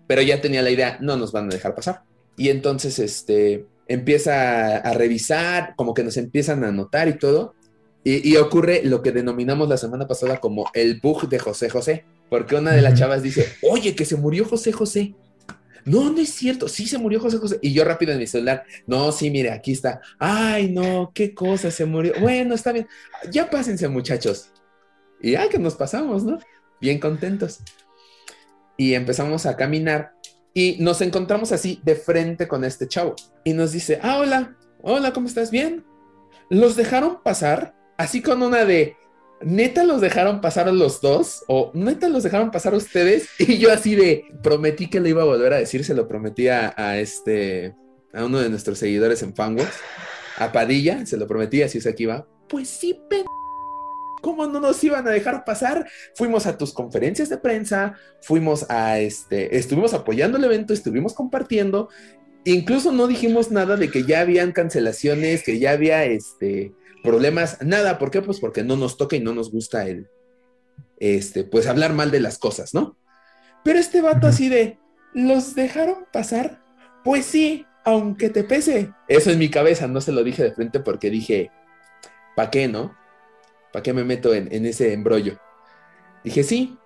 [0.06, 2.04] pero ya tenía la idea, no nos van a dejar pasar.
[2.38, 7.54] y entonces este, empieza a revisar, como que nos empiezan a anotar y todo.
[8.04, 12.56] Y, ocurre lo que denominamos la semana pasada como el bug de José José, porque
[12.56, 15.14] una de las chavas dice, oye, que se murió José José.
[15.84, 17.58] No, no es cierto, sí se murió José José.
[17.62, 20.00] Y yo rápido en mi celular, no, sí, mire, aquí está.
[20.18, 22.12] Ay, no, qué cosa, se murió.
[22.20, 22.88] Bueno, está bien.
[23.30, 24.50] Ya pásense, muchachos.
[25.20, 26.40] Y ya que nos pasamos, ¿no?
[26.80, 27.60] Bien contentos.
[28.76, 30.12] Y empezamos a caminar
[30.54, 33.14] y nos encontramos así de frente con este chavo.
[33.44, 35.50] Y nos dice, ah, hola, hola, ¿cómo estás?
[35.50, 35.84] Bien.
[36.50, 37.74] ¿Los dejaron pasar?
[37.96, 38.96] Así con una de,
[39.44, 43.72] neta los dejaron pasar los dos o neta los dejaron pasar a ustedes y yo
[43.72, 47.74] así de prometí que le iba a volver a decir, se lo prometí a, este
[48.12, 49.70] a uno de nuestros seguidores en Fangox,
[50.36, 52.26] a Padilla, se lo prometí, así es aquí va.
[52.48, 52.98] Pues sí,
[54.22, 55.86] ¿Cómo no nos iban a dejar pasar?
[56.14, 61.90] Fuimos a tus conferencias de prensa, fuimos a este, estuvimos apoyando el evento, estuvimos compartiendo,
[62.44, 66.72] incluso no dijimos nada de que ya habían cancelaciones, que ya había este,
[67.02, 68.22] problemas, nada, ¿por qué?
[68.22, 70.08] Pues porque no nos toca y no nos gusta el,
[70.98, 72.96] este, pues hablar mal de las cosas, ¿no?
[73.64, 74.78] Pero este vato así de,
[75.14, 76.62] ¿los dejaron pasar?
[77.04, 78.92] Pues sí, aunque te pese.
[79.08, 81.50] Eso en mi cabeza, no se lo dije de frente porque dije,
[82.36, 82.96] ¿para qué, no?
[83.72, 85.38] ¿Para qué me meto en, en ese embrollo?
[86.24, 86.76] Dije, sí.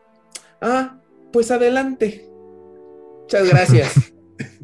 [0.61, 1.01] Ah,
[1.33, 2.29] pues adelante.
[3.23, 4.13] Muchas gracias.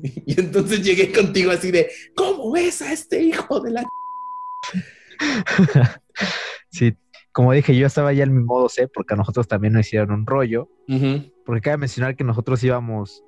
[0.05, 3.85] y entonces llegué contigo así de, ¿cómo ves a este hijo de la...
[6.71, 6.95] sí,
[7.33, 10.13] como dije, yo estaba ya en mi modo C porque a nosotros también nos hicieron
[10.13, 10.69] un rollo.
[11.45, 13.25] Porque cabe mencionar que nosotros íbamos.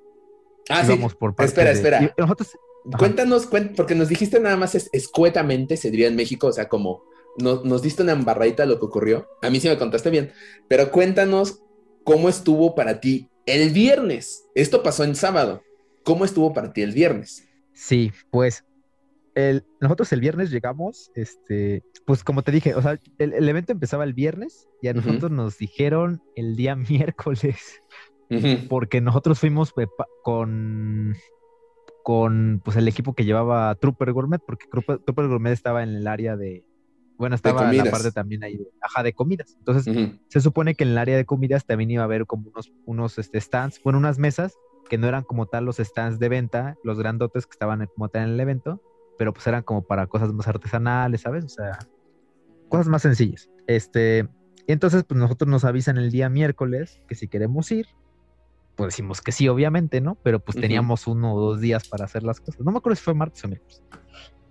[0.69, 2.13] Ah, íbamos por parte Espera, espera.
[2.17, 2.57] Nosotros...
[2.97, 7.03] Cuéntanos, porque nos dijiste nada más escuetamente, se diría en México, o sea, como
[7.37, 9.27] nos diste una embarradita lo que ocurrió.
[9.41, 10.31] A mí sí me contaste bien,
[10.67, 11.61] pero cuéntanos
[12.03, 14.45] cómo estuvo para ti el viernes.
[14.55, 15.61] Esto pasó en sábado.
[16.03, 17.47] ¿Cómo estuvo para ti el viernes?
[17.73, 18.63] Sí, pues
[19.81, 24.13] nosotros el viernes llegamos, este, pues como te dije, o sea, el, evento empezaba el
[24.13, 27.81] viernes y a nosotros nos dijeron el día miércoles,
[28.69, 29.73] porque nosotros fuimos
[30.23, 31.15] con,
[32.03, 36.37] con pues, el equipo que llevaba Trooper Gourmet, porque Trooper, Gourmet estaba en el área
[36.37, 36.63] de,
[37.17, 39.55] bueno, estaba la parte también ahí ajá, de comidas.
[39.57, 39.93] Entonces,
[40.27, 43.17] se supone que en el área de comidas también iba a haber como unos, unos
[43.17, 44.57] este, stands, bueno, unas mesas
[44.89, 48.23] que no eran como tal los stands de venta, los grandotes que estaban como tal
[48.23, 48.81] en el evento,
[49.17, 51.45] pero pues eran como para cosas más artesanales, ¿sabes?
[51.45, 51.79] O sea,
[52.69, 53.49] cosas más sencillas.
[53.67, 54.27] Este,
[54.67, 57.87] entonces pues nosotros nos avisan el día miércoles que si queremos ir,
[58.75, 60.17] pues decimos que sí, obviamente, ¿no?
[60.21, 62.59] Pero pues teníamos uno o dos días para hacer las cosas.
[62.61, 63.81] No me acuerdo si fue martes o miércoles.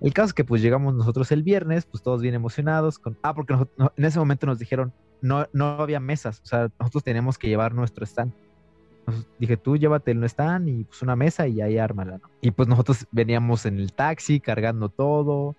[0.04, 2.98] El caso es que pues llegamos nosotros el viernes, pues todos bien emocionados.
[2.98, 3.18] Con...
[3.22, 7.38] Ah, porque en ese momento nos dijeron, no, no había mesas, o sea, nosotros teníamos
[7.38, 8.32] que llevar nuestro stand
[9.38, 12.30] dije, tú llévate el no stand y pues una mesa y ahí ármala, ¿no?
[12.40, 15.54] Y pues nosotros veníamos en el taxi cargando todo,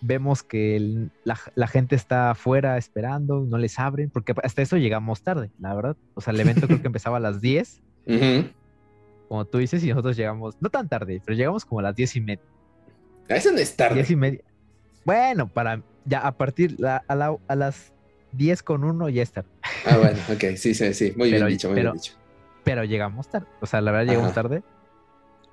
[0.00, 5.50] vemos que la, gente está afuera esperando, no les abren, porque hasta eso llegamos tarde,
[5.58, 5.96] la verdad.
[6.14, 7.82] O sea, el evento creo que empezaba a las 10,
[9.28, 12.16] como tú dices, y nosotros llegamos, no tan tarde, pero llegamos como a las 10
[12.16, 12.44] y media.
[13.30, 13.94] A eso no es tarde.
[13.94, 14.40] 10 y media.
[15.04, 17.92] Bueno, para ya a partir a, las
[18.32, 19.44] 10 con 1 ya está.
[19.86, 22.20] Ah, bueno, ok, sí, sí, sí, muy bien dicho, muy bien dicho
[22.64, 23.46] pero llegamos tarde.
[23.60, 24.62] O sea, la verdad llegamos tarde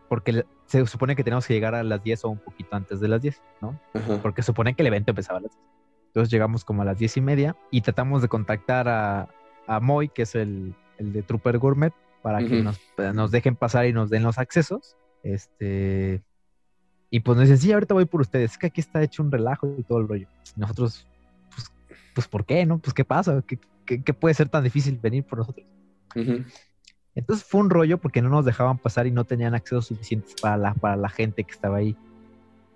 [0.09, 3.07] porque se supone que tenemos que llegar a las 10 o un poquito antes de
[3.07, 3.79] las 10, ¿no?
[4.21, 5.63] Porque supone que el evento empezaba a las 10.
[6.07, 9.29] Entonces llegamos como a las 10 y media y tratamos de contactar a,
[9.67, 12.79] a Moy, que es el, el, de Trooper Gourmet, para que nos,
[13.13, 14.95] nos, dejen pasar y nos den los accesos.
[15.23, 16.21] Este.
[17.09, 18.51] Y pues nos dicen, sí, ahorita voy por ustedes.
[18.51, 20.27] Es que aquí está hecho un relajo y todo el rollo.
[20.55, 21.07] nosotros,
[21.53, 21.71] pues,
[22.13, 22.79] pues, ¿por qué, no?
[22.79, 23.41] Pues, ¿qué pasa?
[23.47, 23.59] ¿Qué,
[24.03, 25.65] qué, puede ser tan difícil venir por nosotros?
[27.15, 30.57] Entonces fue un rollo porque no nos dejaban pasar y no tenían acceso suficientes para
[30.57, 31.95] la, para la gente que estaba ahí.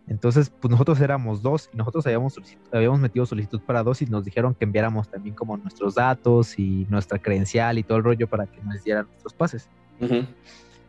[0.08, 2.36] Entonces, pues nosotros éramos dos y nosotros habíamos,
[2.72, 6.88] habíamos metido solicitud para dos y nos dijeron que enviáramos también como nuestros datos y
[6.90, 9.70] nuestra credencial y todo el rollo para que nos dieran nuestros pases.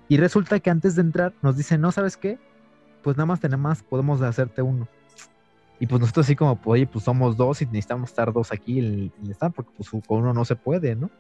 [0.09, 2.39] Y resulta que antes de entrar nos dicen, no, ¿sabes qué?
[3.03, 4.89] Pues nada más tenemos, podemos hacerte uno.
[5.81, 9.13] Y pues nosotros así como, oye, pues somos dos y necesitamos estar dos aquí en
[9.25, 11.11] el, stand porque pues con uno no se puede, ¿no?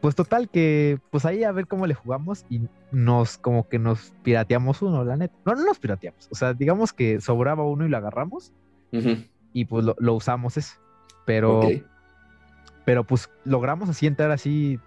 [0.00, 2.62] Pues total que, pues ahí a ver cómo le jugamos y
[2.92, 5.34] nos, como que nos pirateamos uno, la neta.
[5.44, 6.28] No, no nos pirateamos.
[6.30, 8.52] O sea, digamos que sobraba uno y lo agarramos
[9.52, 10.74] y pues lo, usamos eso.
[11.24, 11.60] Pero,
[12.84, 14.78] pero pues logramos así entrar así.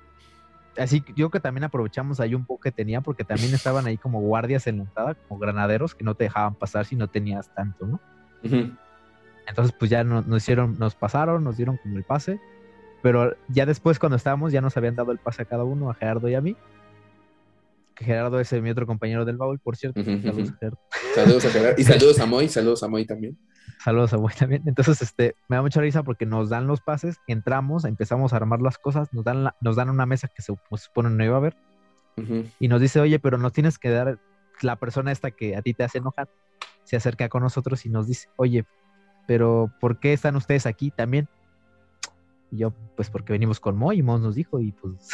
[0.80, 3.98] Así yo creo que también aprovechamos ahí un poco que tenía porque también estaban ahí
[3.98, 7.54] como guardias en la entrada, como granaderos que no te dejaban pasar si no tenías
[7.54, 8.00] tanto, ¿no?
[9.48, 12.40] Entonces pues ya nos hicieron, nos pasaron, nos dieron como el pase
[13.02, 15.94] pero ya después, cuando estábamos, ya nos habían dado el pase a cada uno, a
[15.94, 16.56] Gerardo y a mí.
[17.96, 20.04] que Gerardo es mi otro compañero del baúl, por cierto.
[20.04, 20.80] saludos, a Gerardo.
[21.16, 21.76] saludos a Gerardo.
[21.82, 23.38] Y saludos a Moy, saludos a Moy también.
[23.80, 24.64] Saludos a Moy también.
[24.66, 28.62] Entonces, este, me da mucha risa porque nos dan los pases, entramos, empezamos a armar
[28.62, 31.58] las cosas, nos dan, nos dan una mesa que se supone no iba a haber.
[32.60, 34.20] Y nos dice, oye, pero nos tienes que dar
[34.62, 36.28] la persona esta que a ti te hace enojar.
[36.84, 38.66] Se acerca con nosotros y nos dice, oye,
[39.26, 41.30] pero ¿por qué están ustedes aquí también?
[42.52, 45.08] Y yo, pues porque venimos con Moy y Moy nos dijo y pues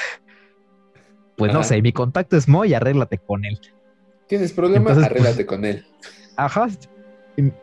[1.38, 3.60] pues no sé, mi contacto es Moy, arréglate con él.
[4.28, 4.96] ¿Tienes problemas?
[4.96, 5.86] Pues, arréglate con él.
[6.38, 6.68] Ajá.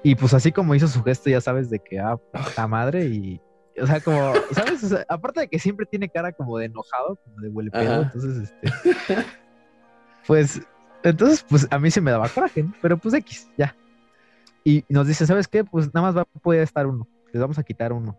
[0.02, 3.40] Y, pues así como hizo su gesto, ya sabes, de que, ah, puta madre, y,
[3.80, 4.94] o sea, como, ¿sabes?
[5.08, 8.52] aparte de que siempre tiene cara como de enojado, como de huele pedo, entonces,
[8.84, 9.24] este,
[10.26, 10.60] pues,
[11.02, 12.74] entonces, pues a mí se me daba coraje, ¿no?
[12.80, 13.74] Pero pues X, ya.
[14.64, 15.64] Y nos dice, ¿sabes qué?
[15.64, 18.18] Pues nada más va a poder estar uno, les vamos a quitar uno.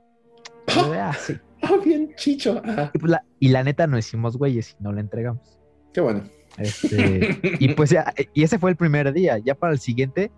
[0.68, 1.38] ah, sí.
[1.66, 2.62] Ah, bien, chicho.
[3.00, 5.62] Pues, y, la, neta no hicimos güeyes y no la entregamos.
[5.94, 6.26] Qué bueno.
[6.58, 9.38] Este, y pues ya, y ese fue el primer día.
[9.38, 10.30] Ya para el siguiente,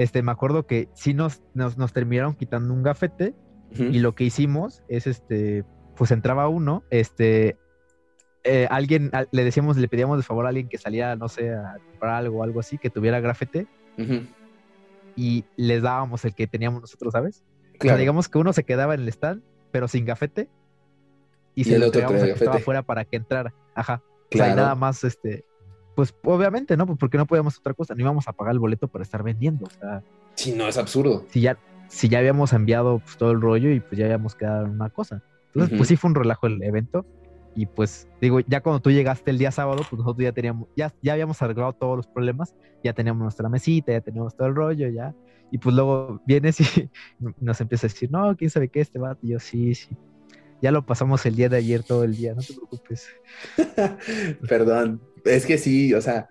[0.00, 3.34] este, me acuerdo que sí nos, nos, terminaron quitando un gafete
[3.76, 5.62] y lo que hicimos es, este,
[5.94, 7.58] pues entraba uno, este,
[8.42, 11.76] eh, alguien, le decíamos, le pedíamos de favor a alguien que saliera, no sé, a
[11.90, 13.66] comprar algo o algo así, que tuviera grafete
[15.16, 17.44] y les dábamos el que teníamos nosotros, ¿sabes?
[17.78, 17.98] Claro.
[17.98, 20.48] digamos que uno se quedaba en el stand, pero sin gafete
[21.54, 23.52] y, se el lo otro que estaba afuera para que entrara.
[23.74, 24.02] Ajá.
[24.30, 24.54] Claro.
[24.54, 25.44] nada más, este,
[26.00, 26.86] pues obviamente, ¿no?
[26.86, 29.66] Pues porque no podíamos otra cosa, no íbamos a pagar el boleto para estar vendiendo.
[29.66, 30.02] O sea,
[30.34, 31.26] sí, no, es absurdo.
[31.28, 31.58] Si ya,
[31.88, 34.88] si ya habíamos enviado pues, todo el rollo y pues ya habíamos quedado en una
[34.88, 35.22] cosa.
[35.48, 37.04] Entonces, pues sí fue un relajo el evento.
[37.54, 40.94] Y pues, digo, ya cuando tú llegaste el día sábado, pues nosotros ya teníamos, ya,
[41.02, 44.88] ya habíamos arreglado todos los problemas, ya teníamos nuestra mesita, ya teníamos todo el rollo,
[44.88, 45.14] ya.
[45.50, 46.88] Y pues luego vienes y
[47.40, 49.18] nos empieza a decir, no, quién sabe qué, este va.
[49.20, 49.90] Y yo, sí, sí,
[50.62, 53.08] ya lo pasamos el día de ayer todo el día, no te preocupes.
[54.48, 56.28] Perdón, es que sí, o sea,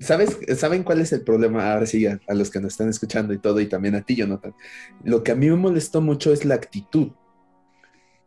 [0.00, 1.72] ¿sabes, ¿saben cuál es el problema?
[1.72, 4.54] Ahora sí, a, los que nos están escuchando y todo, y también a ti, Jonathan.
[5.02, 7.12] Lo que a mí me molestó mucho es la actitud.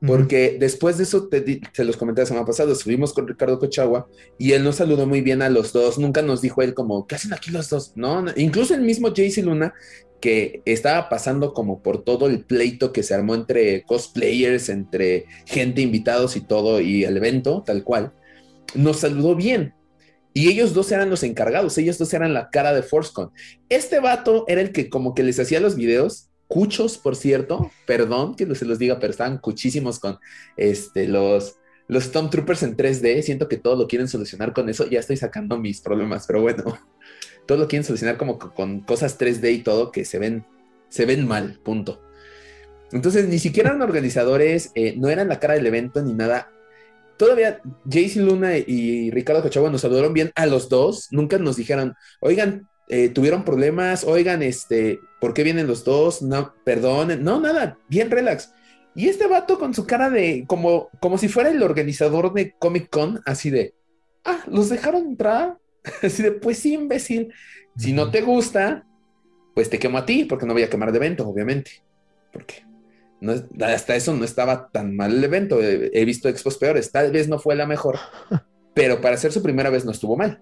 [0.06, 4.08] Porque después de eso, te, los comenté la semana pasada, subimos con Ricardo Cochagua
[4.38, 5.98] y él nos saludó muy bien a los dos.
[5.98, 7.94] Nunca nos dijo él como, ¿qué hacen aquí los dos?
[7.96, 9.74] No, incluso el mismo Jaycee Luna
[10.22, 15.82] que estaba pasando como por todo el pleito que se armó entre cosplayers, entre gente,
[15.82, 18.14] invitados y todo, y el evento, tal cual,
[18.76, 19.74] nos saludó bien.
[20.34, 23.32] Y ellos dos eran los encargados, ellos dos eran la cara de ForceCon.
[23.70, 28.36] Este vato era el que como que les hacía los videos, cuchos, por cierto, perdón
[28.36, 30.20] que no se los diga, pero estaban cuchísimos con
[30.56, 31.58] este, los,
[31.88, 33.24] los Stormtroopers en 3D.
[33.24, 34.88] Siento que todo lo quieren solucionar con eso.
[34.88, 36.64] Ya estoy sacando mis problemas, pero bueno
[37.48, 40.46] todo lo quieren solucionar como con cosas 3D y todo que se ven,
[40.90, 42.04] se ven mal, punto.
[42.92, 46.52] Entonces, ni siquiera eran organizadores, eh, no eran la cara del evento ni nada.
[47.18, 51.08] Todavía Jaycee Luna y Ricardo Cachagua nos saludaron bien a los dos.
[51.12, 56.22] Nunca nos dijeron, oigan, eh, tuvieron problemas, oigan, este, ¿por qué vienen los dos?
[56.22, 58.52] No, perdonen, no, nada, bien relax.
[58.96, 62.90] Y este vato con su cara de, como, como si fuera el organizador de Comic
[62.90, 63.74] Con, así de,
[64.26, 65.58] ah, los dejaron entrar,
[66.04, 67.34] Así de, pues sí, imbécil.
[67.76, 68.86] Si no te gusta,
[69.54, 71.84] pues te quemo a ti, porque no voy a quemar de evento, obviamente.
[72.32, 72.64] Porque
[73.20, 73.34] no,
[73.66, 75.60] hasta eso no estaba tan mal el evento.
[75.62, 76.92] He, visto expos peores.
[76.92, 77.98] Tal vez no fue la mejor,
[78.74, 80.42] pero para ser su primera vez no estuvo mal.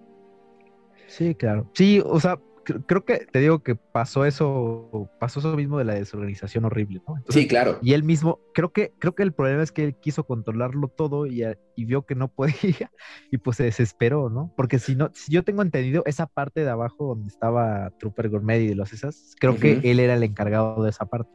[1.06, 1.70] Sí, claro.
[1.74, 2.38] Sí, o sea,
[2.86, 7.14] creo que te digo que pasó eso, pasó eso mismo de la desorganización horrible, ¿no?
[7.28, 7.78] sí, claro.
[7.82, 11.26] Y él mismo, creo que, creo que el problema es que él quiso controlarlo todo
[11.26, 11.44] y,
[11.76, 12.90] vio que no podía
[13.30, 14.52] y pues se desesperó, ¿no?
[14.56, 18.60] Porque si no, si yo tengo entendido, esa parte de abajo donde estaba Trooper Gourmet
[18.60, 21.30] y de los esas, creo que él era el encargado de esa parte.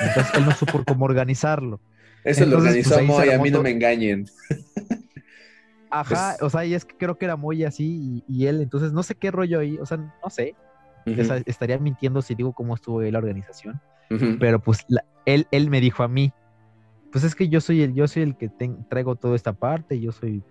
[0.00, 1.80] Entonces él no supo cómo organizarlo.
[2.24, 4.26] Eso lo organizó pues, a mí no me engañen.
[5.90, 8.60] Ajá, pues o sea, y es que creo que era muy así y, y, él,
[8.60, 10.56] entonces no sé qué rollo ahí, o sea, no sé
[11.46, 13.80] estaría mintiendo si digo cómo estuvo ahí la organización.
[14.38, 14.86] Pero pues
[15.24, 16.32] él, él me dijo a mí,
[17.10, 18.50] pues es que yo soy el, yo soy el que
[18.88, 20.42] traigo toda esta parte, yo soy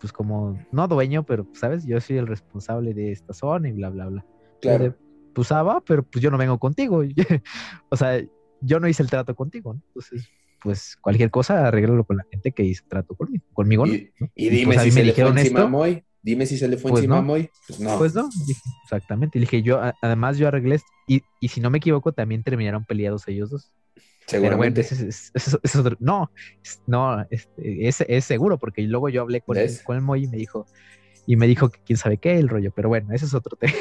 [0.00, 3.90] pues como, no dueño, pero sabes, yo soy el responsable de esta zona y bla,
[3.90, 4.26] bla, bla.
[4.60, 4.96] Claro.
[5.32, 7.02] pues ah, va, pero pues yo no vengo contigo.
[7.88, 8.20] o sea,
[8.62, 10.28] yo no hice el trato contigo, Entonces,
[10.62, 14.74] pues cualquier cosa arréglalo con la gente que hizo trato conmigo, conmigo y, Y, dime
[14.74, 15.70] pues, si me dijeron esto,
[16.24, 17.50] Dime si se le fue pues encima a Moy.
[17.66, 17.98] Pues no.
[17.98, 18.28] Pues no,
[18.84, 19.38] exactamente.
[19.38, 20.88] Y dije, yo, además yo arreglé esto.
[21.08, 23.72] Y, y, si no me equivoco, también terminaron peleados ellos dos.
[24.26, 24.86] Seguramente.
[25.98, 26.30] no,
[26.86, 30.36] no, este, es, es, seguro, porque luego yo hablé con, con el Moy y me
[30.36, 30.66] dijo,
[31.26, 33.72] y me dijo que quién sabe qué el rollo, pero bueno, ese es otro tema.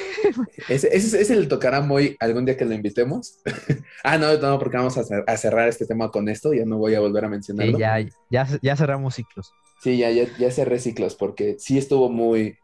[0.69, 3.39] ¿Ese, ese, ese le tocará a Moy algún día que lo invitemos?
[4.03, 6.99] ah, no, no, porque vamos a, cerrar este tema con esto, ya no voy a
[6.99, 7.77] volver a mencionarlo.
[7.77, 7.99] ya,
[8.29, 9.51] ya, ya cerramos ciclos.
[9.81, 12.57] Sí, ya, ya, ya cerré ciclos porque sí estuvo muy,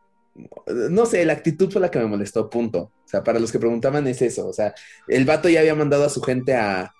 [0.67, 2.79] no sé, la actitud fue la que me molestó, punto.
[2.79, 4.47] O sea, para los que preguntaban es eso.
[4.47, 4.73] O sea,
[5.07, 6.93] el vato ya había mandado a su gente a,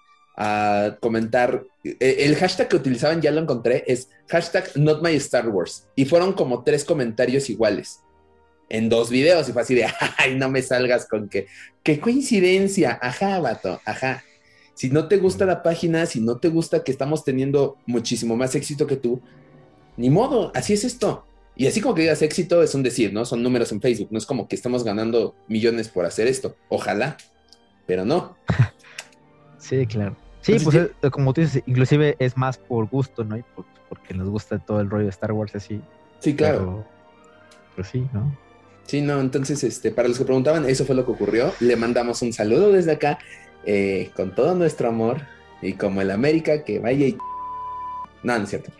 [1.00, 1.64] comentar.
[1.84, 5.88] E, el hashtag que utilizaban, ya lo encontré, es hashtag not my Star Wars.
[5.96, 8.02] Y fueron como tres comentarios iguales
[8.70, 9.50] en dos videos.
[9.50, 9.88] Y fue así de,
[10.18, 11.48] ay, no me salgas con que,
[11.84, 12.98] qué coincidencia.
[13.02, 14.24] Ajá, vato, ajá.
[14.74, 18.54] Si no te gusta la página, si no te gusta que estamos teniendo muchísimo más
[18.54, 19.22] éxito que tú,
[19.96, 21.26] ni modo, así es esto.
[21.56, 23.26] Y así como que digas éxito es un decir, ¿no?
[23.26, 26.56] Son números en Facebook, no es como que estamos ganando millones por hacer esto.
[26.70, 27.18] Ojalá,
[27.88, 28.38] pero no.
[29.58, 30.27] sí, claro.
[30.48, 33.38] Sí, pues eh, como tú dices, inclusive es más por gusto, ¿no?
[33.38, 33.44] Y
[33.90, 35.82] porque nos gusta todo el rollo de Star Wars así.
[36.20, 36.86] Sí, claro.
[37.76, 38.34] Pero, sí, ¿no?
[38.86, 41.52] Sí, no, entonces, este, para los que preguntaban, eso fue lo que ocurrió.
[41.60, 43.20] Le mandamos un saludo desde acá,
[43.66, 45.22] eh, con todo nuestro amor,
[45.62, 47.18] y como el América, que vaya y...
[48.24, 48.72] No, no es cierto.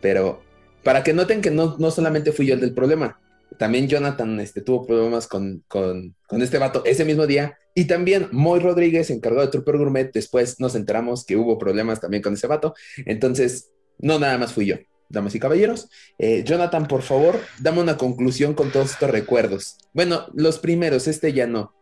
[0.00, 0.42] Pero
[0.82, 3.20] para que noten que no, no solamente fui yo el del problema,
[3.58, 7.56] también Jonathan este, tuvo problemas con, con, con, este vato ese mismo día.
[7.74, 12.22] Y también Moy Rodríguez, encargado de Trooper Gourmet, después nos enteramos que hubo problemas también
[12.22, 12.74] con ese vato.
[13.06, 14.76] Entonces, no nada más fui yo,
[15.08, 15.88] damas y caballeros.
[16.18, 19.78] Eh, Jonathan, por favor, dame una conclusión con todos estos recuerdos.
[19.94, 21.74] Bueno, los primeros, este ya no.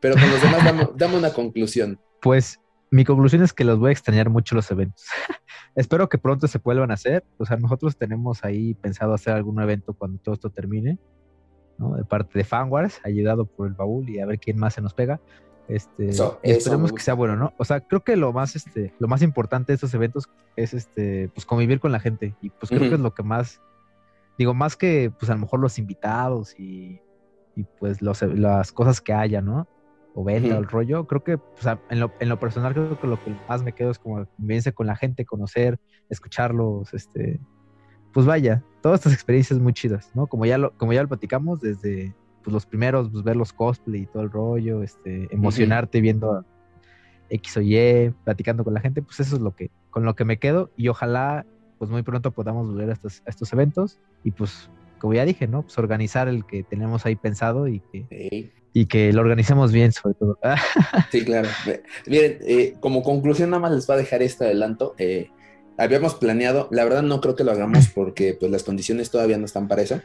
[0.00, 1.98] Pero con los demás, dame, dame una conclusión.
[2.20, 2.60] Pues
[2.90, 5.04] mi conclusión es que los voy a extrañar mucho los eventos.
[5.74, 7.24] Espero que pronto se vuelvan a hacer.
[7.38, 10.98] O sea, nosotros tenemos ahí pensado hacer algún evento cuando todo esto termine,
[11.78, 11.96] ¿no?
[11.96, 14.94] De parte de Fanwars, ayudado por el baúl y a ver quién más se nos
[14.94, 15.20] pega.
[15.68, 16.10] Este,
[16.42, 17.52] esperemos que sea bueno, ¿no?
[17.58, 21.28] O sea, creo que lo más, este, lo más importante de estos eventos es, este,
[21.34, 23.60] pues convivir con la gente y pues creo que es lo que más,
[24.38, 27.00] digo, más que, pues a lo mejor los invitados y,
[27.56, 29.66] y pues los, las cosas que haya, ¿no?
[30.16, 33.06] O venta el rollo, creo que o sea, en, lo, en, lo, personal creo que
[33.06, 35.78] lo que más me quedo es como convivencia con la gente, conocer,
[36.08, 37.38] escucharlos, este,
[38.14, 40.26] pues vaya, todas estas experiencias muy chidas, ¿no?
[40.26, 44.02] Como ya lo, como ya lo platicamos desde pues, los primeros, pues ver los cosplay
[44.02, 46.46] y todo el rollo, este, emocionarte viendo
[47.28, 50.24] X o Y, platicando con la gente, pues eso es lo que, con lo que
[50.24, 51.44] me quedo y ojalá
[51.76, 55.46] pues muy pronto podamos volver a estos, a estos eventos y pues como ya dije,
[55.46, 55.60] ¿no?
[55.60, 60.16] Pues organizar el que tenemos ahí pensado y que, y que lo organicemos bien, sobre
[60.16, 60.38] todo.
[61.10, 61.48] sí, claro.
[62.06, 64.94] Miren, eh, como conclusión, nada más les va a dejar este adelanto.
[64.98, 65.30] Eh,
[65.78, 69.46] habíamos planeado, la verdad no creo que lo hagamos porque pues las condiciones todavía no
[69.46, 70.02] están para eso,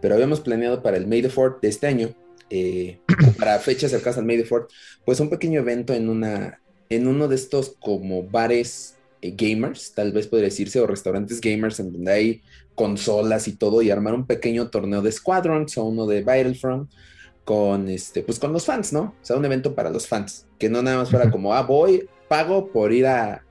[0.00, 2.08] pero habíamos planeado para el May the 4 de este año,
[2.50, 2.98] eh,
[3.38, 4.66] para fechas cercanas al May the 4
[5.04, 10.26] pues un pequeño evento en una, en uno de estos como bares gamers, tal vez
[10.26, 12.42] podría decirse, o restaurantes gamers en donde hay
[12.74, 16.90] consolas y todo, y armar un pequeño torneo de Squadrons o uno de Battlefront
[17.44, 19.14] con este, pues con los fans, ¿no?
[19.20, 22.08] O sea, un evento para los fans, que no nada más fuera como, ah, voy,
[22.28, 23.44] pago por ir a,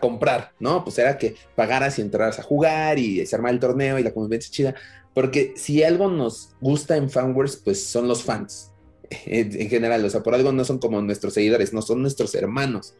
[0.00, 0.84] comprar, ¿no?
[0.84, 4.12] Pues era que pagaras y entraras a jugar y se armar el torneo y la
[4.12, 4.74] convivencia chida.
[5.14, 8.70] Porque si algo nos gusta en Fanwars, pues son los fans.
[9.26, 12.94] En, general, o sea, por algo no son como nuestros seguidores, no son nuestros hermanos.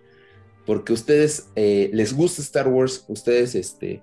[0.66, 4.02] Porque ustedes eh, les gusta Star Wars, ustedes, este,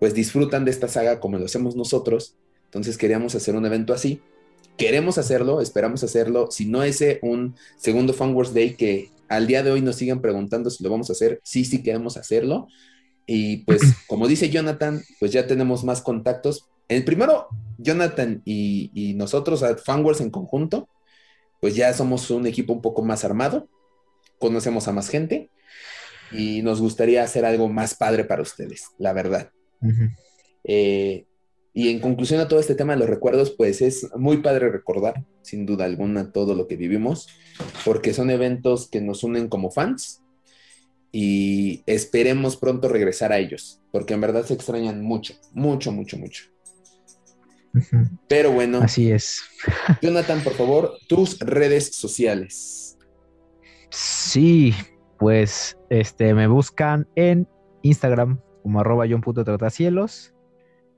[0.00, 2.34] pues disfrutan de esta saga como lo hacemos nosotros.
[2.64, 4.20] Entonces queríamos hacer un evento así
[4.76, 6.48] queremos hacerlo, esperamos hacerlo.
[6.50, 10.20] Si no es un segundo Fan Wars Day que al día de hoy nos sigan
[10.20, 12.68] preguntando si lo vamos a hacer, sí, sí queremos hacerlo.
[13.26, 16.68] Y pues, como dice Jonathan, pues ya tenemos más contactos.
[16.88, 17.48] El primero,
[17.78, 20.88] Jonathan y, nosotros, a Wars en conjunto,
[21.60, 23.68] pues ya somos un equipo un poco más armado,
[24.38, 25.50] conocemos a más gente
[26.30, 29.50] y nos gustaría hacer algo más padre para ustedes, la verdad.
[31.76, 35.24] Y en conclusión a todo este tema de los recuerdos, pues es muy padre recordar,
[35.42, 37.28] sin duda alguna, todo lo que vivimos,
[37.84, 40.22] porque son eventos que nos unen como fans
[41.10, 46.44] y esperemos pronto regresar a ellos, porque en verdad se extrañan mucho, mucho, mucho, mucho.
[48.28, 48.78] Pero bueno.
[48.78, 49.42] Así es.
[50.02, 52.98] Jonathan, por favor, tus redes sociales.
[53.90, 54.74] Sí,
[55.18, 57.48] pues este me buscan en
[57.82, 60.33] Instagram como arroba john.tratacielos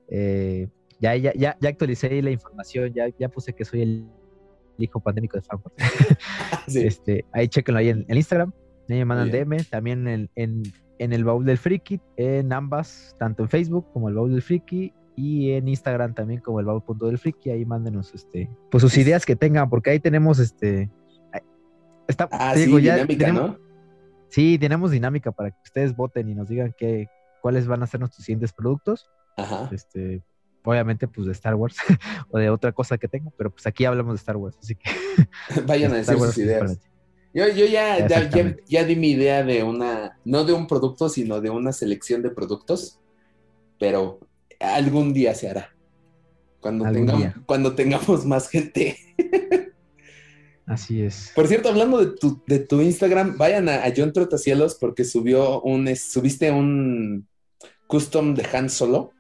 [0.09, 0.69] eh,
[1.01, 4.07] ya, ya, ya, ya, actualicé la información, ya, ya puse que soy el
[4.79, 5.75] hijo pandémico de Frankfurt.
[6.69, 8.53] este, ahí chequenlo ahí en, Instagram,
[8.89, 10.63] ahí me mandan DM, también en, en,
[10.99, 14.93] en, el baúl del friki, en ambas, tanto en Facebook como el baúl del friki
[15.17, 19.25] y en Instagram también como el baúl del friki, ahí mándenos este, pues sus ideas
[19.25, 20.91] que tengan, porque ahí tenemos este...
[22.09, 23.59] Está, ah, sí, ya dinámica, ¿no?
[24.29, 27.09] Sí, tenemos dinámica para que ustedes voten y nos digan qué,
[27.43, 29.09] cuáles van a ser nuestros siguientes productos.
[29.37, 29.69] Ajá.
[29.73, 30.23] Este,
[30.65, 31.77] obviamente, pues de Star Wars
[32.31, 34.91] o de otra cosa que tenga, pero pues aquí hablamos de Star Wars, así que.
[35.67, 36.79] Vayan a decir sus ideas.
[37.35, 38.09] Yo, yo ya,
[38.67, 42.31] ya, di mi idea de una, no de un producto, sino de una selección de
[42.31, 42.99] productos,
[43.79, 44.21] pero
[44.59, 45.77] algún día se hará.
[46.61, 48.97] cuando, tengamos, cuando tengamos más gente.
[50.67, 51.31] Así es.
[51.35, 55.95] Por cierto, hablando de tu, de tu Instagram, vayan a, John Trotacielos porque subió un,
[55.95, 57.29] subiste un
[57.87, 59.13] custom de Han Solo.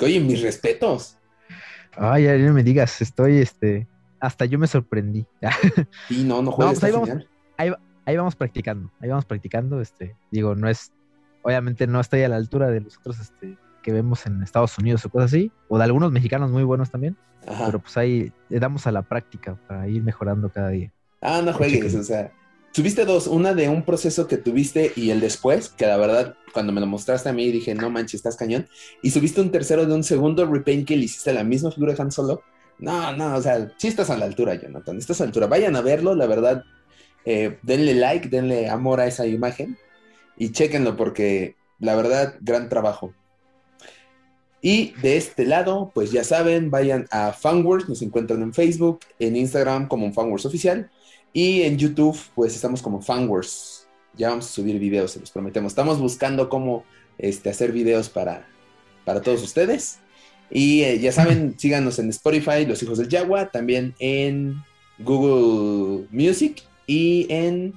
[0.00, 1.18] Que oye, mis respetos.
[1.94, 3.86] Ay, ya no me digas, estoy, este,
[4.18, 5.26] hasta yo me sorprendí.
[6.08, 10.54] Y no, no juegues pues ahí, vamos, ahí, vamos practicando, ahí vamos practicando, este, digo,
[10.54, 10.90] no es,
[11.42, 15.04] obviamente no estoy a la altura de los otros, este, que vemos en Estados Unidos
[15.04, 18.86] o cosas así, o de algunos mexicanos muy buenos también, pero pues ahí le damos
[18.86, 20.90] a la práctica para ir mejorando cada día.
[21.20, 22.32] Ah, no juegues, o sea,
[22.72, 26.72] tuviste dos, una de un proceso que tuviste y el después, que la verdad, cuando
[26.72, 28.68] me lo mostraste a mí dije, no manches, estás cañón,
[29.02, 32.02] y subiste un tercero de un segundo repaint que le hiciste la misma figura de
[32.02, 32.42] Han Solo.
[32.78, 35.46] No, no, o sea, sí estás a la altura, Jonathan, estás a la altura.
[35.46, 36.64] Vayan a verlo, la verdad,
[37.24, 39.76] eh, denle like, denle amor a esa imagen
[40.38, 43.14] y chequenlo porque la verdad, gran trabajo.
[44.62, 49.36] Y de este lado, pues ya saben, vayan a Fanworks, nos encuentran en Facebook, en
[49.36, 50.90] Instagram como Fanworks Oficial
[51.32, 53.86] y en YouTube, pues estamos como Fanworks.
[54.16, 55.72] Ya vamos a subir videos, se los prometemos.
[55.72, 56.84] Estamos buscando cómo
[57.16, 58.46] este, hacer videos para,
[59.06, 59.98] para todos ustedes.
[60.50, 64.62] Y eh, ya saben, síganos en Spotify, Los Hijos del Yagua, también en
[64.98, 67.72] Google Music y en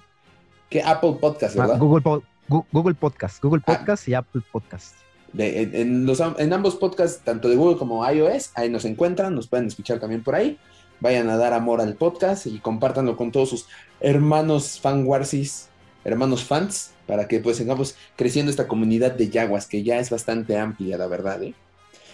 [0.70, 0.82] ¿qué?
[0.82, 1.78] Apple Podcast, ¿verdad?
[1.80, 3.78] Google, Google Podcast, Google ah.
[3.78, 4.96] Podcast y Apple Podcast
[5.38, 9.68] en, los, en ambos podcasts, tanto de Google como iOS, ahí nos encuentran, nos pueden
[9.68, 10.58] escuchar también por ahí.
[11.00, 13.68] Vayan a dar amor al podcast y compártanlo con todos sus
[14.00, 15.70] hermanos fanwarsis,
[16.06, 20.58] hermanos fans, para que pues sigamos creciendo esta comunidad de yaguas, que ya es bastante
[20.58, 21.44] amplia, la verdad.
[21.44, 21.54] ¿eh?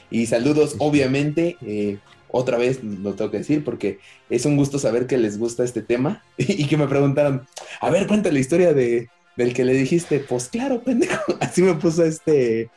[0.09, 5.07] Y saludos, obviamente, eh, otra vez lo tengo que decir, porque es un gusto saber
[5.07, 7.45] que les gusta este tema y que me preguntaron,
[7.81, 11.75] a ver, cuenta la historia de, del que le dijiste, pues claro, pendejo, así me
[11.75, 12.69] puso este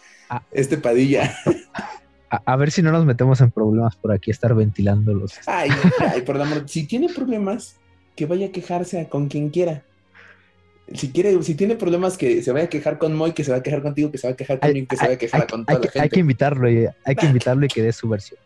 [0.51, 1.35] este Padilla.
[2.31, 5.35] A, ver si no nos metemos en problemas por aquí, estar ventilándolos.
[5.47, 7.77] Ay, ay, por amor, si tiene problemas,
[8.17, 9.85] que vaya a quejarse con quien quiera.
[10.95, 13.59] Si quiere, si tiene problemas, que se vaya a quejar con Moy, que se va
[13.59, 15.65] a quejar contigo, que se va a quejar conmigo, que se va a quejar con
[15.65, 16.01] toda la gente.
[16.01, 18.41] Hay que invitarlo, y, hay que invitarlo y que dé su versión.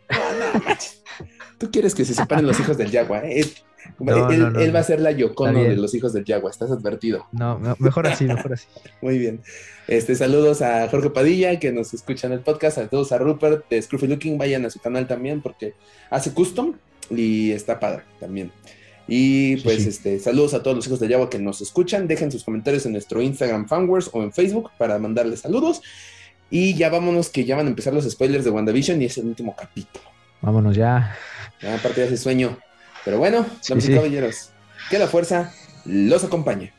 [1.58, 3.44] Tú quieres que se separen los hijos del Jaguar, ¿eh?
[4.00, 7.26] Él, va a ser la Yocono de los hijos del Yagua, estás advertido.
[7.32, 8.66] No, mejor así, mejor así.
[9.02, 9.40] Muy bien.
[9.88, 13.68] Este, saludos a Jorge Padilla, que nos escucha en el podcast, a todos a Rupert
[13.68, 15.74] de Scruffy Looking, vayan a su canal también porque
[16.10, 16.74] hace custom
[17.10, 18.50] y está padre también.
[19.08, 22.42] Y pues este, saludos a todos los hijos del Yagua que nos escuchan, dejen sus
[22.42, 25.82] comentarios en nuestro Instagram Fanwars o en Facebook para mandarles saludos.
[26.50, 29.26] Y ya vámonos que ya van a empezar los spoilers de WandaVision y es el
[29.26, 30.04] último capítulo.
[30.42, 31.16] Vámonos ya.
[31.60, 32.58] Ya aparte de ese sueño.
[33.06, 34.50] Pero bueno, damas y caballeros,
[34.90, 35.54] que la fuerza
[35.84, 36.72] los acompañe.